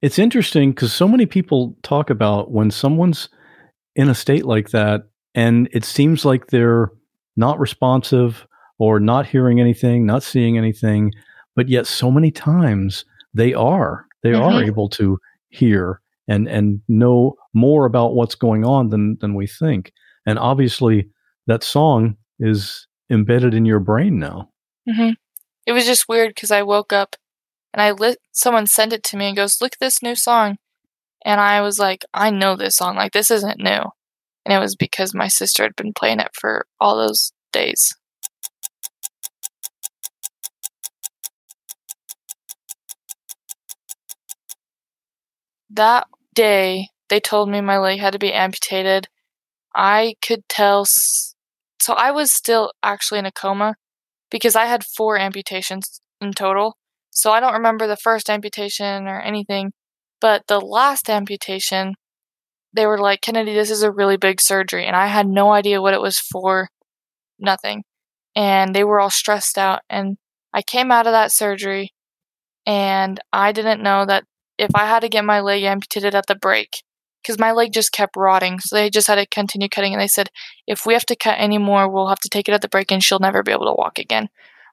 It's 0.00 0.18
interesting 0.18 0.70
because 0.70 0.92
so 0.92 1.08
many 1.08 1.26
people 1.26 1.76
talk 1.82 2.10
about 2.10 2.52
when 2.52 2.70
someone's 2.70 3.28
in 3.96 4.08
a 4.08 4.14
state 4.14 4.44
like 4.44 4.70
that 4.70 5.04
and 5.34 5.68
it 5.72 5.84
seems 5.84 6.24
like 6.24 6.48
they're 6.48 6.90
not 7.36 7.58
responsive 7.58 8.46
or 8.78 9.00
not 9.00 9.26
hearing 9.26 9.60
anything, 9.60 10.06
not 10.06 10.22
seeing 10.22 10.56
anything, 10.56 11.12
but 11.56 11.68
yet 11.68 11.86
so 11.86 12.10
many 12.10 12.30
times 12.30 13.04
they 13.34 13.54
are. 13.54 14.06
They 14.22 14.32
mm-hmm. 14.32 14.42
are 14.42 14.64
able 14.64 14.88
to 14.90 15.18
hear 15.50 16.00
and 16.28 16.46
and 16.46 16.80
know 16.88 17.34
more 17.54 17.86
about 17.86 18.14
what's 18.14 18.34
going 18.34 18.64
on 18.64 18.90
than 18.90 19.16
than 19.20 19.34
we 19.34 19.46
think. 19.46 19.92
And 20.26 20.38
obviously, 20.38 21.08
that 21.46 21.62
song 21.62 22.16
is 22.38 22.86
embedded 23.10 23.54
in 23.54 23.64
your 23.64 23.80
brain 23.80 24.18
now. 24.18 24.50
Mm-hmm. 24.88 25.12
It 25.66 25.72
was 25.72 25.86
just 25.86 26.08
weird 26.08 26.34
because 26.34 26.50
I 26.50 26.62
woke 26.62 26.92
up 26.92 27.16
and 27.78 28.00
I. 28.02 28.16
Someone 28.32 28.66
sent 28.66 28.92
it 28.92 29.02
to 29.04 29.16
me 29.16 29.26
and 29.28 29.36
goes, 29.36 29.60
"Look 29.60 29.74
at 29.74 29.80
this 29.80 30.02
new 30.02 30.14
song," 30.16 30.58
and 31.24 31.40
I 31.40 31.60
was 31.62 31.78
like, 31.78 32.04
"I 32.14 32.30
know 32.30 32.56
this 32.56 32.76
song. 32.76 32.96
Like 32.96 33.12
this 33.12 33.30
isn't 33.30 33.58
new." 33.60 33.82
And 34.46 34.54
it 34.54 34.60
was 34.60 34.76
because 34.76 35.14
my 35.14 35.28
sister 35.28 35.62
had 35.64 35.76
been 35.76 35.92
playing 35.94 36.20
it 36.20 36.30
for 36.34 36.66
all 36.80 36.96
those 36.96 37.32
days. 37.52 37.94
that 45.70 46.06
day 46.34 46.88
they 47.08 47.20
told 47.20 47.48
me 47.48 47.60
my 47.60 47.78
leg 47.78 48.00
had 48.00 48.12
to 48.12 48.18
be 48.18 48.32
amputated. 48.32 49.08
I 49.74 50.16
could 50.22 50.48
tell. 50.48 50.86
So 50.86 51.94
I 51.94 52.10
was 52.10 52.32
still 52.32 52.72
actually 52.82 53.18
in 53.20 53.26
a 53.26 53.32
coma 53.32 53.76
because 54.30 54.56
I 54.56 54.66
had 54.66 54.84
four 54.84 55.18
amputations 55.18 56.00
in 56.20 56.32
total. 56.32 56.77
So 57.18 57.32
I 57.32 57.40
don't 57.40 57.54
remember 57.54 57.86
the 57.86 57.96
first 57.96 58.30
amputation 58.30 59.08
or 59.08 59.20
anything. 59.20 59.72
But 60.20 60.44
the 60.46 60.60
last 60.60 61.10
amputation, 61.10 61.94
they 62.72 62.86
were 62.86 62.98
like, 62.98 63.20
Kennedy, 63.20 63.54
this 63.54 63.70
is 63.70 63.82
a 63.82 63.92
really 63.92 64.16
big 64.16 64.40
surgery. 64.40 64.86
And 64.86 64.96
I 64.96 65.06
had 65.06 65.26
no 65.26 65.52
idea 65.52 65.82
what 65.82 65.94
it 65.94 66.00
was 66.00 66.18
for. 66.18 66.68
Nothing. 67.38 67.84
And 68.34 68.74
they 68.74 68.84
were 68.84 69.00
all 69.00 69.10
stressed 69.10 69.58
out. 69.58 69.80
And 69.88 70.16
I 70.52 70.62
came 70.62 70.90
out 70.90 71.06
of 71.06 71.12
that 71.12 71.32
surgery 71.32 71.92
and 72.66 73.20
I 73.32 73.52
didn't 73.52 73.82
know 73.82 74.04
that 74.06 74.24
if 74.58 74.70
I 74.74 74.86
had 74.86 75.00
to 75.00 75.08
get 75.08 75.24
my 75.24 75.40
leg 75.40 75.62
amputated 75.62 76.14
at 76.14 76.26
the 76.26 76.34
break, 76.34 76.82
because 77.22 77.38
my 77.38 77.52
leg 77.52 77.72
just 77.72 77.92
kept 77.92 78.16
rotting. 78.16 78.60
So 78.60 78.76
they 78.76 78.90
just 78.90 79.06
had 79.06 79.16
to 79.16 79.26
continue 79.26 79.68
cutting. 79.68 79.92
And 79.92 80.00
they 80.00 80.08
said, 80.08 80.30
if 80.66 80.86
we 80.86 80.94
have 80.94 81.06
to 81.06 81.16
cut 81.16 81.36
any 81.38 81.58
more, 81.58 81.88
we'll 81.88 82.08
have 82.08 82.20
to 82.20 82.28
take 82.28 82.48
it 82.48 82.52
at 82.52 82.62
the 82.62 82.68
break 82.68 82.90
and 82.90 83.02
she'll 83.02 83.18
never 83.18 83.42
be 83.42 83.52
able 83.52 83.66
to 83.66 83.74
walk 83.76 83.98
again. 83.98 84.28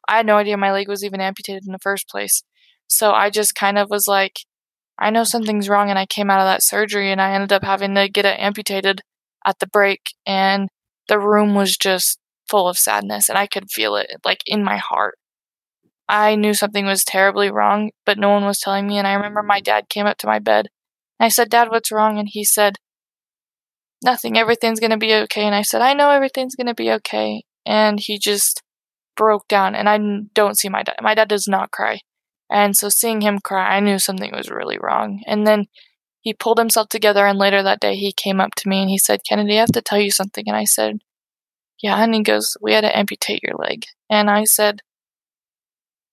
I 0.08 0.18
had 0.18 0.26
no 0.26 0.38
idea 0.38 0.58
my 0.58 0.72
leg 0.72 0.88
was 0.88 1.04
even 1.04 1.22
amputated 1.22 1.64
in 1.66 1.72
the 1.72 1.80
first 1.80 2.10
place. 2.10 2.44
So 2.88 3.12
I 3.12 3.30
just 3.30 3.56
kind 3.56 3.78
of 3.78 3.90
was 3.90 4.08
like, 4.08 4.40
I 4.98 5.10
know 5.10 5.24
something's 5.24 5.70
wrong. 5.70 5.90
And 5.90 6.00
I 6.00 6.06
came 6.06 6.30
out 6.30 6.40
of 6.40 6.46
that 6.46 6.64
surgery 6.64 7.12
and 7.12 7.22
I 7.22 7.34
ended 7.34 7.52
up 7.52 7.64
having 7.64 7.96
to 7.96 8.10
get 8.10 8.26
it 8.26 8.40
amputated 8.40 9.02
at 9.46 9.60
the 9.60 9.68
break. 9.68 10.02
And 10.26 10.70
the 11.08 11.20
room 11.20 11.56
was 11.56 11.78
just 11.78 12.20
full 12.50 12.68
of 12.68 12.78
sadness. 12.78 13.30
And 13.30 13.38
I 13.38 13.48
could 13.48 13.72
feel 13.72 13.96
it 13.96 14.08
like 14.24 14.42
in 14.46 14.64
my 14.64 14.78
heart. 14.78 15.18
I 16.08 16.36
knew 16.36 16.54
something 16.54 16.86
was 16.86 17.04
terribly 17.04 17.50
wrong, 17.50 17.90
but 18.06 18.20
no 18.20 18.30
one 18.30 18.46
was 18.46 18.60
telling 18.60 18.86
me. 18.86 18.98
And 18.98 19.08
I 19.08 19.14
remember 19.14 19.42
my 19.42 19.60
dad 19.60 19.90
came 19.90 20.06
up 20.06 20.18
to 20.20 20.28
my 20.28 20.40
bed. 20.40 20.68
And 21.20 21.26
I 21.26 21.30
said, 21.30 21.50
Dad, 21.50 21.70
what's 21.70 21.92
wrong? 21.92 22.20
And 22.20 22.28
he 22.30 22.44
said, 22.44 22.76
Nothing. 24.04 24.38
Everything's 24.38 24.80
going 24.80 24.92
to 24.92 24.98
be 24.98 25.16
okay. 25.16 25.44
And 25.44 25.56
I 25.56 25.64
said, 25.64 25.82
I 25.82 25.94
know 25.94 26.12
everything's 26.12 26.56
going 26.56 26.68
to 26.68 26.76
be 26.76 26.92
okay. 26.92 27.44
And 27.66 28.00
he 28.00 28.20
just 28.20 28.62
broke 29.16 29.48
down. 29.48 29.76
And 29.76 29.90
I 29.90 30.00
don't 30.34 30.58
see 30.58 30.70
my 30.70 30.84
dad. 30.84 30.96
My 31.02 31.16
dad 31.16 31.30
does 31.30 31.48
not 31.48 31.72
cry. 31.72 32.00
And 32.50 32.76
so 32.76 32.90
seeing 32.90 33.22
him 33.22 33.40
cry, 33.40 33.76
I 33.76 33.80
knew 33.80 34.00
something 34.00 34.32
was 34.32 34.50
really 34.50 34.78
wrong. 34.80 35.22
And 35.26 35.48
then 35.48 35.66
he 36.22 36.34
pulled 36.34 36.60
himself 36.60 36.90
together. 36.90 37.26
And 37.26 37.40
later 37.40 37.64
that 37.64 37.80
day, 37.80 37.96
he 37.96 38.12
came 38.12 38.40
up 38.40 38.56
to 38.58 38.70
me 38.70 38.82
and 38.82 38.90
he 38.90 38.98
said, 38.98 39.22
Kennedy, 39.28 39.58
I 39.58 39.62
have 39.62 39.72
to 39.74 39.82
tell 39.82 40.00
you 40.00 40.12
something. 40.12 40.46
And 40.48 40.56
I 40.56 40.66
said, 40.66 41.00
Yeah. 41.82 42.02
And 42.02 42.14
he 42.14 42.22
goes, 42.22 42.56
We 42.62 42.74
had 42.74 42.82
to 42.82 42.98
amputate 42.98 43.42
your 43.44 43.56
leg. 43.58 43.86
And 44.10 44.30
I 44.30 44.44
said, 44.44 44.82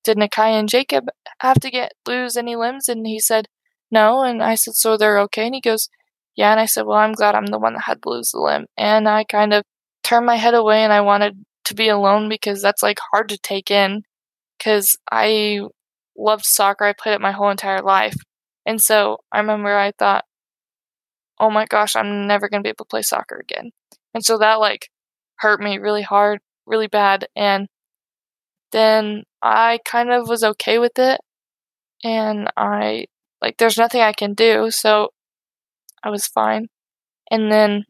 did 0.05 0.17
Nakaya 0.17 0.59
and 0.59 0.69
Jacob 0.69 1.09
have 1.41 1.61
to 1.61 1.71
get 1.71 1.93
lose 2.07 2.37
any 2.37 2.57
limbs? 2.57 2.89
And 2.89 3.07
he 3.07 3.21
said, 3.21 3.49
no. 3.91 4.23
And 4.23 4.43
I 4.43 4.55
said, 4.55 4.75
so 4.75 4.97
they're 4.97 5.19
okay? 5.21 5.47
And 5.47 5.55
he 5.55 5.61
goes, 5.61 5.89
yeah. 6.35 6.51
And 6.51 6.61
I 6.61 6.67
said, 6.67 6.87
well, 6.87 6.99
I'm 6.99 7.13
glad 7.13 7.35
I'm 7.35 7.47
the 7.47 7.59
one 7.59 7.75
that 7.75 7.83
had 7.83 8.03
to 8.03 8.09
lose 8.09 8.31
the 8.31 8.41
limb. 8.41 8.67
And 8.77 9.09
I 9.09 9.25
kind 9.25 9.53
of 9.53 9.65
turned 10.03 10.27
my 10.27 10.37
head 10.37 10.55
away 10.55 10.83
and 10.83 10.93
I 10.93 11.03
wanted 11.03 11.45
to 11.65 11.75
be 11.75 11.89
alone 11.89 12.29
because 12.29 12.63
that's 12.63 12.83
like 12.83 12.99
hard 13.13 13.29
to 13.31 13.39
take 13.39 13.71
in 13.71 14.03
because 14.59 14.97
I 15.11 15.61
loved 16.17 16.45
soccer. 16.45 16.85
I 16.85 16.93
played 16.93 17.15
it 17.15 17.21
my 17.21 17.33
whole 17.33 17.51
entire 17.51 17.83
life. 17.83 18.17
And 18.67 18.81
so 18.81 19.19
I 19.33 19.39
remember 19.39 19.77
I 19.77 19.93
thought, 19.99 20.25
oh 21.41 21.51
my 21.51 21.67
gosh, 21.67 21.97
I'm 21.97 22.27
never 22.27 22.49
going 22.49 22.63
to 22.63 22.67
be 22.67 22.71
able 22.71 22.85
to 22.85 22.91
play 22.91 23.03
soccer 23.03 23.41
again. 23.41 23.71
And 24.15 24.25
so 24.25 24.39
that 24.39 24.61
like 24.61 24.89
hurt 25.37 25.61
me 25.61 25.79
really 25.79 26.03
hard, 26.03 26.41
really 26.67 26.87
bad. 26.87 27.27
And 27.35 27.69
then 28.71 29.25
I 29.43 29.81
kind 29.85 30.11
of 30.11 30.29
was 30.29 30.45
okay 30.45 30.79
with 30.79 30.99
it. 30.99 31.21
And 32.05 32.51
I, 32.57 33.07
like, 33.41 33.59
there's 33.59 33.79
nothing 33.79 34.01
I 34.01 34.13
can 34.13 34.35
do. 34.35 34.71
So 34.71 35.11
I 36.03 36.11
was 36.11 36.27
fine. 36.27 36.69
And 37.31 37.51
then 37.51 37.85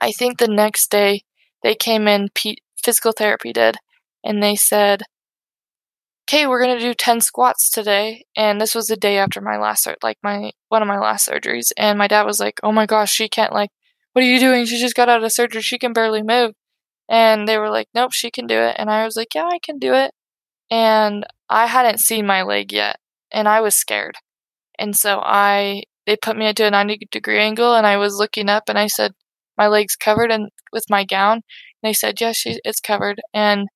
I 0.00 0.12
think 0.12 0.38
the 0.38 0.48
next 0.48 0.90
day 0.90 1.22
they 1.62 1.74
came 1.74 2.08
in, 2.08 2.28
P- 2.34 2.62
physical 2.84 3.12
therapy 3.12 3.52
did, 3.52 3.76
and 4.24 4.42
they 4.42 4.56
said, 4.56 5.02
okay, 6.28 6.46
we're 6.46 6.60
gonna 6.60 6.80
do 6.80 6.94
10 6.94 7.20
squats 7.20 7.70
today. 7.70 8.24
And 8.36 8.60
this 8.60 8.74
was 8.74 8.86
the 8.86 8.96
day 8.96 9.18
after 9.18 9.40
my 9.40 9.58
last, 9.58 9.86
like 10.02 10.18
my, 10.22 10.52
one 10.68 10.82
of 10.82 10.88
my 10.88 10.98
last 10.98 11.28
surgeries. 11.28 11.72
And 11.76 11.98
my 11.98 12.08
dad 12.08 12.24
was 12.24 12.40
like, 12.40 12.60
oh 12.62 12.72
my 12.72 12.86
gosh, 12.86 13.12
she 13.12 13.28
can't 13.28 13.52
like, 13.52 13.70
what 14.12 14.24
are 14.24 14.28
you 14.28 14.38
doing? 14.40 14.64
She 14.64 14.78
just 14.78 14.94
got 14.94 15.08
out 15.08 15.24
of 15.24 15.32
surgery. 15.32 15.62
She 15.62 15.78
can 15.78 15.92
barely 15.92 16.22
move. 16.22 16.52
And 17.08 17.48
they 17.48 17.58
were 17.58 17.70
like, 17.70 17.88
nope, 17.94 18.12
she 18.12 18.30
can 18.30 18.46
do 18.46 18.58
it. 18.58 18.76
And 18.78 18.90
I 18.90 19.04
was 19.04 19.16
like, 19.16 19.34
yeah, 19.34 19.48
I 19.50 19.58
can 19.58 19.78
do 19.78 19.94
it. 19.94 20.12
And 20.70 21.26
I 21.50 21.66
hadn't 21.66 22.00
seen 22.00 22.26
my 22.26 22.42
leg 22.42 22.72
yet. 22.72 22.96
And 23.32 23.48
I 23.48 23.60
was 23.60 23.74
scared. 23.74 24.16
And 24.78 24.96
so 24.96 25.20
I, 25.22 25.82
they 26.06 26.16
put 26.16 26.36
me 26.36 26.46
into 26.46 26.66
a 26.66 26.70
90 26.70 27.08
degree 27.10 27.38
angle 27.38 27.74
and 27.74 27.86
I 27.86 27.96
was 27.98 28.16
looking 28.16 28.48
up 28.48 28.64
and 28.68 28.78
I 28.78 28.86
said, 28.86 29.12
my 29.58 29.68
leg's 29.68 29.96
covered 29.96 30.30
and 30.32 30.48
with 30.72 30.84
my 30.88 31.04
gown. 31.04 31.42
They 31.82 31.92
said, 31.92 32.20
yes, 32.20 32.46
yeah, 32.46 32.56
it's 32.64 32.80
covered. 32.80 33.20
And 33.34 33.68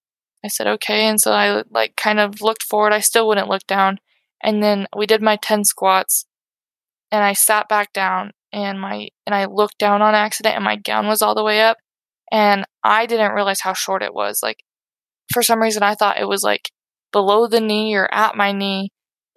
I 0.44 0.48
said, 0.48 0.66
okay. 0.66 1.06
And 1.06 1.20
so 1.20 1.32
I 1.32 1.64
like 1.70 1.96
kind 1.96 2.20
of 2.20 2.40
looked 2.40 2.62
forward. 2.62 2.92
I 2.92 3.00
still 3.00 3.26
wouldn't 3.26 3.48
look 3.48 3.66
down. 3.66 3.98
And 4.42 4.62
then 4.62 4.86
we 4.96 5.06
did 5.06 5.22
my 5.22 5.36
10 5.36 5.64
squats 5.64 6.26
and 7.10 7.24
I 7.24 7.32
sat 7.32 7.68
back 7.68 7.92
down 7.92 8.32
and 8.52 8.80
my, 8.80 9.08
and 9.26 9.34
I 9.34 9.46
looked 9.46 9.78
down 9.78 10.02
on 10.02 10.14
accident 10.14 10.54
and 10.54 10.64
my 10.64 10.76
gown 10.76 11.08
was 11.08 11.22
all 11.22 11.34
the 11.34 11.44
way 11.44 11.62
up. 11.62 11.78
And 12.30 12.64
I 12.82 13.06
didn't 13.06 13.32
realize 13.32 13.60
how 13.60 13.72
short 13.72 14.02
it 14.02 14.14
was. 14.14 14.40
Like, 14.42 14.62
for 15.32 15.42
some 15.42 15.60
reason, 15.60 15.82
I 15.82 15.94
thought 15.94 16.20
it 16.20 16.28
was 16.28 16.42
like 16.42 16.70
below 17.12 17.46
the 17.46 17.60
knee 17.60 17.94
or 17.94 18.12
at 18.12 18.36
my 18.36 18.52
knee. 18.52 18.90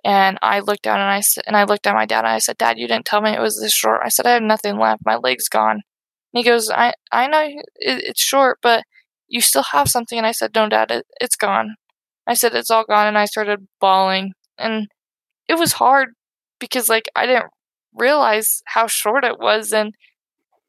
And 0.03 0.37
I 0.41 0.59
looked 0.59 0.83
down 0.83 0.99
and 0.99 1.09
I 1.09 1.21
and 1.45 1.57
I 1.57 1.65
looked 1.65 1.85
at 1.85 1.95
my 1.95 2.05
dad 2.05 2.19
and 2.19 2.27
I 2.27 2.39
said, 2.39 2.57
Dad, 2.57 2.77
you 2.77 2.87
didn't 2.87 3.05
tell 3.05 3.21
me 3.21 3.31
it 3.31 3.41
was 3.41 3.59
this 3.59 3.73
short. 3.73 3.99
I 4.03 4.09
said, 4.09 4.25
I 4.25 4.31
have 4.31 4.43
nothing 4.43 4.77
left. 4.77 5.01
My 5.05 5.17
leg's 5.17 5.49
gone. 5.49 5.81
And 6.33 6.39
he 6.39 6.43
goes, 6.43 6.69
I, 6.69 6.93
I 7.11 7.27
know 7.27 7.47
it's 7.75 8.21
short, 8.21 8.59
but 8.61 8.83
you 9.27 9.41
still 9.41 9.63
have 9.71 9.87
something. 9.87 10.17
And 10.17 10.27
I 10.27 10.31
said, 10.31 10.51
no, 10.55 10.69
dad, 10.69 10.91
it, 10.91 11.05
it's 11.19 11.35
gone. 11.35 11.75
I 12.27 12.33
said, 12.33 12.53
it's 12.53 12.69
all 12.69 12.85
gone. 12.85 13.07
And 13.07 13.17
I 13.17 13.25
started 13.25 13.67
bawling. 13.79 14.33
And 14.57 14.87
it 15.47 15.57
was 15.57 15.73
hard 15.73 16.09
because, 16.59 16.89
like, 16.89 17.09
I 17.15 17.25
didn't 17.25 17.51
realize 17.93 18.61
how 18.65 18.87
short 18.87 19.25
it 19.25 19.39
was 19.39 19.71
and 19.73 19.95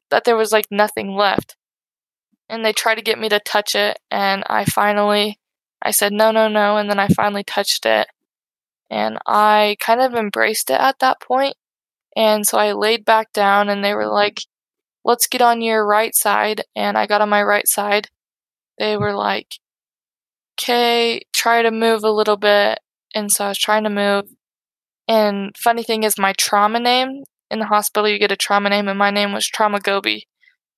that 0.09 0.23
there 0.23 0.37
was, 0.37 0.51
like, 0.51 0.65
nothing 0.71 1.15
left. 1.15 1.55
And 2.49 2.65
they 2.65 2.73
tried 2.73 2.95
to 2.95 3.03
get 3.03 3.19
me 3.19 3.29
to 3.29 3.39
touch 3.39 3.75
it. 3.75 3.99
And 4.09 4.43
I 4.47 4.65
finally, 4.65 5.39
I 5.81 5.91
said, 5.91 6.11
no, 6.11 6.31
no, 6.31 6.47
no. 6.47 6.77
And 6.77 6.89
then 6.89 6.99
I 6.99 7.07
finally 7.07 7.43
touched 7.43 7.85
it. 7.85 8.07
And 8.89 9.19
I 9.25 9.77
kind 9.79 10.01
of 10.01 10.15
embraced 10.15 10.69
it 10.69 10.79
at 10.79 10.99
that 10.99 11.21
point. 11.21 11.55
And 12.15 12.45
so 12.45 12.57
I 12.57 12.73
laid 12.73 13.05
back 13.05 13.31
down 13.31 13.69
and 13.69 13.83
they 13.83 13.93
were 13.93 14.07
like, 14.07 14.41
let's 15.03 15.27
get 15.27 15.41
on 15.41 15.61
your 15.61 15.85
right 15.85 16.15
side. 16.15 16.63
And 16.75 16.97
I 16.97 17.07
got 17.07 17.21
on 17.21 17.29
my 17.29 17.43
right 17.43 17.67
side 17.67 18.09
they 18.81 18.97
were 18.97 19.13
like, 19.13 19.59
okay, 20.59 21.21
try 21.35 21.61
to 21.61 21.69
move 21.69 22.03
a 22.03 22.11
little 22.11 22.35
bit. 22.35 22.79
And 23.13 23.31
so 23.31 23.45
I 23.45 23.49
was 23.49 23.59
trying 23.59 23.83
to 23.83 23.89
move. 23.91 24.25
And 25.07 25.55
funny 25.55 25.83
thing 25.83 26.03
is, 26.03 26.17
my 26.17 26.33
trauma 26.33 26.79
name 26.79 27.23
in 27.51 27.59
the 27.59 27.65
hospital, 27.65 28.09
you 28.09 28.17
get 28.17 28.31
a 28.31 28.35
trauma 28.37 28.69
name, 28.69 28.87
and 28.87 28.97
my 28.97 29.11
name 29.11 29.33
was 29.33 29.45
Trauma 29.45 29.79
Gobi. 29.79 30.27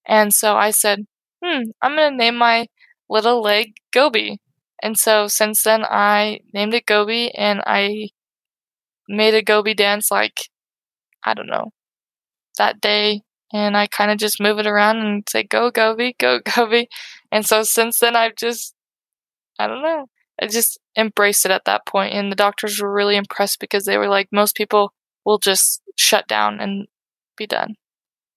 And 0.05 0.33
so 0.33 0.57
I 0.57 0.71
said, 0.71 1.05
hmm, 1.43 1.61
I'm 1.81 1.95
going 1.95 2.11
to 2.11 2.17
name 2.17 2.35
my 2.35 2.67
little 3.09 3.41
leg 3.41 3.75
Gobi. 3.93 4.39
And 4.81 4.97
so 4.97 5.27
since 5.27 5.63
then, 5.63 5.85
I 5.85 6.39
named 6.53 6.73
it 6.73 6.85
Gobi, 6.85 7.33
and 7.35 7.61
I 7.65 8.09
made 9.07 9.33
a 9.33 9.41
Gobi 9.41 9.73
dance 9.73 10.11
like, 10.11 10.49
I 11.23 11.33
don't 11.33 11.47
know, 11.47 11.71
that 12.57 12.81
day 12.81 13.21
and 13.53 13.77
I 13.77 13.85
kind 13.85 14.11
of 14.11 14.17
just 14.17 14.41
move 14.41 14.57
it 14.57 14.67
around 14.67 14.97
and 14.97 15.23
say, 15.29 15.43
go 15.43 15.69
Gobi, 15.69 16.15
go 16.19 16.39
Gobi. 16.55 16.89
And 17.31 17.45
so 17.45 17.63
since 17.63 17.99
then, 17.99 18.15
I've 18.15 18.35
just, 18.35 18.73
I 19.59 19.67
don't 19.67 19.83
know, 19.83 20.07
I 20.41 20.47
just 20.47 20.79
embraced 20.97 21.45
it 21.45 21.51
at 21.51 21.65
that 21.65 21.85
point. 21.85 22.13
And 22.13 22.31
the 22.31 22.35
doctors 22.35 22.81
were 22.81 22.91
really 22.91 23.15
impressed 23.15 23.59
because 23.59 23.85
they 23.85 23.97
were 23.97 24.09
like, 24.09 24.27
most 24.31 24.55
people 24.55 24.91
will 25.23 25.37
just 25.37 25.81
shut 25.95 26.27
down 26.27 26.59
and 26.59 26.87
be 27.37 27.45
done. 27.45 27.75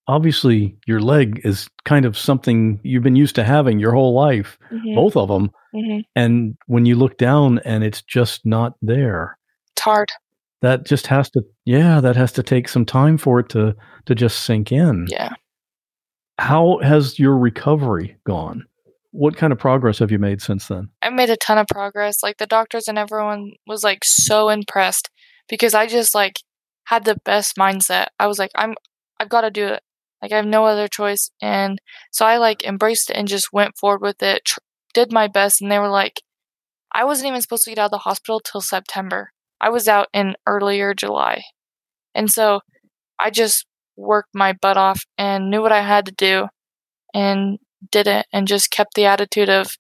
Obviously, 0.09 0.77
your 0.87 1.01
leg 1.01 1.41
is 1.43 1.69
kind 1.85 2.05
of 2.05 2.17
something 2.17 2.79
you've 2.85 3.03
been 3.03 3.17
used 3.17 3.35
to 3.35 3.43
having 3.43 3.81
your 3.81 3.93
whole 3.93 4.15
life, 4.15 4.57
mm-hmm. 4.71 4.95
both 4.95 5.17
of 5.17 5.29
them. 5.29 5.51
Mm-hmm. 5.75 6.01
And 6.15 6.57
when 6.67 6.87
you 6.87 6.95
look 6.95 7.19
down 7.19 7.59
and 7.65 7.83
it's 7.83 8.03
just 8.03 8.47
not 8.47 8.75
there, 8.81 9.37
it's 9.73 9.83
hard 9.83 10.09
that 10.63 10.87
just 10.87 11.07
has 11.09 11.31
to 11.31 11.43
yeah 11.65 12.01
that 12.01 12.17
has 12.17 12.33
to 12.33 12.43
take 12.43 12.69
some 12.69 12.85
time 12.85 13.19
for 13.19 13.41
it 13.41 13.49
to 13.51 13.75
to 14.07 14.15
just 14.15 14.45
sink 14.45 14.73
in. 14.73 15.07
Yeah. 15.09 15.35
How 16.39 16.79
has 16.83 17.19
your 17.19 17.37
recovery 17.39 18.17
gone? 18.27 18.65
What 19.11 19.37
kind 19.37 19.53
of 19.53 19.59
progress 19.59 19.99
have 20.01 20.11
you 20.11 20.19
made 20.19 20.43
since 20.43 20.69
then? 20.69 20.91
I 21.03 21.11
made 21.11 21.31
a 21.31 21.37
ton 21.37 21.59
of 21.59 21.67
progress. 21.67 22.23
Like 22.23 22.37
the 22.37 22.47
doctors 22.47 22.89
and 22.89 22.99
everyone 22.99 23.53
was 23.67 23.83
like 23.83 24.01
so 24.05 24.49
impressed 24.49 25.11
because 25.49 25.75
i 25.75 25.87
just 25.87 26.15
like 26.15 26.41
had 26.85 27.05
the 27.05 27.17
best 27.25 27.57
mindset. 27.57 28.09
I 28.19 28.27
was 28.27 28.39
like 28.39 28.51
i'm 28.55 28.75
i've 29.19 29.29
got 29.29 29.43
to 29.43 29.51
do 29.51 29.67
it. 29.67 29.83
Like 30.23 30.33
i 30.33 30.37
have 30.37 30.47
no 30.47 30.65
other 30.65 30.89
choice. 30.89 31.31
And 31.41 31.79
so 32.11 32.27
i 32.27 32.37
like 32.37 32.65
embraced 32.65 33.11
it 33.11 33.17
and 33.17 33.29
just 33.29 33.53
went 33.53 33.77
forward 33.79 34.03
with 34.03 34.23
it 34.23 34.45
tr- 34.45 34.59
did 34.97 35.13
my 35.13 35.29
best 35.29 35.61
and 35.61 35.71
they 35.71 35.79
were 35.79 35.91
like 35.91 36.23
i 36.91 37.05
wasn't 37.05 37.29
even 37.29 37.43
supposed 37.43 37.65
to 37.65 37.71
get 37.71 37.79
out 37.79 37.87
of 37.87 37.91
the 37.91 37.99
hospital 37.99 38.41
till 38.41 38.63
september 38.63 39.31
I 39.61 39.71
was 39.71 39.89
out 39.89 40.09
in 40.13 40.37
earlier 40.47 40.95
July. 40.95 41.45
And 42.15 42.31
so 42.31 42.61
I 43.21 43.31
just 43.31 43.67
worked 43.97 44.31
my 44.35 44.53
butt 44.53 44.77
off 44.77 45.05
and 45.17 45.51
knew 45.51 45.63
what 45.63 45.73
I 45.73 45.83
had 45.83 46.07
to 46.07 46.13
do 46.13 46.49
and 47.15 47.59
did 47.91 48.07
it 48.07 48.27
and 48.33 48.49
just 48.49 48.71
kept 48.71 48.95
the 48.95 49.07
attitude 49.07 49.49
of, 49.49 49.77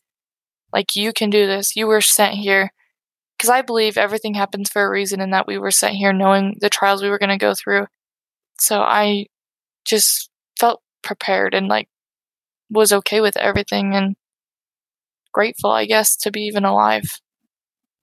like, 0.72 0.96
you 0.96 1.12
can 1.12 1.30
do 1.30 1.46
this. 1.46 1.76
You 1.76 1.86
were 1.86 2.00
sent 2.00 2.34
here. 2.34 2.70
Because 3.36 3.50
I 3.50 3.60
believe 3.60 3.98
everything 3.98 4.34
happens 4.34 4.70
for 4.70 4.82
a 4.82 4.90
reason 4.90 5.20
and 5.20 5.32
that 5.34 5.46
we 5.46 5.58
were 5.58 5.70
sent 5.70 5.96
here 5.96 6.12
knowing 6.12 6.56
the 6.60 6.70
trials 6.70 7.02
we 7.02 7.10
were 7.10 7.18
going 7.18 7.28
to 7.28 7.36
go 7.36 7.52
through. 7.52 7.86
So 8.58 8.80
I 8.80 9.26
just 9.84 10.30
felt 10.58 10.80
prepared 11.02 11.52
and, 11.52 11.68
like, 11.68 11.88
was 12.70 12.92
okay 12.92 13.20
with 13.20 13.36
everything 13.36 13.94
and 13.94 14.16
grateful, 15.32 15.70
I 15.70 15.84
guess, 15.84 16.16
to 16.16 16.30
be 16.30 16.40
even 16.42 16.64
alive. 16.64 17.20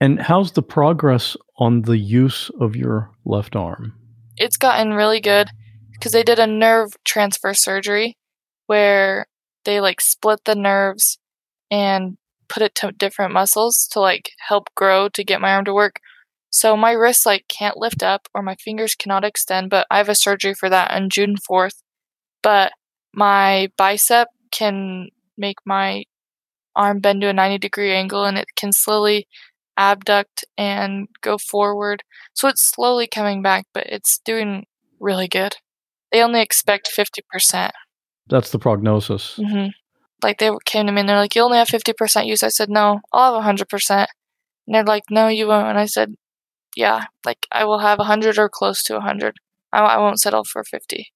And 0.04 0.20
how's 0.20 0.52
the 0.52 0.62
progress 0.62 1.34
on 1.56 1.80
the 1.80 1.96
use 1.96 2.50
of 2.60 2.76
your 2.76 3.10
left 3.24 3.56
arm? 3.56 3.94
It's 4.36 4.58
gotten 4.58 4.92
really 4.92 5.18
good 5.18 5.48
because 5.94 6.12
they 6.12 6.22
did 6.22 6.38
a 6.38 6.46
nerve 6.46 6.92
transfer 7.06 7.54
surgery 7.54 8.18
where 8.66 9.24
they 9.64 9.80
like 9.80 10.02
split 10.02 10.40
the 10.44 10.54
nerves 10.54 11.18
and 11.70 12.18
put 12.50 12.62
it 12.62 12.74
to 12.74 12.92
different 12.92 13.32
muscles 13.32 13.88
to 13.92 14.00
like 14.00 14.32
help 14.46 14.68
grow 14.74 15.08
to 15.08 15.24
get 15.24 15.40
my 15.40 15.54
arm 15.54 15.64
to 15.64 15.72
work. 15.72 16.00
So 16.50 16.76
my 16.76 16.92
wrist 16.92 17.24
like 17.24 17.46
can't 17.48 17.78
lift 17.78 18.02
up 18.02 18.28
or 18.34 18.42
my 18.42 18.56
fingers 18.56 18.94
cannot 18.94 19.24
extend, 19.24 19.70
but 19.70 19.86
I 19.90 19.96
have 19.96 20.10
a 20.10 20.14
surgery 20.14 20.52
for 20.52 20.68
that 20.68 20.90
on 20.90 21.08
June 21.08 21.36
4th. 21.50 21.80
But 22.42 22.72
my 23.14 23.70
bicep 23.78 24.28
can 24.50 25.08
make 25.38 25.56
my 25.64 26.04
arm 26.76 27.00
bend 27.00 27.22
to 27.22 27.28
a 27.28 27.32
90 27.32 27.56
degree 27.56 27.94
angle 27.94 28.26
and 28.26 28.36
it 28.36 28.48
can 28.54 28.70
slowly 28.70 29.26
abduct 29.76 30.44
and 30.56 31.08
go 31.20 31.38
forward. 31.38 32.02
So 32.34 32.48
it's 32.48 32.64
slowly 32.64 33.06
coming 33.06 33.42
back, 33.42 33.66
but 33.72 33.86
it's 33.86 34.18
doing 34.24 34.66
really 35.00 35.28
good. 35.28 35.56
They 36.12 36.22
only 36.22 36.40
expect 36.40 36.90
50%. 36.96 37.70
That's 38.28 38.50
the 38.50 38.58
prognosis. 38.58 39.36
Mm-hmm. 39.38 39.68
Like 40.22 40.38
they 40.38 40.50
came 40.64 40.86
to 40.86 40.92
me 40.92 41.00
and 41.00 41.08
they're 41.08 41.16
like, 41.16 41.34
you 41.34 41.42
only 41.42 41.58
have 41.58 41.68
50% 41.68 42.26
use. 42.26 42.42
I 42.42 42.48
said, 42.48 42.70
no, 42.70 43.00
I'll 43.12 43.40
have 43.40 43.56
100%. 43.56 44.06
And 44.66 44.74
they're 44.74 44.84
like, 44.84 45.04
no, 45.10 45.28
you 45.28 45.48
won't. 45.48 45.68
And 45.68 45.78
I 45.78 45.86
said, 45.86 46.14
yeah, 46.76 47.04
like 47.24 47.46
I 47.52 47.64
will 47.64 47.80
have 47.80 47.98
100 47.98 48.38
or 48.38 48.48
close 48.48 48.82
to 48.84 48.94
100. 48.94 49.36
I, 49.72 49.80
I 49.80 49.98
won't 49.98 50.20
settle 50.20 50.44
for 50.44 50.64
50. 50.64 51.06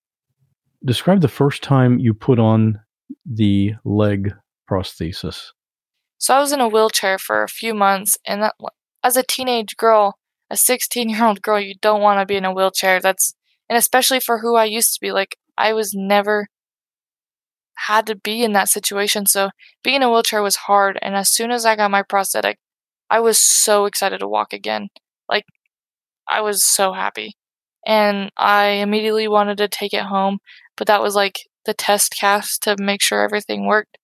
Describe 0.84 1.20
the 1.20 1.28
first 1.28 1.62
time 1.62 1.98
you 1.98 2.14
put 2.14 2.38
on 2.38 2.80
the 3.24 3.74
leg 3.84 4.34
prosthesis. 4.70 5.52
So 6.18 6.34
I 6.34 6.40
was 6.40 6.52
in 6.52 6.60
a 6.60 6.68
wheelchair 6.68 7.16
for 7.18 7.42
a 7.42 7.48
few 7.48 7.74
months, 7.74 8.18
and 8.26 8.42
that, 8.42 8.54
as 9.04 9.16
a 9.16 9.22
teenage 9.22 9.76
girl, 9.76 10.18
a 10.50 10.56
16 10.56 11.08
year 11.08 11.24
old 11.24 11.42
girl, 11.42 11.60
you 11.60 11.74
don't 11.80 12.00
want 12.02 12.20
to 12.20 12.26
be 12.26 12.36
in 12.36 12.44
a 12.44 12.52
wheelchair. 12.52 13.00
That's 13.00 13.34
And 13.68 13.76
especially 13.78 14.20
for 14.20 14.38
who 14.40 14.56
I 14.56 14.64
used 14.64 14.94
to 14.94 15.00
be. 15.00 15.12
Like, 15.12 15.36
I 15.56 15.72
was 15.72 15.92
never 15.94 16.48
had 17.86 18.06
to 18.06 18.14
be 18.16 18.42
in 18.42 18.52
that 18.52 18.68
situation. 18.68 19.26
So 19.26 19.50
being 19.82 19.96
in 19.96 20.02
a 20.02 20.10
wheelchair 20.10 20.42
was 20.42 20.56
hard. 20.56 20.98
And 21.02 21.14
as 21.14 21.30
soon 21.32 21.50
as 21.50 21.64
I 21.64 21.76
got 21.76 21.90
my 21.90 22.02
prosthetic, 22.02 22.58
I 23.10 23.20
was 23.20 23.38
so 23.38 23.86
excited 23.86 24.18
to 24.20 24.28
walk 24.28 24.52
again. 24.52 24.88
Like, 25.28 25.44
I 26.28 26.42
was 26.42 26.64
so 26.64 26.94
happy. 26.94 27.34
And 27.86 28.30
I 28.38 28.66
immediately 28.68 29.28
wanted 29.28 29.58
to 29.58 29.68
take 29.68 29.94
it 29.94 30.04
home, 30.04 30.40
but 30.76 30.88
that 30.88 31.02
was 31.02 31.16
like 31.16 31.40
the 31.66 31.74
test 31.74 32.16
cast 32.20 32.62
to 32.64 32.76
make 32.80 33.02
sure 33.02 33.22
everything 33.22 33.66
worked. 33.66 33.97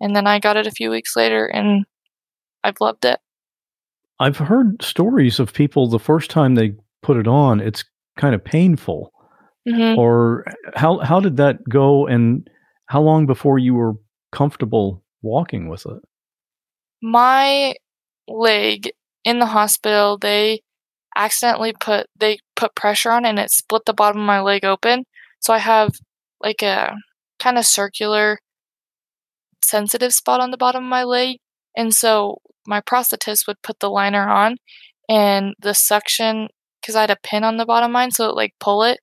And 0.00 0.14
then 0.16 0.26
I 0.26 0.38
got 0.38 0.56
it 0.56 0.66
a 0.66 0.70
few 0.70 0.90
weeks 0.90 1.16
later 1.16 1.46
and 1.46 1.84
I've 2.64 2.80
loved 2.80 3.04
it. 3.04 3.20
I've 4.18 4.36
heard 4.36 4.82
stories 4.82 5.38
of 5.40 5.52
people 5.52 5.86
the 5.88 5.98
first 5.98 6.30
time 6.30 6.54
they 6.54 6.74
put 7.02 7.16
it 7.16 7.26
on, 7.26 7.60
it's 7.60 7.84
kind 8.16 8.34
of 8.34 8.44
painful. 8.44 9.12
Mhm. 9.68 9.96
Or 9.96 10.44
how 10.74 10.98
how 10.98 11.20
did 11.20 11.36
that 11.36 11.58
go 11.68 12.06
and 12.06 12.48
how 12.86 13.00
long 13.02 13.26
before 13.26 13.58
you 13.58 13.74
were 13.74 13.94
comfortable 14.32 15.02
walking 15.22 15.68
with 15.68 15.86
it? 15.86 16.02
my 17.02 17.74
leg 18.28 18.90
in 19.24 19.38
the 19.38 19.46
hospital 19.46 20.18
they 20.18 20.60
accidentally 21.16 21.72
put 21.80 22.06
they 22.18 22.38
put 22.56 22.74
pressure 22.74 23.10
on 23.10 23.24
it 23.24 23.30
and 23.30 23.38
it 23.38 23.50
split 23.50 23.82
the 23.86 23.92
bottom 23.92 24.20
of 24.20 24.26
my 24.26 24.40
leg 24.40 24.64
open 24.64 25.04
so 25.40 25.52
i 25.52 25.58
have 25.58 25.90
like 26.42 26.62
a 26.62 26.94
kind 27.38 27.58
of 27.58 27.66
circular 27.66 28.38
sensitive 29.62 30.12
spot 30.12 30.40
on 30.40 30.50
the 30.50 30.56
bottom 30.56 30.84
of 30.84 30.90
my 30.90 31.04
leg 31.04 31.38
and 31.76 31.94
so 31.94 32.38
my 32.66 32.80
prosthetist 32.80 33.46
would 33.46 33.62
put 33.62 33.78
the 33.80 33.90
liner 33.90 34.28
on 34.28 34.56
and 35.08 35.54
the 35.60 35.74
suction 35.74 36.48
because 36.80 36.96
i 36.96 37.02
had 37.02 37.10
a 37.10 37.16
pin 37.22 37.44
on 37.44 37.56
the 37.56 37.66
bottom 37.66 37.90
of 37.90 37.92
mine 37.92 38.10
so 38.10 38.28
it 38.28 38.36
like 38.36 38.54
pull 38.60 38.82
it 38.82 39.00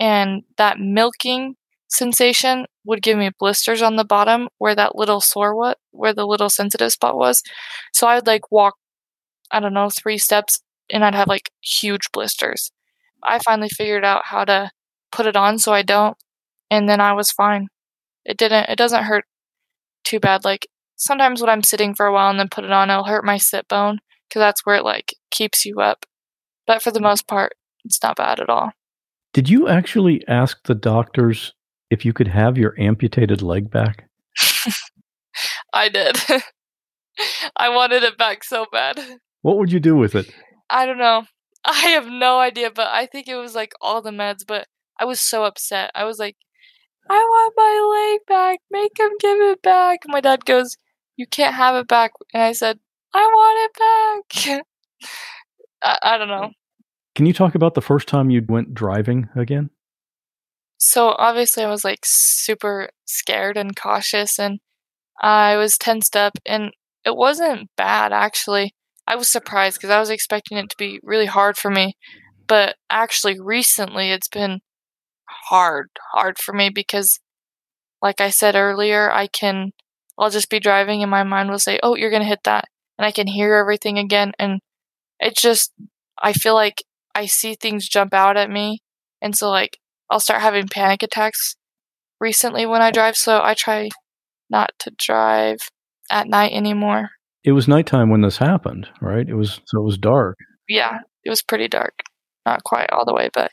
and 0.00 0.42
that 0.56 0.78
milking 0.78 1.54
sensation 1.88 2.66
would 2.84 3.02
give 3.02 3.18
me 3.18 3.30
blisters 3.38 3.82
on 3.82 3.96
the 3.96 4.04
bottom 4.04 4.48
where 4.58 4.74
that 4.74 4.96
little 4.96 5.20
sore 5.20 5.54
what 5.54 5.78
where 5.90 6.14
the 6.14 6.26
little 6.26 6.50
sensitive 6.50 6.92
spot 6.92 7.16
was. 7.16 7.42
So 7.94 8.06
I 8.06 8.16
would 8.16 8.26
like 8.26 8.50
walk 8.52 8.76
I 9.50 9.60
don't 9.60 9.74
know, 9.74 9.90
three 9.90 10.18
steps 10.18 10.60
and 10.90 11.04
I'd 11.04 11.14
have 11.14 11.28
like 11.28 11.50
huge 11.62 12.10
blisters. 12.12 12.70
I 13.22 13.38
finally 13.40 13.68
figured 13.68 14.04
out 14.04 14.26
how 14.26 14.44
to 14.44 14.70
put 15.12 15.26
it 15.26 15.36
on 15.36 15.58
so 15.58 15.72
I 15.72 15.82
don't 15.82 16.16
and 16.70 16.88
then 16.88 17.00
I 17.00 17.12
was 17.14 17.32
fine. 17.32 17.68
It 18.24 18.36
didn't 18.36 18.68
it 18.68 18.76
doesn't 18.76 19.04
hurt 19.04 19.24
too 20.08 20.20
bad 20.20 20.44
like 20.44 20.66
sometimes 20.96 21.40
when 21.40 21.50
I'm 21.50 21.62
sitting 21.62 21.94
for 21.94 22.06
a 22.06 22.12
while 22.12 22.30
and 22.30 22.38
then 22.38 22.48
put 22.48 22.64
it 22.64 22.72
on 22.72 22.90
it'll 22.90 23.04
hurt 23.04 23.24
my 23.24 23.36
sit 23.36 23.68
bone 23.68 23.98
cuz 24.32 24.40
that's 24.40 24.64
where 24.64 24.76
it 24.76 24.84
like 24.84 25.14
keeps 25.30 25.64
you 25.64 25.80
up. 25.80 26.06
But 26.66 26.82
for 26.82 26.90
the 26.90 27.00
most 27.00 27.26
part 27.26 27.52
it's 27.84 28.02
not 28.02 28.16
bad 28.16 28.40
at 28.40 28.50
all. 28.50 28.72
Did 29.32 29.48
you 29.48 29.68
actually 29.68 30.26
ask 30.26 30.58
the 30.64 30.74
doctors 30.74 31.54
if 31.90 32.04
you 32.04 32.12
could 32.12 32.28
have 32.28 32.58
your 32.58 32.74
amputated 32.78 33.42
leg 33.42 33.70
back? 33.70 34.08
I 35.72 35.88
did. 35.88 36.18
I 37.56 37.68
wanted 37.68 38.02
it 38.02 38.18
back 38.18 38.44
so 38.44 38.66
bad. 38.70 39.00
What 39.42 39.58
would 39.58 39.72
you 39.72 39.80
do 39.80 39.96
with 39.96 40.14
it? 40.14 40.30
I 40.70 40.86
don't 40.86 40.98
know. 40.98 41.24
I 41.64 41.90
have 41.90 42.06
no 42.06 42.38
idea, 42.38 42.70
but 42.70 42.88
I 42.88 43.06
think 43.06 43.28
it 43.28 43.36
was 43.36 43.54
like 43.54 43.72
all 43.80 44.02
the 44.02 44.10
meds, 44.10 44.44
but 44.46 44.66
I 44.98 45.04
was 45.04 45.20
so 45.20 45.44
upset. 45.44 45.90
I 45.94 46.04
was 46.04 46.18
like, 46.18 46.36
I 47.10 47.18
want 47.18 47.54
my 47.56 48.16
leg 48.16 48.26
back. 48.26 48.60
Make 48.70 48.98
him 48.98 49.10
give 49.20 49.38
it 49.40 49.62
back. 49.62 50.00
My 50.06 50.20
dad 50.20 50.44
goes, 50.44 50.76
You 51.16 51.26
can't 51.26 51.54
have 51.54 51.74
it 51.74 51.88
back. 51.88 52.12
And 52.34 52.42
I 52.42 52.52
said, 52.52 52.78
I 53.14 53.26
want 53.26 54.24
it 54.38 54.48
back. 54.52 54.62
I, 55.82 56.14
I 56.14 56.18
don't 56.18 56.28
know. 56.28 56.50
Can 57.14 57.26
you 57.26 57.32
talk 57.32 57.54
about 57.54 57.74
the 57.74 57.82
first 57.82 58.06
time 58.06 58.30
you 58.30 58.44
went 58.46 58.74
driving 58.74 59.28
again? 59.34 59.70
So 60.78 61.08
obviously, 61.18 61.64
I 61.64 61.70
was 61.70 61.84
like 61.84 62.00
super 62.04 62.90
scared 63.04 63.56
and 63.56 63.74
cautious, 63.74 64.38
and 64.38 64.60
I 65.20 65.56
was 65.56 65.76
tensed 65.76 66.16
up, 66.16 66.34
and 66.46 66.70
it 67.04 67.16
wasn't 67.16 67.70
bad 67.76 68.12
actually. 68.12 68.74
I 69.06 69.16
was 69.16 69.32
surprised 69.32 69.78
because 69.78 69.90
I 69.90 69.98
was 69.98 70.10
expecting 70.10 70.58
it 70.58 70.70
to 70.70 70.76
be 70.76 71.00
really 71.02 71.26
hard 71.26 71.56
for 71.56 71.70
me, 71.70 71.96
but 72.46 72.76
actually, 72.90 73.40
recently 73.40 74.10
it's 74.10 74.28
been 74.28 74.60
hard, 75.48 75.88
hard 76.12 76.38
for 76.38 76.52
me 76.52 76.70
because, 76.70 77.20
like 78.02 78.20
I 78.20 78.30
said 78.30 78.54
earlier, 78.54 79.10
I 79.10 79.26
can, 79.26 79.72
I'll 80.18 80.30
just 80.30 80.50
be 80.50 80.60
driving, 80.60 81.02
and 81.02 81.10
my 81.10 81.22
mind 81.24 81.50
will 81.50 81.58
say, 81.58 81.78
"Oh, 81.82 81.96
you're 81.96 82.10
gonna 82.10 82.24
hit 82.24 82.44
that," 82.44 82.64
and 82.98 83.06
I 83.06 83.12
can 83.12 83.26
hear 83.26 83.54
everything 83.54 83.98
again, 83.98 84.32
and 84.38 84.60
it 85.20 85.36
just, 85.36 85.72
I 86.22 86.32
feel 86.32 86.54
like 86.54 86.82
I 87.14 87.26
see 87.26 87.54
things 87.54 87.88
jump 87.88 88.14
out 88.14 88.36
at 88.36 88.50
me, 88.50 88.80
and 89.22 89.36
so 89.36 89.50
like 89.50 89.78
I'll 90.10 90.20
start 90.20 90.40
having 90.42 90.68
panic 90.68 91.02
attacks 91.02 91.56
recently 92.20 92.66
when 92.66 92.82
I 92.82 92.90
drive, 92.90 93.16
so 93.16 93.40
I 93.42 93.54
try 93.54 93.90
not 94.50 94.70
to 94.80 94.90
drive 94.98 95.58
at 96.10 96.28
night 96.28 96.52
anymore. 96.52 97.10
It 97.44 97.52
was 97.52 97.68
nighttime 97.68 98.10
when 98.10 98.22
this 98.22 98.38
happened, 98.38 98.88
right? 99.00 99.28
It 99.28 99.34
was 99.34 99.60
so 99.66 99.80
it 99.80 99.84
was 99.84 99.98
dark. 99.98 100.36
Yeah, 100.68 100.98
it 101.24 101.30
was 101.30 101.42
pretty 101.42 101.68
dark. 101.68 101.94
Not 102.46 102.64
quite 102.64 102.90
all 102.90 103.04
the 103.04 103.14
way, 103.14 103.30
but. 103.32 103.52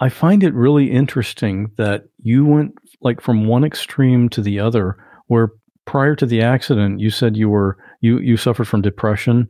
I 0.00 0.08
find 0.08 0.42
it 0.42 0.54
really 0.54 0.90
interesting 0.90 1.70
that 1.76 2.04
you 2.22 2.44
went 2.44 2.74
like 3.00 3.20
from 3.20 3.46
one 3.46 3.64
extreme 3.64 4.28
to 4.30 4.42
the 4.42 4.58
other 4.60 4.96
where 5.28 5.50
prior 5.86 6.16
to 6.16 6.26
the 6.26 6.42
accident 6.42 7.00
you 7.00 7.10
said 7.10 7.36
you 7.36 7.48
were 7.48 7.76
you 8.00 8.18
you 8.18 8.36
suffered 8.36 8.66
from 8.66 8.82
depression 8.82 9.48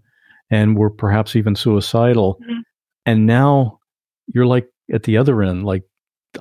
and 0.50 0.76
were 0.76 0.90
perhaps 0.90 1.34
even 1.36 1.54
suicidal 1.56 2.38
Mhm. 2.48 2.62
and 3.06 3.26
now 3.26 3.78
you're 4.26 4.46
like 4.46 4.66
at 4.92 5.04
the 5.04 5.16
other 5.16 5.42
end 5.42 5.64
like 5.64 5.82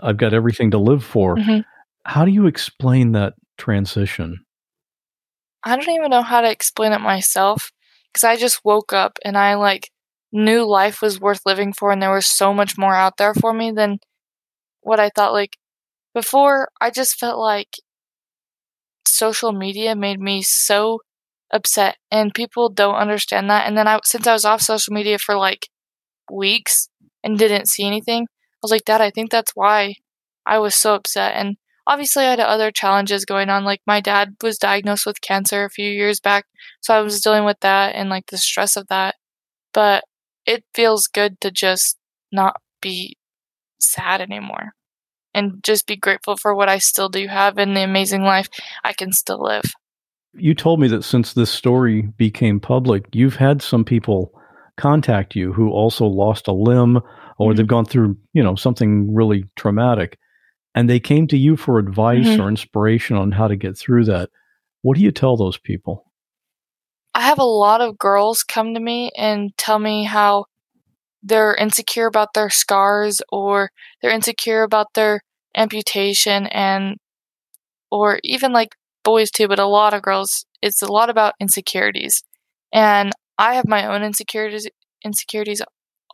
I've 0.01 0.17
got 0.17 0.33
everything 0.33 0.71
to 0.71 0.79
live 0.79 1.03
for. 1.03 1.35
Mhm. 1.37 1.63
How 2.05 2.25
do 2.25 2.31
you 2.31 2.47
explain 2.47 3.11
that 3.11 3.33
transition? 3.59 4.43
I 5.63 5.75
don't 5.75 5.87
even 5.89 6.09
know 6.09 6.23
how 6.23 6.41
to 6.41 6.49
explain 6.49 6.91
it 6.93 6.99
myself 6.99 7.71
because 8.11 8.23
I 8.23 8.35
just 8.35 8.59
woke 8.65 8.91
up 8.91 9.19
and 9.23 9.37
I 9.37 9.53
like 9.55 9.91
knew 10.33 10.65
life 10.65 11.01
was 11.01 11.21
worth 11.21 11.41
living 11.45 11.73
for 11.73 11.91
and 11.91 12.01
there 12.03 12.13
was 12.13 12.27
so 12.27 12.53
much 12.53 12.77
more 12.77 12.95
out 12.95 13.17
there 13.17 13.35
for 13.35 13.53
me 13.53 13.71
than 13.71 13.99
what 14.81 14.99
I 14.99 15.09
thought 15.09 15.33
like 15.33 15.57
before 16.13 16.69
I 16.81 16.91
just 16.91 17.19
felt 17.19 17.39
like 17.39 17.69
social 19.05 19.51
media 19.51 19.95
made 19.95 20.19
me 20.19 20.41
so 20.41 20.99
upset 21.51 21.97
and 22.11 22.33
people 22.33 22.69
don't 22.69 22.95
understand 22.95 23.49
that 23.49 23.67
and 23.67 23.77
then 23.77 23.87
I 23.87 23.99
since 24.03 24.25
I 24.25 24.33
was 24.33 24.45
off 24.45 24.61
social 24.61 24.93
media 24.93 25.19
for 25.19 25.35
like 25.37 25.69
weeks 26.31 26.89
and 27.23 27.37
didn't 27.39 27.67
see 27.69 27.85
anything 27.87 28.23
I 28.23 28.59
was 28.63 28.71
like 28.71 28.85
dad 28.85 29.01
I 29.01 29.11
think 29.11 29.31
that's 29.31 29.53
why 29.55 29.95
I 30.45 30.59
was 30.59 30.75
so 30.75 30.95
upset 30.95 31.33
and 31.35 31.57
obviously 31.87 32.25
I 32.25 32.31
had 32.31 32.41
other 32.41 32.71
challenges 32.71 33.25
going 33.25 33.49
on 33.49 33.65
like 33.65 33.81
my 33.87 34.01
dad 34.01 34.35
was 34.43 34.57
diagnosed 34.59 35.05
with 35.05 35.21
cancer 35.21 35.65
a 35.65 35.69
few 35.71 35.89
years 35.91 36.19
back 36.19 36.45
so 36.81 36.95
I 36.95 37.01
was 37.01 37.21
dealing 37.21 37.45
with 37.45 37.59
that 37.61 37.95
and 37.95 38.09
like 38.09 38.27
the 38.27 38.37
stress 38.37 38.77
of 38.77 38.87
that 38.89 39.15
but 39.73 40.03
it 40.45 40.63
feels 40.73 41.07
good 41.07 41.39
to 41.41 41.51
just 41.51 41.97
not 42.31 42.61
be 42.81 43.17
sad 43.79 44.21
anymore 44.21 44.73
and 45.33 45.63
just 45.63 45.87
be 45.87 45.95
grateful 45.95 46.37
for 46.37 46.53
what 46.55 46.69
I 46.69 46.77
still 46.77 47.09
do 47.09 47.27
have 47.27 47.57
and 47.57 47.75
the 47.75 47.83
amazing 47.83 48.23
life 48.23 48.49
I 48.83 48.93
can 48.93 49.11
still 49.11 49.41
live. 49.41 49.63
You 50.33 50.55
told 50.55 50.79
me 50.79 50.87
that 50.89 51.03
since 51.03 51.33
this 51.33 51.51
story 51.51 52.01
became 52.17 52.59
public, 52.59 53.05
you've 53.13 53.35
had 53.35 53.61
some 53.61 53.83
people 53.85 54.31
contact 54.77 55.35
you 55.35 55.53
who 55.53 55.69
also 55.69 56.05
lost 56.05 56.47
a 56.47 56.53
limb 56.53 56.99
or 57.37 57.53
they've 57.53 57.67
gone 57.67 57.85
through, 57.85 58.17
you 58.33 58.43
know, 58.43 58.55
something 58.55 59.13
really 59.13 59.43
traumatic 59.55 60.17
and 60.75 60.89
they 60.89 60.99
came 60.99 61.27
to 61.27 61.37
you 61.37 61.55
for 61.55 61.77
advice 61.77 62.27
Mhm. 62.27 62.43
or 62.43 62.49
inspiration 62.49 63.15
on 63.15 63.31
how 63.31 63.47
to 63.47 63.55
get 63.55 63.77
through 63.77 64.05
that. 64.05 64.29
What 64.81 64.97
do 64.97 65.03
you 65.03 65.11
tell 65.11 65.37
those 65.37 65.57
people? 65.57 66.11
I 67.15 67.21
have 67.21 67.39
a 67.39 67.43
lot 67.43 67.81
of 67.81 67.97
girls 67.97 68.43
come 68.43 68.73
to 68.73 68.79
me 68.79 69.11
and 69.17 69.55
tell 69.57 69.79
me 69.79 70.05
how 70.05 70.45
they're 71.23 71.55
insecure 71.55 72.07
about 72.07 72.33
their 72.33 72.49
scars 72.49 73.21
or 73.31 73.71
they're 74.01 74.11
insecure 74.11 74.63
about 74.63 74.93
their 74.95 75.21
amputation 75.57 76.47
and 76.47 76.97
or 77.91 78.19
even 78.23 78.53
like 78.53 78.75
boys 79.03 79.31
too, 79.31 79.47
but 79.47 79.59
a 79.59 79.65
lot 79.67 79.93
of 79.93 80.01
girls 80.01 80.45
it's 80.61 80.81
a 80.81 80.91
lot 80.91 81.09
about 81.09 81.33
insecurities. 81.39 82.23
And 82.73 83.11
I 83.37 83.55
have 83.55 83.67
my 83.67 83.85
own 83.87 84.03
insecurities 84.03 84.67
insecurities 85.05 85.61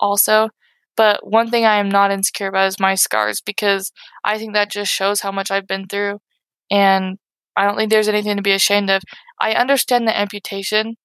also, 0.01 0.49
but 0.97 1.27
one 1.27 1.49
thing 1.51 1.65
I 1.65 1.77
am 1.77 1.89
not 1.89 2.11
insecure 2.11 2.47
about 2.47 2.67
is 2.67 2.79
my 2.79 2.95
scars 2.95 3.41
because 3.41 3.91
I 4.23 4.37
think 4.37 4.53
that 4.53 4.71
just 4.71 4.91
shows 4.91 5.21
how 5.21 5.31
much 5.31 5.51
I've 5.51 5.67
been 5.67 5.87
through 5.87 6.19
and 6.71 7.17
I 7.55 7.65
don't 7.65 7.75
think 7.75 7.89
there's 7.91 8.07
anything 8.07 8.37
to 8.37 8.41
be 8.41 8.51
ashamed 8.51 8.89
of. 8.89 9.01
I 9.39 9.53
understand 9.53 10.07
the 10.07 10.17
amputation 10.17 10.95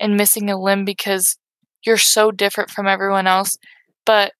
and 0.00 0.16
missing 0.16 0.50
a 0.50 0.60
limb 0.60 0.84
because 0.84 1.38
you're 1.84 1.96
so 1.96 2.30
different 2.30 2.70
from 2.70 2.86
everyone 2.86 3.26
else. 3.26 3.56
But 4.06 4.32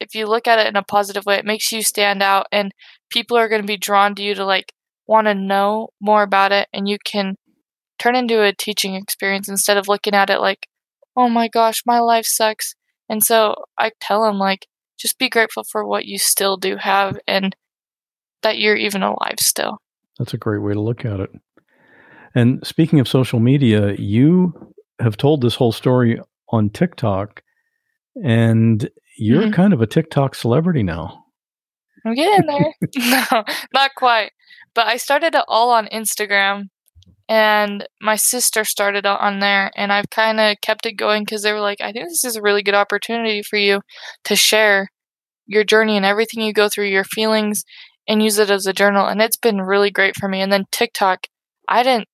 if 0.00 0.14
you 0.14 0.26
look 0.26 0.46
at 0.46 0.58
it 0.58 0.68
in 0.68 0.76
a 0.76 0.82
positive 0.82 1.24
way, 1.24 1.36
it 1.36 1.44
makes 1.44 1.72
you 1.72 1.82
stand 1.82 2.22
out, 2.22 2.46
and 2.52 2.72
people 3.10 3.36
are 3.36 3.48
going 3.48 3.62
to 3.62 3.66
be 3.66 3.76
drawn 3.76 4.14
to 4.16 4.22
you 4.22 4.34
to 4.34 4.44
like 4.44 4.72
want 5.06 5.26
to 5.26 5.34
know 5.34 5.88
more 6.00 6.22
about 6.22 6.52
it, 6.52 6.68
and 6.72 6.88
you 6.88 6.98
can 7.04 7.36
turn 7.98 8.16
into 8.16 8.42
a 8.42 8.52
teaching 8.52 8.94
experience 8.94 9.48
instead 9.48 9.76
of 9.76 9.88
looking 9.88 10.14
at 10.14 10.30
it 10.30 10.40
like, 10.40 10.66
oh 11.16 11.28
my 11.28 11.48
gosh, 11.48 11.82
my 11.86 12.00
life 12.00 12.26
sucks. 12.26 12.74
And 13.08 13.22
so 13.22 13.54
I 13.78 13.92
tell 14.00 14.24
them 14.24 14.38
like, 14.38 14.66
just 14.98 15.18
be 15.18 15.28
grateful 15.28 15.64
for 15.64 15.86
what 15.86 16.06
you 16.06 16.18
still 16.18 16.56
do 16.56 16.76
have 16.76 17.18
and 17.26 17.54
that 18.42 18.58
you're 18.58 18.76
even 18.76 19.02
alive 19.02 19.36
still. 19.40 19.78
That's 20.18 20.34
a 20.34 20.38
great 20.38 20.62
way 20.62 20.72
to 20.72 20.80
look 20.80 21.04
at 21.04 21.20
it. 21.20 21.30
And 22.34 22.64
speaking 22.66 23.00
of 23.00 23.08
social 23.08 23.40
media, 23.40 23.94
you 23.94 24.72
have 25.00 25.16
told 25.16 25.40
this 25.40 25.54
whole 25.54 25.72
story 25.72 26.20
on 26.50 26.70
TikTok, 26.70 27.42
and 28.22 28.88
you're 29.18 29.42
Mhm. 29.48 29.52
kind 29.52 29.72
of 29.72 29.80
a 29.80 29.86
TikTok 29.86 30.34
celebrity 30.34 30.82
now. 30.82 31.24
I'm 32.04 32.14
getting 32.14 32.46
there. 32.46 32.74
no, 33.32 33.44
not 33.72 33.94
quite. 33.96 34.32
But 34.74 34.86
I 34.88 34.96
started 34.96 35.34
it 35.34 35.44
all 35.48 35.70
on 35.70 35.86
Instagram, 35.86 36.64
and 37.28 37.86
my 38.00 38.16
sister 38.16 38.64
started 38.64 39.06
it 39.06 39.18
on 39.20 39.38
there, 39.40 39.70
and 39.76 39.92
I've 39.92 40.10
kind 40.10 40.40
of 40.40 40.56
kept 40.60 40.86
it 40.86 40.94
going 40.94 41.24
because 41.24 41.42
they 41.42 41.52
were 41.52 41.60
like, 41.60 41.80
I 41.80 41.92
think 41.92 42.08
this 42.08 42.24
is 42.24 42.36
a 42.36 42.42
really 42.42 42.62
good 42.62 42.74
opportunity 42.74 43.42
for 43.42 43.56
you 43.56 43.80
to 44.24 44.36
share 44.36 44.88
your 45.46 45.64
journey 45.64 45.96
and 45.96 46.06
everything 46.06 46.42
you 46.42 46.52
go 46.52 46.68
through, 46.68 46.86
your 46.86 47.04
feelings, 47.04 47.64
and 48.08 48.22
use 48.22 48.38
it 48.38 48.50
as 48.50 48.66
a 48.66 48.72
journal. 48.72 49.06
And 49.06 49.20
it's 49.20 49.36
been 49.36 49.60
really 49.60 49.90
great 49.90 50.16
for 50.16 50.28
me. 50.28 50.40
And 50.40 50.52
then 50.52 50.66
TikTok, 50.70 51.26
I 51.68 51.82
didn't 51.82 52.08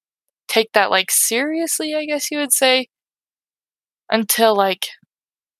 take 0.49 0.72
that 0.72 0.91
like 0.91 1.11
seriously, 1.11 1.95
I 1.95 2.05
guess 2.05 2.30
you 2.30 2.38
would 2.38 2.53
say, 2.53 2.88
until 4.11 4.57
like 4.57 4.88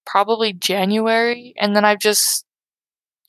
probably 0.07 0.53
January. 0.53 1.55
And 1.59 1.75
then 1.75 1.85
I've 1.85 2.01
just 2.01 2.45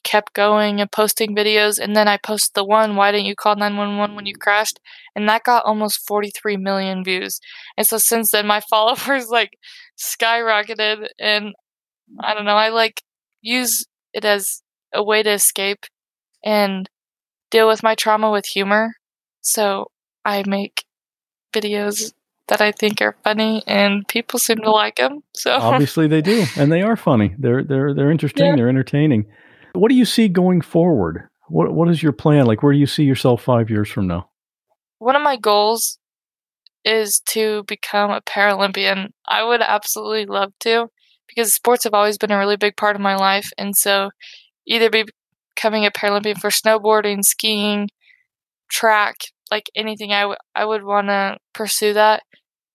kept 0.03 0.33
going 0.33 0.81
and 0.81 0.91
posting 0.91 1.35
videos 1.35 1.77
and 1.77 1.95
then 1.95 2.07
I 2.07 2.17
posted 2.17 2.53
the 2.55 2.65
one 2.65 2.95
why 2.95 3.11
didn't 3.11 3.27
you 3.27 3.35
call 3.35 3.55
911 3.55 4.15
when 4.15 4.25
you 4.25 4.33
crashed 4.35 4.79
and 5.15 5.29
that 5.29 5.43
got 5.43 5.63
almost 5.65 6.07
43 6.07 6.57
million 6.57 7.03
views. 7.03 7.39
And 7.77 7.85
so 7.85 7.97
since 7.97 8.31
then 8.31 8.47
my 8.47 8.61
followers 8.69 9.27
like 9.29 9.51
skyrocketed 9.99 11.07
and 11.19 11.53
I 12.19 12.33
don't 12.33 12.45
know, 12.45 12.55
I 12.55 12.69
like 12.69 13.03
use 13.41 13.85
it 14.13 14.25
as 14.25 14.61
a 14.93 15.03
way 15.03 15.23
to 15.23 15.31
escape 15.31 15.85
and 16.43 16.89
deal 17.49 17.67
with 17.67 17.83
my 17.83 17.95
trauma 17.95 18.31
with 18.31 18.45
humor. 18.45 18.93
So 19.41 19.91
I 20.25 20.43
make 20.47 20.85
videos 21.53 22.13
that 22.47 22.61
I 22.61 22.71
think 22.71 23.01
are 23.01 23.15
funny 23.23 23.63
and 23.67 24.07
people 24.07 24.39
seem 24.39 24.57
to 24.57 24.71
like 24.71 24.95
them. 24.97 25.23
So 25.33 25.51
Obviously, 25.59 26.07
they 26.07 26.21
do, 26.21 26.45
and 26.57 26.71
they 26.71 26.81
are 26.81 26.95
funny. 26.95 27.35
They're 27.37 27.63
they're 27.63 27.93
they're 27.93 28.11
interesting. 28.11 28.47
Yeah. 28.47 28.55
They're 28.55 28.69
entertaining. 28.69 29.25
What 29.73 29.89
do 29.89 29.95
you 29.95 30.05
see 30.05 30.27
going 30.27 30.61
forward? 30.61 31.27
What 31.47 31.73
what 31.73 31.89
is 31.89 32.03
your 32.03 32.13
plan? 32.13 32.45
Like, 32.45 32.63
where 32.63 32.73
do 32.73 32.79
you 32.79 32.87
see 32.87 33.03
yourself 33.03 33.41
five 33.41 33.69
years 33.69 33.89
from 33.89 34.07
now? 34.07 34.27
one 35.01 35.15
of 35.15 35.23
my 35.23 35.35
goals 35.35 35.97
is 36.85 37.21
to 37.25 37.63
become 37.63 38.11
a 38.11 38.21
Paralympian. 38.21 39.09
I 39.27 39.43
would 39.43 39.61
absolutely 39.61 40.27
love 40.27 40.53
to 40.59 40.89
because 41.27 41.55
sports 41.55 41.85
have 41.85 41.95
always 41.95 42.19
been 42.19 42.31
a 42.31 42.37
really 42.37 42.55
big 42.55 42.77
part 42.77 42.95
of 42.95 43.01
my 43.01 43.15
life. 43.15 43.49
And 43.57 43.75
so 43.75 44.11
either 44.67 44.91
be 44.91 45.05
becoming 45.61 45.85
a 45.85 45.91
Paralympian 45.91 46.37
for 46.39 46.49
snowboarding, 46.49 47.23
skiing, 47.23 47.89
track, 48.69 49.17
like 49.51 49.69
anything, 49.75 50.11
I, 50.13 50.21
w- 50.21 50.37
I 50.55 50.65
would 50.65 50.83
want 50.83 51.07
to 51.07 51.37
pursue 51.53 51.93
that. 51.93 52.23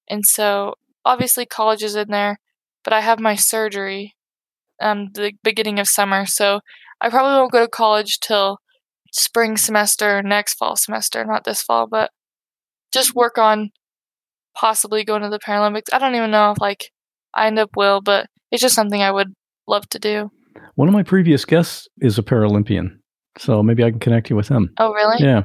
And 0.09 0.27
so 0.27 0.75
obviously 1.05 1.47
college 1.47 1.83
is 1.83 1.97
in 1.97 2.09
there, 2.11 2.39
but 2.85 2.93
I 2.93 3.01
have 3.01 3.21
my 3.21 3.35
surgery 3.37 4.15
um 4.81 5.11
the 5.15 5.33
beginning 5.43 5.79
of 5.81 5.89
summer. 5.89 6.27
So 6.27 6.61
I 7.01 7.11
probably 7.11 7.39
won't 7.39 7.53
go 7.53 7.61
to 7.65 7.69
college 7.69 8.21
till 8.21 8.59
spring 9.13 9.57
semester 9.57 10.23
next 10.23 10.55
fall 10.55 10.77
semester, 10.77 11.25
not 11.25 11.45
this 11.45 11.63
fall, 11.63 11.87
but 11.89 12.11
just 12.93 13.15
work 13.15 13.39
on 13.39 13.71
possibly 14.57 15.05
going 15.05 15.23
to 15.23 15.31
the 15.31 15.39
Paralympics. 15.41 15.93
I 15.93 15.99
don't 15.99 16.15
even 16.17 16.31
know 16.33 16.53
if 16.53 16.61
like 16.61 16.91
I 17.35 17.47
end 17.49 17.59
up 17.59 17.71
will, 17.77 18.01
but 18.03 18.29
it's 18.53 18.63
just 18.63 18.75
something 18.77 19.03
I 19.03 19.13
would 19.13 19.35
love 19.69 19.89
to 19.91 19.99
do. 19.99 20.31
One 20.77 20.89
of 20.89 20.95
my 20.95 21.03
previous 21.03 21.45
guests 21.45 21.89
is 22.01 22.19
a 22.19 22.23
Paralympian, 22.23 22.99
so 23.39 23.63
maybe 23.63 23.83
I 23.83 23.91
can 23.91 23.99
connect 23.99 24.29
you 24.29 24.37
with 24.37 24.49
him. 24.49 24.71
Oh, 24.79 24.93
really? 24.93 25.17
Yeah. 25.19 25.43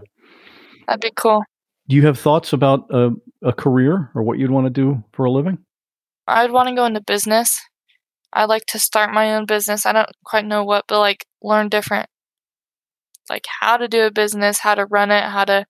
That'd 0.88 1.02
be 1.02 1.12
cool. 1.16 1.44
Do 1.88 1.96
you 1.96 2.06
have 2.06 2.20
thoughts 2.20 2.52
about 2.52 2.86
a, 2.90 3.12
a 3.42 3.54
career 3.54 4.12
or 4.14 4.24
what 4.24 4.40
you'd 4.40 4.52
want 4.52 4.68
to 4.68 4.70
do 4.70 5.04
for 5.14 5.26
a 5.26 5.32
living? 5.32 5.58
I'd 6.28 6.52
want 6.52 6.68
to 6.68 6.76
go 6.76 6.86
into 6.86 7.02
business. 7.02 7.62
I'd 8.34 8.50
like 8.50 8.66
to 8.68 8.80
start 8.80 9.14
my 9.14 9.34
own 9.34 9.46
business. 9.46 9.86
I 9.86 9.94
don't 9.94 10.10
quite 10.26 10.46
know 10.46 10.66
what, 10.66 10.84
but 10.88 11.00
like 11.00 11.26
learn 11.42 11.70
different, 11.70 12.08
like 13.30 13.46
how 13.62 13.78
to 13.78 13.88
do 13.88 14.04
a 14.04 14.12
business, 14.12 14.60
how 14.60 14.76
to 14.76 14.86
run 14.86 15.12
it, 15.12 15.24
how 15.24 15.46
to 15.46 15.66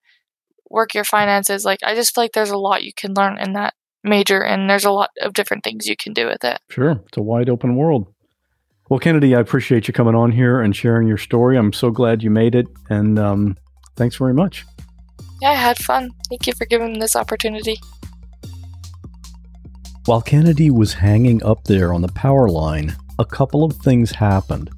work 0.72 0.96
your 0.96 1.04
finances. 1.04 1.66
Like 1.66 1.80
I 1.84 1.94
just 1.94 2.16
feel 2.16 2.24
like 2.24 2.34
there's 2.34 2.50
a 2.50 2.58
lot 2.58 2.84
you 2.84 2.94
can 2.96 3.14
learn 3.14 3.38
in 3.38 3.54
that 3.54 3.76
major, 4.04 4.44
and 4.44 4.68
there's 4.68 4.86
a 4.86 4.92
lot 4.92 5.12
of 5.22 5.34
different 5.34 5.64
things 5.64 5.88
you 5.88 5.96
can 5.96 6.14
do 6.14 6.26
with 6.26 6.44
it. 6.44 6.60
Sure. 6.70 7.04
It's 7.08 7.18
a 7.18 7.22
wide 7.22 7.50
open 7.50 7.76
world. 7.76 8.12
Well, 8.92 9.00
Kennedy, 9.00 9.36
I 9.36 9.40
appreciate 9.40 9.88
you 9.88 9.94
coming 9.94 10.16
on 10.16 10.34
here 10.34 10.60
and 10.60 10.76
sharing 10.76 11.08
your 11.08 11.18
story. 11.18 11.58
I'm 11.58 11.72
so 11.72 11.92
glad 11.92 12.22
you 12.22 12.30
made 12.30 12.56
it, 12.56 12.68
and 12.90 13.18
um, 13.18 13.56
thanks 13.96 14.18
very 14.18 14.34
much. 14.34 14.66
Yeah, 15.42 15.52
I 15.52 15.56
had 15.56 15.78
fun. 15.78 16.12
Thank 16.28 16.46
you 16.46 16.52
for 16.52 16.66
giving 16.66 16.92
me 16.92 17.00
this 17.00 17.16
opportunity. 17.16 17.80
While 20.08 20.22
Kennedy 20.22 20.70
was 20.72 20.92
hanging 20.92 21.42
up 21.42 21.64
there 21.64 21.94
on 21.94 22.02
the 22.02 22.10
power 22.10 22.50
line, 22.50 22.94
a 23.18 23.24
couple 23.24 23.64
of 23.64 23.78
things 23.78 24.12
happened. 24.12 24.70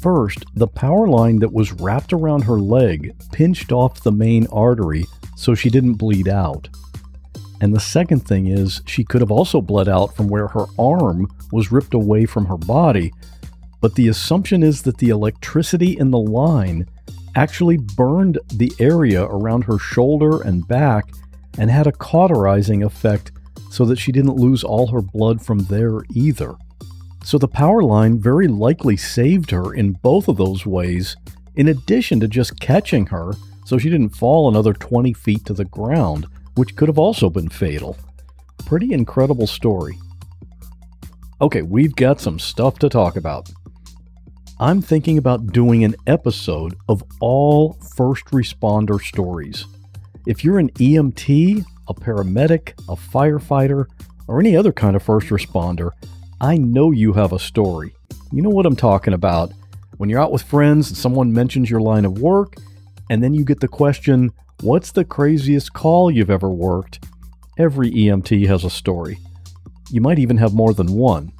First, 0.00 0.44
the 0.56 0.66
power 0.66 1.06
line 1.06 1.38
that 1.38 1.52
was 1.52 1.70
wrapped 1.70 2.12
around 2.12 2.42
her 2.42 2.58
leg 2.58 3.14
pinched 3.30 3.70
off 3.70 4.02
the 4.02 4.10
main 4.10 4.48
artery 4.48 5.04
so 5.36 5.54
she 5.54 5.70
didn't 5.70 5.94
bleed 5.94 6.26
out. 6.26 6.68
And 7.60 7.74
the 7.74 7.80
second 7.80 8.26
thing 8.26 8.48
is, 8.48 8.82
she 8.86 9.04
could 9.04 9.20
have 9.20 9.30
also 9.30 9.60
bled 9.60 9.88
out 9.88 10.14
from 10.16 10.28
where 10.28 10.48
her 10.48 10.66
arm 10.78 11.28
was 11.52 11.72
ripped 11.72 11.94
away 11.94 12.26
from 12.26 12.46
her 12.46 12.56
body, 12.56 13.12
but 13.80 13.94
the 13.94 14.08
assumption 14.08 14.62
is 14.62 14.82
that 14.82 14.98
the 14.98 15.10
electricity 15.10 15.98
in 15.98 16.10
the 16.10 16.18
line 16.18 16.86
actually 17.36 17.76
burned 17.76 18.38
the 18.54 18.72
area 18.78 19.24
around 19.24 19.64
her 19.64 19.78
shoulder 19.78 20.42
and 20.42 20.66
back 20.66 21.04
and 21.58 21.70
had 21.70 21.86
a 21.86 21.92
cauterizing 21.92 22.82
effect 22.82 23.32
so 23.70 23.84
that 23.84 23.98
she 23.98 24.12
didn't 24.12 24.36
lose 24.36 24.64
all 24.64 24.86
her 24.86 25.02
blood 25.02 25.44
from 25.44 25.58
there 25.64 26.00
either. 26.14 26.54
So 27.24 27.38
the 27.38 27.48
power 27.48 27.82
line 27.82 28.18
very 28.18 28.48
likely 28.48 28.96
saved 28.96 29.50
her 29.50 29.74
in 29.74 29.92
both 29.92 30.28
of 30.28 30.36
those 30.36 30.66
ways, 30.66 31.16
in 31.56 31.68
addition 31.68 32.20
to 32.20 32.28
just 32.28 32.60
catching 32.60 33.06
her 33.06 33.32
so 33.64 33.78
she 33.78 33.90
didn't 33.90 34.10
fall 34.10 34.48
another 34.48 34.74
20 34.74 35.12
feet 35.14 35.44
to 35.46 35.54
the 35.54 35.64
ground, 35.64 36.26
which 36.56 36.76
could 36.76 36.88
have 36.88 36.98
also 36.98 37.28
been 37.28 37.48
fatal. 37.48 37.96
Pretty 38.66 38.92
incredible 38.92 39.46
story. 39.46 39.98
Okay, 41.40 41.62
we've 41.62 41.96
got 41.96 42.20
some 42.20 42.38
stuff 42.38 42.78
to 42.78 42.88
talk 42.88 43.16
about. 43.16 43.50
I'm 44.60 44.80
thinking 44.80 45.18
about 45.18 45.48
doing 45.48 45.84
an 45.84 45.96
episode 46.06 46.76
of 46.88 47.02
all 47.20 47.74
first 47.96 48.24
responder 48.26 49.00
stories. 49.00 49.66
If 50.26 50.44
you're 50.44 50.58
an 50.58 50.70
EMT, 50.70 51.64
a 51.88 51.94
paramedic, 51.94 52.70
a 52.88 52.94
firefighter, 52.94 53.86
or 54.28 54.40
any 54.40 54.56
other 54.56 54.72
kind 54.72 54.96
of 54.96 55.02
first 55.02 55.28
responder, 55.28 55.90
I 56.40 56.56
know 56.56 56.92
you 56.92 57.12
have 57.14 57.32
a 57.32 57.38
story. 57.38 57.94
You 58.32 58.42
know 58.42 58.50
what 58.50 58.64
I'm 58.64 58.76
talking 58.76 59.12
about. 59.12 59.52
When 59.96 60.08
you're 60.08 60.20
out 60.20 60.32
with 60.32 60.42
friends 60.42 60.88
and 60.88 60.96
someone 60.96 61.32
mentions 61.32 61.68
your 61.68 61.80
line 61.80 62.04
of 62.04 62.20
work, 62.20 62.54
and 63.10 63.22
then 63.22 63.34
you 63.34 63.44
get 63.44 63.60
the 63.60 63.68
question, 63.68 64.32
What's 64.60 64.92
the 64.92 65.04
craziest 65.04 65.72
call 65.72 66.10
you've 66.10 66.30
ever 66.30 66.48
worked? 66.48 67.04
Every 67.58 67.90
EMT 67.90 68.46
has 68.46 68.64
a 68.64 68.70
story. 68.70 69.18
You 69.90 70.00
might 70.00 70.18
even 70.18 70.38
have 70.38 70.54
more 70.54 70.72
than 70.72 70.92
one. 70.92 71.32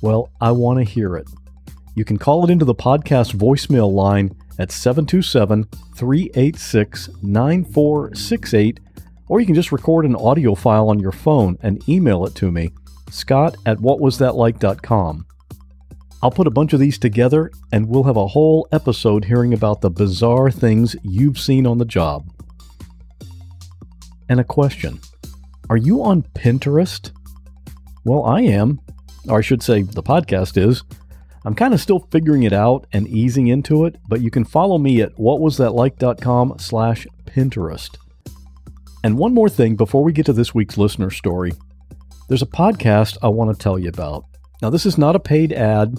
Well, 0.00 0.30
I 0.40 0.52
want 0.52 0.78
to 0.78 0.84
hear 0.84 1.16
it. 1.16 1.28
You 1.94 2.04
can 2.04 2.16
call 2.16 2.44
it 2.44 2.50
into 2.50 2.64
the 2.64 2.74
podcast 2.74 3.34
voicemail 3.34 3.92
line 3.92 4.34
at 4.58 4.72
727 4.72 5.64
386 5.94 7.10
9468, 7.22 8.80
or 9.28 9.40
you 9.40 9.46
can 9.46 9.54
just 9.54 9.72
record 9.72 10.06
an 10.06 10.16
audio 10.16 10.54
file 10.54 10.88
on 10.88 10.98
your 10.98 11.12
phone 11.12 11.58
and 11.62 11.86
email 11.88 12.24
it 12.24 12.34
to 12.36 12.50
me, 12.50 12.72
scott 13.10 13.56
at 13.66 13.78
whatwasthatlike.com. 13.78 15.26
I'll 16.22 16.30
put 16.30 16.46
a 16.46 16.50
bunch 16.50 16.72
of 16.72 16.80
these 16.80 16.98
together 16.98 17.50
and 17.72 17.88
we'll 17.88 18.04
have 18.04 18.16
a 18.16 18.28
whole 18.28 18.68
episode 18.72 19.24
hearing 19.24 19.52
about 19.52 19.80
the 19.80 19.90
bizarre 19.90 20.50
things 20.50 20.96
you've 21.02 21.38
seen 21.38 21.66
on 21.66 21.78
the 21.78 21.84
job. 21.84 22.30
And 24.30 24.38
a 24.38 24.44
question 24.44 25.00
Are 25.68 25.76
you 25.76 26.04
on 26.04 26.22
Pinterest? 26.22 27.10
Well, 28.04 28.24
I 28.24 28.42
am. 28.42 28.80
Or 29.28 29.38
I 29.38 29.42
should 29.42 29.62
say, 29.62 29.82
the 29.82 30.04
podcast 30.04 30.56
is. 30.56 30.84
I'm 31.44 31.54
kind 31.54 31.74
of 31.74 31.80
still 31.80 32.06
figuring 32.12 32.44
it 32.44 32.52
out 32.52 32.86
and 32.92 33.08
easing 33.08 33.48
into 33.48 33.84
it, 33.86 33.96
but 34.08 34.20
you 34.20 34.30
can 34.30 34.44
follow 34.44 34.78
me 34.78 35.02
at 35.02 35.16
whatwasthatlike.com 35.16 36.58
slash 36.58 37.06
Pinterest. 37.24 37.96
And 39.02 39.18
one 39.18 39.34
more 39.34 39.48
thing 39.48 39.74
before 39.74 40.04
we 40.04 40.12
get 40.12 40.26
to 40.26 40.32
this 40.32 40.54
week's 40.54 40.78
listener 40.78 41.10
story. 41.10 41.52
There's 42.28 42.42
a 42.42 42.46
podcast 42.46 43.18
I 43.22 43.28
want 43.28 43.50
to 43.50 43.60
tell 43.60 43.78
you 43.78 43.88
about. 43.88 44.26
Now, 44.62 44.70
this 44.70 44.86
is 44.86 44.96
not 44.96 45.16
a 45.16 45.20
paid 45.20 45.52
ad, 45.52 45.98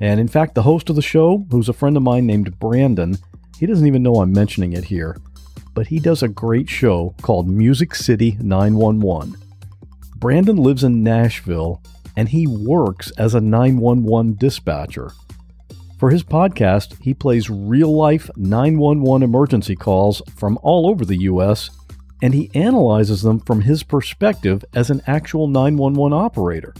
and 0.00 0.20
in 0.20 0.28
fact, 0.28 0.54
the 0.54 0.62
host 0.62 0.88
of 0.88 0.96
the 0.96 1.02
show, 1.02 1.46
who's 1.50 1.68
a 1.68 1.74
friend 1.74 1.96
of 1.96 2.02
mine 2.04 2.26
named 2.26 2.58
Brandon, 2.60 3.18
he 3.58 3.66
doesn't 3.66 3.86
even 3.86 4.02
know 4.02 4.16
I'm 4.16 4.32
mentioning 4.32 4.74
it 4.74 4.84
here, 4.84 5.16
but 5.74 5.86
he 5.86 5.98
does 5.98 6.22
a 6.22 6.28
great 6.28 6.68
show 6.68 7.14
called 7.22 7.48
Music 7.48 7.94
City 7.94 8.36
911. 8.40 9.36
Brandon 10.16 10.56
lives 10.56 10.84
in 10.84 11.02
Nashville 11.02 11.82
and 12.16 12.28
he 12.28 12.46
works 12.46 13.10
as 13.12 13.34
a 13.34 13.40
911 13.40 14.36
dispatcher. 14.36 15.12
For 15.98 16.10
his 16.10 16.24
podcast, 16.24 17.00
he 17.00 17.14
plays 17.14 17.48
real 17.48 17.94
life 17.94 18.28
911 18.36 19.22
emergency 19.22 19.76
calls 19.76 20.20
from 20.36 20.58
all 20.62 20.88
over 20.88 21.04
the 21.04 21.22
U.S., 21.22 21.70
and 22.20 22.34
he 22.34 22.50
analyzes 22.54 23.22
them 23.22 23.40
from 23.40 23.60
his 23.62 23.82
perspective 23.82 24.64
as 24.74 24.90
an 24.90 25.02
actual 25.06 25.46
911 25.48 26.16
operator. 26.16 26.74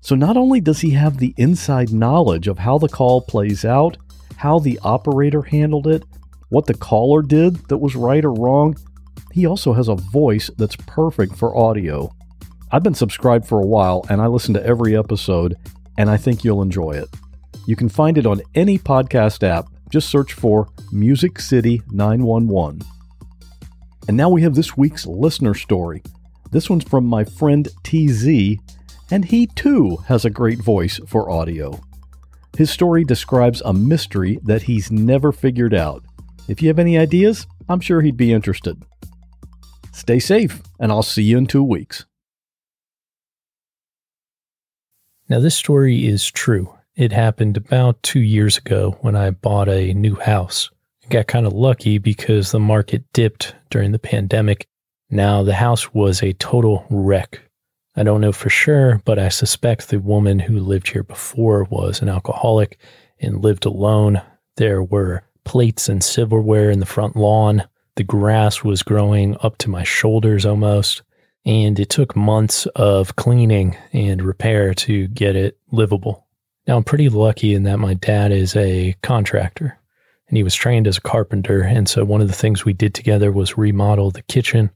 So 0.00 0.14
not 0.14 0.36
only 0.36 0.60
does 0.60 0.80
he 0.80 0.90
have 0.90 1.18
the 1.18 1.34
inside 1.36 1.92
knowledge 1.92 2.48
of 2.48 2.58
how 2.58 2.78
the 2.78 2.88
call 2.88 3.20
plays 3.20 3.64
out, 3.64 3.96
how 4.36 4.58
the 4.58 4.78
operator 4.82 5.42
handled 5.42 5.86
it, 5.86 6.04
what 6.50 6.66
the 6.66 6.74
caller 6.74 7.22
did 7.22 7.56
that 7.68 7.78
was 7.78 7.96
right 7.96 8.24
or 8.24 8.32
wrong, 8.32 8.76
he 9.32 9.46
also 9.46 9.72
has 9.72 9.88
a 9.88 9.94
voice 9.94 10.50
that's 10.58 10.76
perfect 10.76 11.36
for 11.36 11.56
audio. 11.56 12.14
I've 12.70 12.82
been 12.82 12.94
subscribed 12.94 13.46
for 13.46 13.60
a 13.60 13.66
while 13.66 14.04
and 14.08 14.20
I 14.20 14.26
listen 14.26 14.54
to 14.54 14.64
every 14.64 14.96
episode, 14.96 15.56
and 15.96 16.10
I 16.10 16.16
think 16.16 16.44
you'll 16.44 16.62
enjoy 16.62 16.92
it. 16.92 17.08
You 17.66 17.76
can 17.76 17.88
find 17.88 18.18
it 18.18 18.26
on 18.26 18.42
any 18.54 18.78
podcast 18.78 19.42
app. 19.42 19.66
Just 19.90 20.08
search 20.08 20.32
for 20.32 20.68
Music 20.92 21.40
City 21.40 21.82
911. 21.90 22.82
And 24.08 24.16
now 24.16 24.28
we 24.28 24.42
have 24.42 24.54
this 24.54 24.76
week's 24.76 25.06
listener 25.06 25.54
story. 25.54 26.02
This 26.50 26.68
one's 26.68 26.84
from 26.84 27.06
my 27.06 27.24
friend 27.24 27.68
TZ, 27.84 28.56
and 29.10 29.24
he 29.24 29.46
too 29.46 29.96
has 30.08 30.24
a 30.24 30.30
great 30.30 30.60
voice 30.60 30.98
for 31.06 31.30
audio. 31.30 31.80
His 32.56 32.70
story 32.70 33.04
describes 33.04 33.62
a 33.64 33.72
mystery 33.72 34.40
that 34.44 34.62
he's 34.62 34.90
never 34.90 35.32
figured 35.32 35.74
out. 35.74 36.02
If 36.48 36.62
you 36.62 36.68
have 36.68 36.78
any 36.78 36.98
ideas, 36.98 37.46
I'm 37.68 37.80
sure 37.80 38.00
he'd 38.00 38.16
be 38.16 38.32
interested. 38.32 38.82
Stay 39.92 40.18
safe, 40.18 40.62
and 40.78 40.90
I'll 40.90 41.02
see 41.02 41.22
you 41.22 41.38
in 41.38 41.46
two 41.46 41.62
weeks. 41.62 42.06
Now, 45.28 45.38
this 45.38 45.54
story 45.54 46.06
is 46.06 46.28
true. 46.28 46.74
It 46.96 47.12
happened 47.12 47.56
about 47.56 48.02
two 48.02 48.20
years 48.20 48.58
ago 48.58 48.98
when 49.00 49.14
I 49.14 49.30
bought 49.30 49.68
a 49.68 49.94
new 49.94 50.16
house. 50.16 50.70
I 51.04 51.08
got 51.08 51.28
kind 51.28 51.46
of 51.46 51.52
lucky 51.52 51.98
because 51.98 52.50
the 52.50 52.58
market 52.58 53.04
dipped 53.12 53.54
during 53.70 53.92
the 53.92 53.98
pandemic. 53.98 54.66
Now, 55.08 55.42
the 55.42 55.54
house 55.54 55.94
was 55.94 56.22
a 56.22 56.32
total 56.34 56.84
wreck. 56.90 57.40
I 57.96 58.02
don't 58.02 58.20
know 58.20 58.32
for 58.32 58.50
sure, 58.50 59.00
but 59.04 59.18
I 59.18 59.28
suspect 59.28 59.88
the 59.88 60.00
woman 60.00 60.38
who 60.38 60.58
lived 60.60 60.88
here 60.88 61.02
before 61.02 61.64
was 61.64 62.02
an 62.02 62.08
alcoholic 62.08 62.78
and 63.20 63.42
lived 63.42 63.66
alone. 63.66 64.22
There 64.56 64.82
were 64.82 65.22
plates 65.44 65.88
and 65.88 66.02
silverware 66.02 66.70
in 66.70 66.80
the 66.80 66.86
front 66.86 67.16
lawn. 67.16 67.64
The 67.96 68.04
grass 68.04 68.62
was 68.62 68.82
growing 68.82 69.36
up 69.42 69.58
to 69.58 69.70
my 69.70 69.84
shoulders 69.84 70.46
almost 70.46 71.02
and 71.44 71.80
it 71.80 71.88
took 71.88 72.14
months 72.14 72.66
of 72.76 73.16
cleaning 73.16 73.76
and 73.92 74.22
repair 74.22 74.74
to 74.74 75.08
get 75.08 75.36
it 75.36 75.58
livable. 75.70 76.26
Now, 76.66 76.76
I'm 76.76 76.84
pretty 76.84 77.08
lucky 77.08 77.54
in 77.54 77.62
that 77.64 77.78
my 77.78 77.94
dad 77.94 78.32
is 78.32 78.54
a 78.56 78.94
contractor 79.02 79.78
and 80.28 80.36
he 80.36 80.42
was 80.42 80.54
trained 80.54 80.86
as 80.86 80.98
a 80.98 81.02
carpenter. 81.02 81.62
And 81.62 81.88
so, 81.88 82.04
one 82.04 82.20
of 82.20 82.28
the 82.28 82.34
things 82.34 82.64
we 82.64 82.72
did 82.72 82.94
together 82.94 83.32
was 83.32 83.58
remodel 83.58 84.10
the 84.10 84.22
kitchen. 84.22 84.70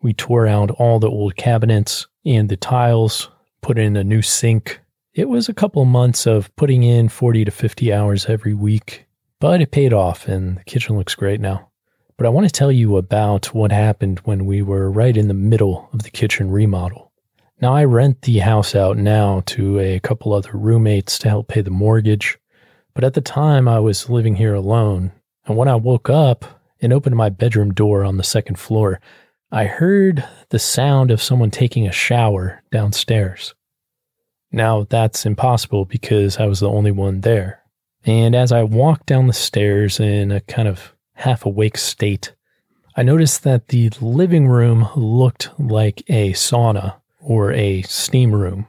We 0.00 0.14
tore 0.14 0.46
out 0.46 0.70
all 0.70 0.98
the 0.98 1.10
old 1.10 1.36
cabinets 1.36 2.06
and 2.24 2.48
the 2.48 2.56
tiles, 2.56 3.30
put 3.60 3.78
in 3.78 3.96
a 3.96 4.04
new 4.04 4.22
sink. 4.22 4.80
It 5.14 5.28
was 5.28 5.48
a 5.48 5.54
couple 5.54 5.84
months 5.84 6.26
of 6.26 6.54
putting 6.56 6.82
in 6.82 7.08
40 7.08 7.44
to 7.44 7.50
50 7.50 7.92
hours 7.92 8.26
every 8.26 8.54
week, 8.54 9.06
but 9.44 9.60
it 9.60 9.70
paid 9.70 9.92
off 9.92 10.26
and 10.26 10.56
the 10.56 10.64
kitchen 10.64 10.96
looks 10.96 11.14
great 11.14 11.38
now. 11.38 11.68
But 12.16 12.24
I 12.24 12.30
want 12.30 12.46
to 12.46 12.50
tell 12.50 12.72
you 12.72 12.96
about 12.96 13.52
what 13.52 13.72
happened 13.72 14.20
when 14.20 14.46
we 14.46 14.62
were 14.62 14.90
right 14.90 15.14
in 15.14 15.28
the 15.28 15.34
middle 15.34 15.86
of 15.92 16.02
the 16.02 16.08
kitchen 16.08 16.50
remodel. 16.50 17.12
Now, 17.60 17.74
I 17.74 17.84
rent 17.84 18.22
the 18.22 18.38
house 18.38 18.74
out 18.74 18.96
now 18.96 19.42
to 19.48 19.78
a 19.80 20.00
couple 20.00 20.32
other 20.32 20.52
roommates 20.54 21.18
to 21.18 21.28
help 21.28 21.48
pay 21.48 21.60
the 21.60 21.68
mortgage. 21.68 22.38
But 22.94 23.04
at 23.04 23.12
the 23.12 23.20
time, 23.20 23.68
I 23.68 23.80
was 23.80 24.08
living 24.08 24.36
here 24.36 24.54
alone. 24.54 25.12
And 25.44 25.58
when 25.58 25.68
I 25.68 25.76
woke 25.76 26.08
up 26.08 26.46
and 26.80 26.90
opened 26.90 27.16
my 27.16 27.28
bedroom 27.28 27.74
door 27.74 28.02
on 28.02 28.16
the 28.16 28.24
second 28.24 28.58
floor, 28.58 28.98
I 29.52 29.66
heard 29.66 30.26
the 30.48 30.58
sound 30.58 31.10
of 31.10 31.20
someone 31.20 31.50
taking 31.50 31.86
a 31.86 31.92
shower 31.92 32.62
downstairs. 32.72 33.54
Now, 34.50 34.86
that's 34.88 35.26
impossible 35.26 35.84
because 35.84 36.38
I 36.38 36.46
was 36.46 36.60
the 36.60 36.70
only 36.70 36.92
one 36.92 37.20
there. 37.20 37.63
And 38.04 38.34
as 38.34 38.52
I 38.52 38.62
walked 38.62 39.06
down 39.06 39.26
the 39.26 39.32
stairs 39.32 39.98
in 39.98 40.30
a 40.30 40.40
kind 40.40 40.68
of 40.68 40.94
half 41.14 41.46
awake 41.46 41.78
state, 41.78 42.34
I 42.96 43.02
noticed 43.02 43.42
that 43.44 43.68
the 43.68 43.90
living 44.00 44.46
room 44.46 44.88
looked 44.94 45.50
like 45.58 46.02
a 46.08 46.32
sauna 46.32 46.96
or 47.20 47.52
a 47.52 47.82
steam 47.82 48.34
room. 48.34 48.66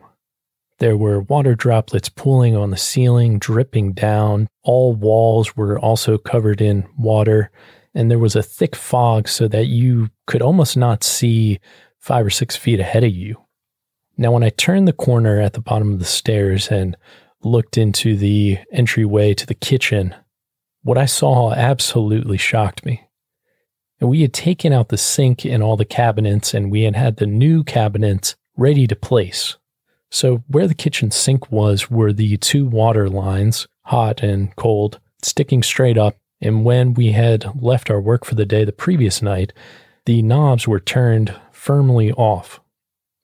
There 0.79 0.97
were 0.97 1.21
water 1.21 1.55
droplets 1.55 2.09
pooling 2.09 2.55
on 2.55 2.71
the 2.71 2.77
ceiling, 2.77 3.37
dripping 3.39 3.93
down. 3.93 4.47
All 4.63 4.93
walls 4.93 5.55
were 5.55 5.79
also 5.79 6.17
covered 6.17 6.61
in 6.61 6.87
water, 6.97 7.51
and 7.93 8.09
there 8.09 8.19
was 8.19 8.35
a 8.35 8.43
thick 8.43 8.75
fog 8.75 9.27
so 9.27 9.47
that 9.49 9.67
you 9.67 10.09
could 10.27 10.41
almost 10.41 10.75
not 10.75 11.03
see 11.03 11.59
five 11.99 12.25
or 12.25 12.29
six 12.29 12.55
feet 12.55 12.79
ahead 12.79 13.03
of 13.03 13.11
you. 13.11 13.41
Now, 14.17 14.31
when 14.31 14.43
I 14.43 14.49
turned 14.49 14.87
the 14.87 14.93
corner 14.93 15.39
at 15.41 15.53
the 15.53 15.61
bottom 15.61 15.93
of 15.93 15.99
the 15.99 16.05
stairs 16.05 16.69
and 16.69 16.95
looked 17.45 17.77
into 17.77 18.17
the 18.17 18.59
entryway 18.71 19.33
to 19.35 19.45
the 19.45 19.53
kitchen, 19.53 20.15
what 20.83 20.97
I 20.97 21.05
saw 21.05 21.53
absolutely 21.53 22.37
shocked 22.37 22.85
me. 22.85 23.07
We 24.01 24.21
had 24.21 24.33
taken 24.33 24.73
out 24.73 24.89
the 24.89 24.97
sink 24.97 25.45
and 25.45 25.63
all 25.63 25.77
the 25.77 25.85
cabinets, 25.85 26.53
and 26.53 26.69
we 26.69 26.81
had 26.81 26.95
had 26.95 27.17
the 27.17 27.25
new 27.25 27.63
cabinets 27.63 28.35
ready 28.57 28.87
to 28.87 28.95
place. 28.95 29.57
So, 30.11 30.43
where 30.47 30.67
the 30.67 30.73
kitchen 30.73 31.11
sink 31.11 31.51
was 31.51 31.89
were 31.89 32.13
the 32.13 32.37
two 32.37 32.65
water 32.65 33.09
lines, 33.09 33.67
hot 33.83 34.21
and 34.21 34.55
cold, 34.55 34.99
sticking 35.21 35.63
straight 35.63 35.97
up. 35.97 36.17
And 36.41 36.65
when 36.65 36.93
we 36.93 37.13
had 37.13 37.61
left 37.61 37.89
our 37.89 38.01
work 38.01 38.25
for 38.25 38.35
the 38.35 38.45
day 38.45 38.65
the 38.65 38.71
previous 38.71 39.21
night, 39.21 39.53
the 40.05 40.21
knobs 40.21 40.67
were 40.67 40.79
turned 40.79 41.35
firmly 41.51 42.11
off. 42.11 42.59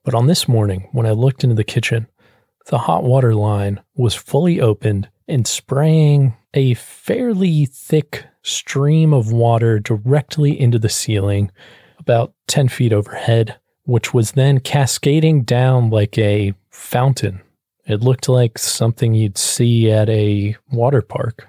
But 0.04 0.16
on 0.16 0.28
this 0.28 0.48
morning, 0.48 0.88
when 0.92 1.06
I 1.06 1.12
looked 1.12 1.44
into 1.44 1.56
the 1.56 1.64
kitchen, 1.64 2.08
the 2.68 2.80
hot 2.80 3.04
water 3.04 3.36
line 3.36 3.82
was 3.96 4.14
fully 4.16 4.62
opened 4.62 5.10
and 5.28 5.48
spraying 5.48 6.36
a 6.54 6.74
fairly 6.76 7.66
thick 7.66 8.26
stream 8.44 9.14
of 9.14 9.32
water 9.32 9.80
directly 9.80 10.60
into 10.60 10.80
the 10.80 10.90
ceiling, 10.90 11.52
about 12.00 12.34
10 12.48 12.68
feet 12.68 12.92
overhead, 12.92 13.58
which 13.84 14.14
was 14.14 14.34
then 14.34 14.60
cascading 14.60 15.44
down 15.44 15.90
like 15.90 16.18
a 16.18 16.54
fountain. 16.70 17.42
It 17.86 18.02
looked 18.02 18.30
like 18.30 18.58
something 18.58 19.14
you'd 19.14 19.38
see 19.38 19.92
at 19.92 20.10
a 20.10 20.56
water 20.72 21.02
park. 21.02 21.48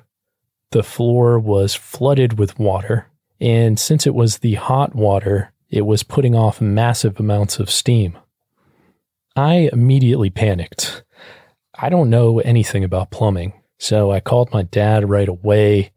The 0.71 0.83
floor 0.83 1.39
was 1.39 1.75
flooded 1.75 2.39
with 2.39 2.59
water, 2.59 3.07
and 3.41 3.79
since 3.79 4.07
it 4.07 4.15
was 4.15 4.39
the 4.39 4.55
hot 4.55 4.95
water, 4.95 5.53
it 5.69 5.83
was 5.83 6.03
putting 6.03 6.35
off 6.35 6.61
massive 6.61 7.19
amounts 7.21 7.59
of 7.59 7.71
steam. 7.71 8.17
I 9.35 9.71
immediately 9.73 10.31
panicked. 10.31 11.05
I 11.75 11.89
don't 11.89 12.11
know 12.11 12.39
anything 12.41 12.85
about 12.85 13.11
plumbing, 13.11 13.55
so 13.79 14.11
I 14.11 14.21
called 14.21 14.53
my 14.53 14.63
dad 14.63 15.09
right 15.09 15.29
away. 15.29 15.93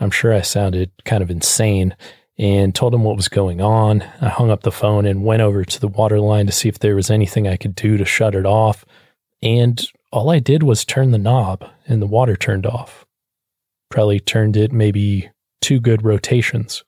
I'm 0.00 0.10
sure 0.10 0.34
I 0.34 0.40
sounded 0.40 0.90
kind 1.04 1.22
of 1.22 1.30
insane 1.30 1.94
and 2.38 2.74
told 2.74 2.92
him 2.92 3.04
what 3.04 3.16
was 3.16 3.28
going 3.28 3.60
on. 3.60 4.02
I 4.20 4.28
hung 4.28 4.50
up 4.50 4.62
the 4.62 4.72
phone 4.72 5.06
and 5.06 5.24
went 5.24 5.42
over 5.42 5.64
to 5.64 5.80
the 5.80 5.88
water 5.88 6.18
line 6.18 6.46
to 6.46 6.52
see 6.52 6.68
if 6.68 6.80
there 6.80 6.96
was 6.96 7.10
anything 7.10 7.46
I 7.46 7.56
could 7.56 7.76
do 7.76 7.96
to 7.96 8.04
shut 8.04 8.34
it 8.34 8.46
off. 8.46 8.84
And 9.42 9.80
all 10.10 10.30
I 10.30 10.40
did 10.40 10.62
was 10.64 10.84
turn 10.84 11.12
the 11.12 11.18
knob 11.18 11.64
and 11.86 12.02
the 12.02 12.06
water 12.06 12.36
turned 12.36 12.66
off. 12.66 13.06
Probably 13.90 14.18
turned 14.18 14.56
it 14.56 14.72
maybe 14.72 15.30
two 15.60 15.78
good 15.78 16.04
rotations. 16.04 16.82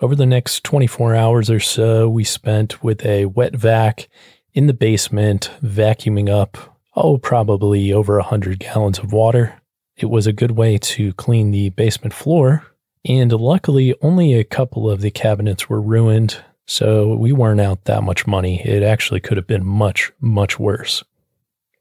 Over 0.00 0.14
the 0.14 0.26
next 0.26 0.64
24 0.64 1.14
hours 1.14 1.50
or 1.50 1.60
so, 1.60 2.08
we 2.08 2.24
spent 2.24 2.82
with 2.82 3.04
a 3.04 3.26
wet 3.26 3.54
vac 3.54 4.08
in 4.54 4.66
the 4.66 4.74
basement, 4.74 5.50
vacuuming 5.62 6.28
up 6.28 6.70
oh, 6.96 7.18
probably 7.18 7.92
over 7.92 8.18
a 8.18 8.22
100 8.22 8.58
gallons 8.58 8.98
of 8.98 9.12
water. 9.12 9.60
It 9.96 10.06
was 10.06 10.26
a 10.26 10.32
good 10.32 10.52
way 10.52 10.78
to 10.78 11.12
clean 11.14 11.50
the 11.50 11.70
basement 11.70 12.14
floor. 12.14 12.66
And 13.04 13.32
luckily, 13.32 13.94
only 14.02 14.34
a 14.34 14.44
couple 14.44 14.90
of 14.90 15.00
the 15.00 15.10
cabinets 15.10 15.68
were 15.68 15.80
ruined, 15.80 16.42
so 16.66 17.14
we 17.14 17.32
weren't 17.32 17.60
out 17.60 17.84
that 17.84 18.02
much 18.02 18.26
money. 18.26 18.60
It 18.62 18.82
actually 18.82 19.20
could 19.20 19.36
have 19.36 19.46
been 19.46 19.64
much, 19.64 20.12
much 20.20 20.58
worse. 20.58 21.02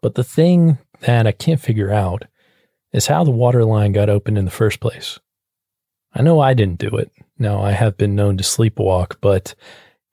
But 0.02 0.16
the 0.16 0.24
thing 0.24 0.78
that 1.02 1.28
I 1.28 1.34
can't 1.34 1.60
figure 1.60 1.92
out 1.92 2.24
is 2.94 3.08
how 3.08 3.24
the 3.24 3.32
water 3.32 3.66
line 3.66 3.92
got 3.92 4.10
open 4.10 4.38
in 4.38 4.46
the 4.46 4.52
first 4.52 4.80
place. 4.80 5.20
I 6.14 6.22
know 6.22 6.40
I 6.40 6.54
didn't 6.54 6.80
do 6.80 6.96
it. 6.96 7.12
Now, 7.38 7.62
I 7.62 7.72
have 7.72 7.98
been 7.98 8.16
known 8.16 8.38
to 8.38 8.44
sleepwalk, 8.44 9.18
but 9.22 9.54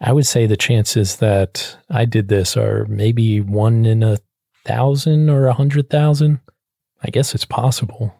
I 0.00 0.12
would 0.12 0.26
say 0.26 0.46
the 0.46 0.56
chances 0.56 1.16
that 1.16 1.76
I 1.88 2.04
did 2.04 2.28
this 2.28 2.56
are 2.56 2.84
maybe 2.86 3.40
one 3.40 3.86
in 3.86 4.02
a 4.02 4.18
thousand 4.64 5.30
or 5.30 5.46
a 5.46 5.54
hundred 5.54 5.88
thousand? 5.88 6.40
I 7.02 7.10
guess 7.10 7.34
it's 7.34 7.44
possible. 7.44 8.14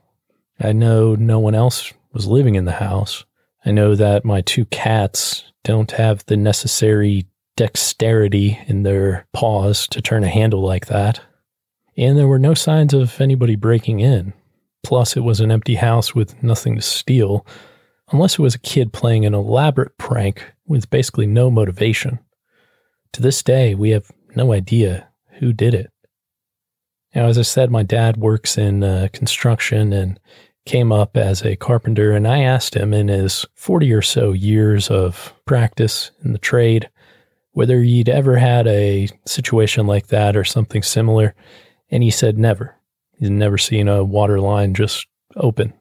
I 0.61 0.73
know 0.73 1.15
no 1.15 1.39
one 1.39 1.55
else 1.55 1.93
was 2.13 2.27
living 2.27 2.55
in 2.55 2.65
the 2.65 2.73
house. 2.73 3.25
I 3.65 3.73
know 3.73 3.95
that 3.95 4.25
my 4.25 4.41
two 4.41 4.65
cats 4.67 5.45
don't 5.65 5.91
have 5.93 6.25
the 6.27 6.37
necessary 6.37 7.27
dexterity 7.57 8.59
in 8.67 8.83
their 8.83 9.27
paws 9.33 9.87
to 9.89 10.01
turn 10.01 10.25
a 10.25 10.29
handle 10.29 10.61
like 10.61 10.87
that. 10.87 11.21
And 11.97 12.17
there 12.17 12.29
were 12.29 12.39
no 12.39 12.55
signs 12.55 12.95
of 12.95 13.21
anybody 13.21 13.57
breaking 13.57 14.01
in. 14.01 14.33
Plus, 14.83 15.17
it 15.17 15.25
was 15.25 15.41
an 15.41 15.51
empty 15.51 15.75
house 15.75 16.15
with 16.15 16.43
nothing 16.43 16.77
to 16.77 16.83
steal, 16.83 17.45
unless 18.13 18.35
it 18.35 18.43
was 18.43 18.55
a 18.55 18.61
kid 18.61 18.93
playing 18.93 19.27
an 19.27 19.35
elaborate 19.35 19.99
prank 19.99 20.53
with 20.67 20.91
basically 20.91 21.27
no 21.27 21.51
motivation. 21.51 22.19
To 23.13 23.23
this 23.23 23.43
day, 23.43 23.75
we 23.75 23.91
have 23.91 24.11
no 24.35 24.53
idea 24.53 25.09
who 25.39 25.53
did 25.53 25.75
it. 25.75 25.91
Now, 27.15 27.27
as 27.27 27.39
I 27.39 27.43
said, 27.43 27.71
my 27.71 27.83
dad 27.83 28.19
works 28.19 28.59
in 28.59 28.85
uh, 28.85 29.09
construction 29.13 29.93
and 29.93 30.21
came 30.67 30.93
up 30.93 31.17
as 31.17 31.43
a 31.43 31.57
carpenter, 31.57 32.13
and 32.13 32.27
I 32.27 32.41
asked 32.41 32.75
him 32.75 32.93
in 32.93 33.09
his 33.09 33.47
40 33.55 33.93
or 33.93 34.03
so 34.03 34.33
years 34.33 34.91
of 34.91 35.33
practice 35.47 36.11
in 36.25 36.33
the 36.33 36.39
trade 36.39 36.91
whether 37.57 37.81
he'd 37.81 38.11
ever 38.11 38.37
had 38.37 38.67
a 38.67 39.09
situation 39.25 39.87
like 39.87 40.09
that 40.09 40.37
or 40.37 40.45
something 40.45 40.83
similar, 40.83 41.35
and 41.91 42.03
he 42.03 42.11
said 42.11 42.37
never. 42.37 42.77
He's 43.19 43.31
never 43.31 43.57
seen 43.57 43.89
a 43.89 44.05
water 44.05 44.39
line 44.41 44.75
just 44.75 45.07
open. 45.37 45.73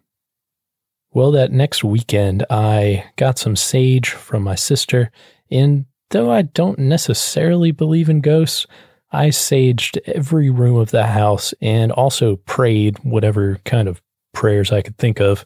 Well, 1.15 1.31
that 1.31 1.53
next 1.53 1.81
weekend, 1.81 2.45
I 2.49 3.05
got 3.15 3.39
some 3.39 3.55
sage 3.55 4.09
from 4.09 4.43
my 4.43 4.55
sister, 4.55 5.11
and 5.49 5.85
though 6.09 6.29
I 6.29 6.41
don't 6.41 6.77
necessarily 6.77 7.71
believe 7.71 8.09
in 8.09 8.19
ghosts, 8.19 8.67
I 9.13 9.29
saged 9.29 9.97
every 10.05 10.49
room 10.49 10.75
of 10.75 10.91
the 10.91 11.05
house 11.05 11.53
and 11.61 11.93
also 11.93 12.35
prayed 12.35 12.97
whatever 13.05 13.61
kind 13.63 13.87
of 13.87 14.01
prayers 14.33 14.73
I 14.73 14.81
could 14.81 14.97
think 14.97 15.21
of. 15.21 15.45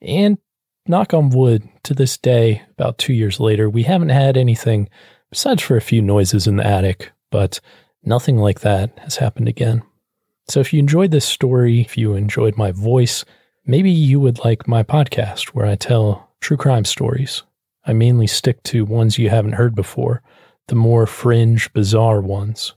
And 0.00 0.38
knock 0.86 1.12
on 1.12 1.30
wood, 1.30 1.68
to 1.82 1.92
this 1.92 2.16
day, 2.16 2.62
about 2.78 2.98
two 2.98 3.12
years 3.12 3.40
later, 3.40 3.68
we 3.68 3.82
haven't 3.82 4.10
had 4.10 4.36
anything 4.36 4.88
besides 5.28 5.60
for 5.60 5.76
a 5.76 5.80
few 5.80 6.00
noises 6.00 6.46
in 6.46 6.54
the 6.54 6.64
attic, 6.64 7.10
but 7.32 7.58
nothing 8.04 8.36
like 8.36 8.60
that 8.60 8.96
has 9.00 9.16
happened 9.16 9.48
again. 9.48 9.82
So 10.46 10.60
if 10.60 10.72
you 10.72 10.78
enjoyed 10.78 11.10
this 11.10 11.26
story, 11.26 11.80
if 11.80 11.98
you 11.98 12.14
enjoyed 12.14 12.56
my 12.56 12.70
voice, 12.70 13.24
maybe 13.70 13.90
you 13.90 14.20
would 14.20 14.44
like 14.44 14.68
my 14.68 14.82
podcast 14.82 15.48
where 15.48 15.66
I 15.66 15.76
tell 15.76 16.30
true 16.40 16.56
crime 16.56 16.84
stories. 16.84 17.42
I 17.86 17.92
mainly 17.92 18.26
stick 18.26 18.62
to 18.64 18.84
ones 18.84 19.18
you 19.18 19.30
haven't 19.30 19.52
heard 19.52 19.74
before, 19.74 20.22
the 20.68 20.74
more 20.74 21.06
fringe, 21.06 21.72
bizarre 21.72 22.20
ones. 22.20 22.74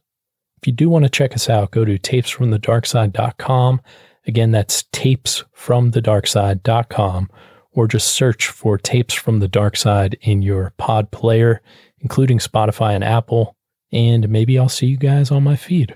If 0.61 0.67
you 0.67 0.73
do 0.73 0.89
want 0.89 1.03
to 1.03 1.09
check 1.09 1.33
us 1.33 1.49
out, 1.49 1.71
go 1.71 1.83
to 1.83 1.99
tapesfromthedarkside.com. 1.99 3.81
Again, 4.25 4.51
that's 4.51 4.83
tapesfromthedarkside.com, 4.93 7.29
or 7.71 7.87
just 7.87 8.13
search 8.13 8.47
for 8.47 8.77
Tapes 8.77 9.13
from 9.13 9.39
the 9.39 9.49
Dark 9.49 9.75
Side 9.75 10.17
in 10.21 10.41
your 10.41 10.71
pod 10.77 11.11
player 11.11 11.61
including 12.03 12.37
Spotify 12.37 12.93
and 12.93 13.03
Apple. 13.03 13.55
And 13.91 14.29
maybe 14.29 14.59
I'll 14.59 14.69
see 14.69 14.87
you 14.87 14.97
guys 14.97 15.31
on 15.31 15.43
my 15.43 15.55
feed. 15.55 15.95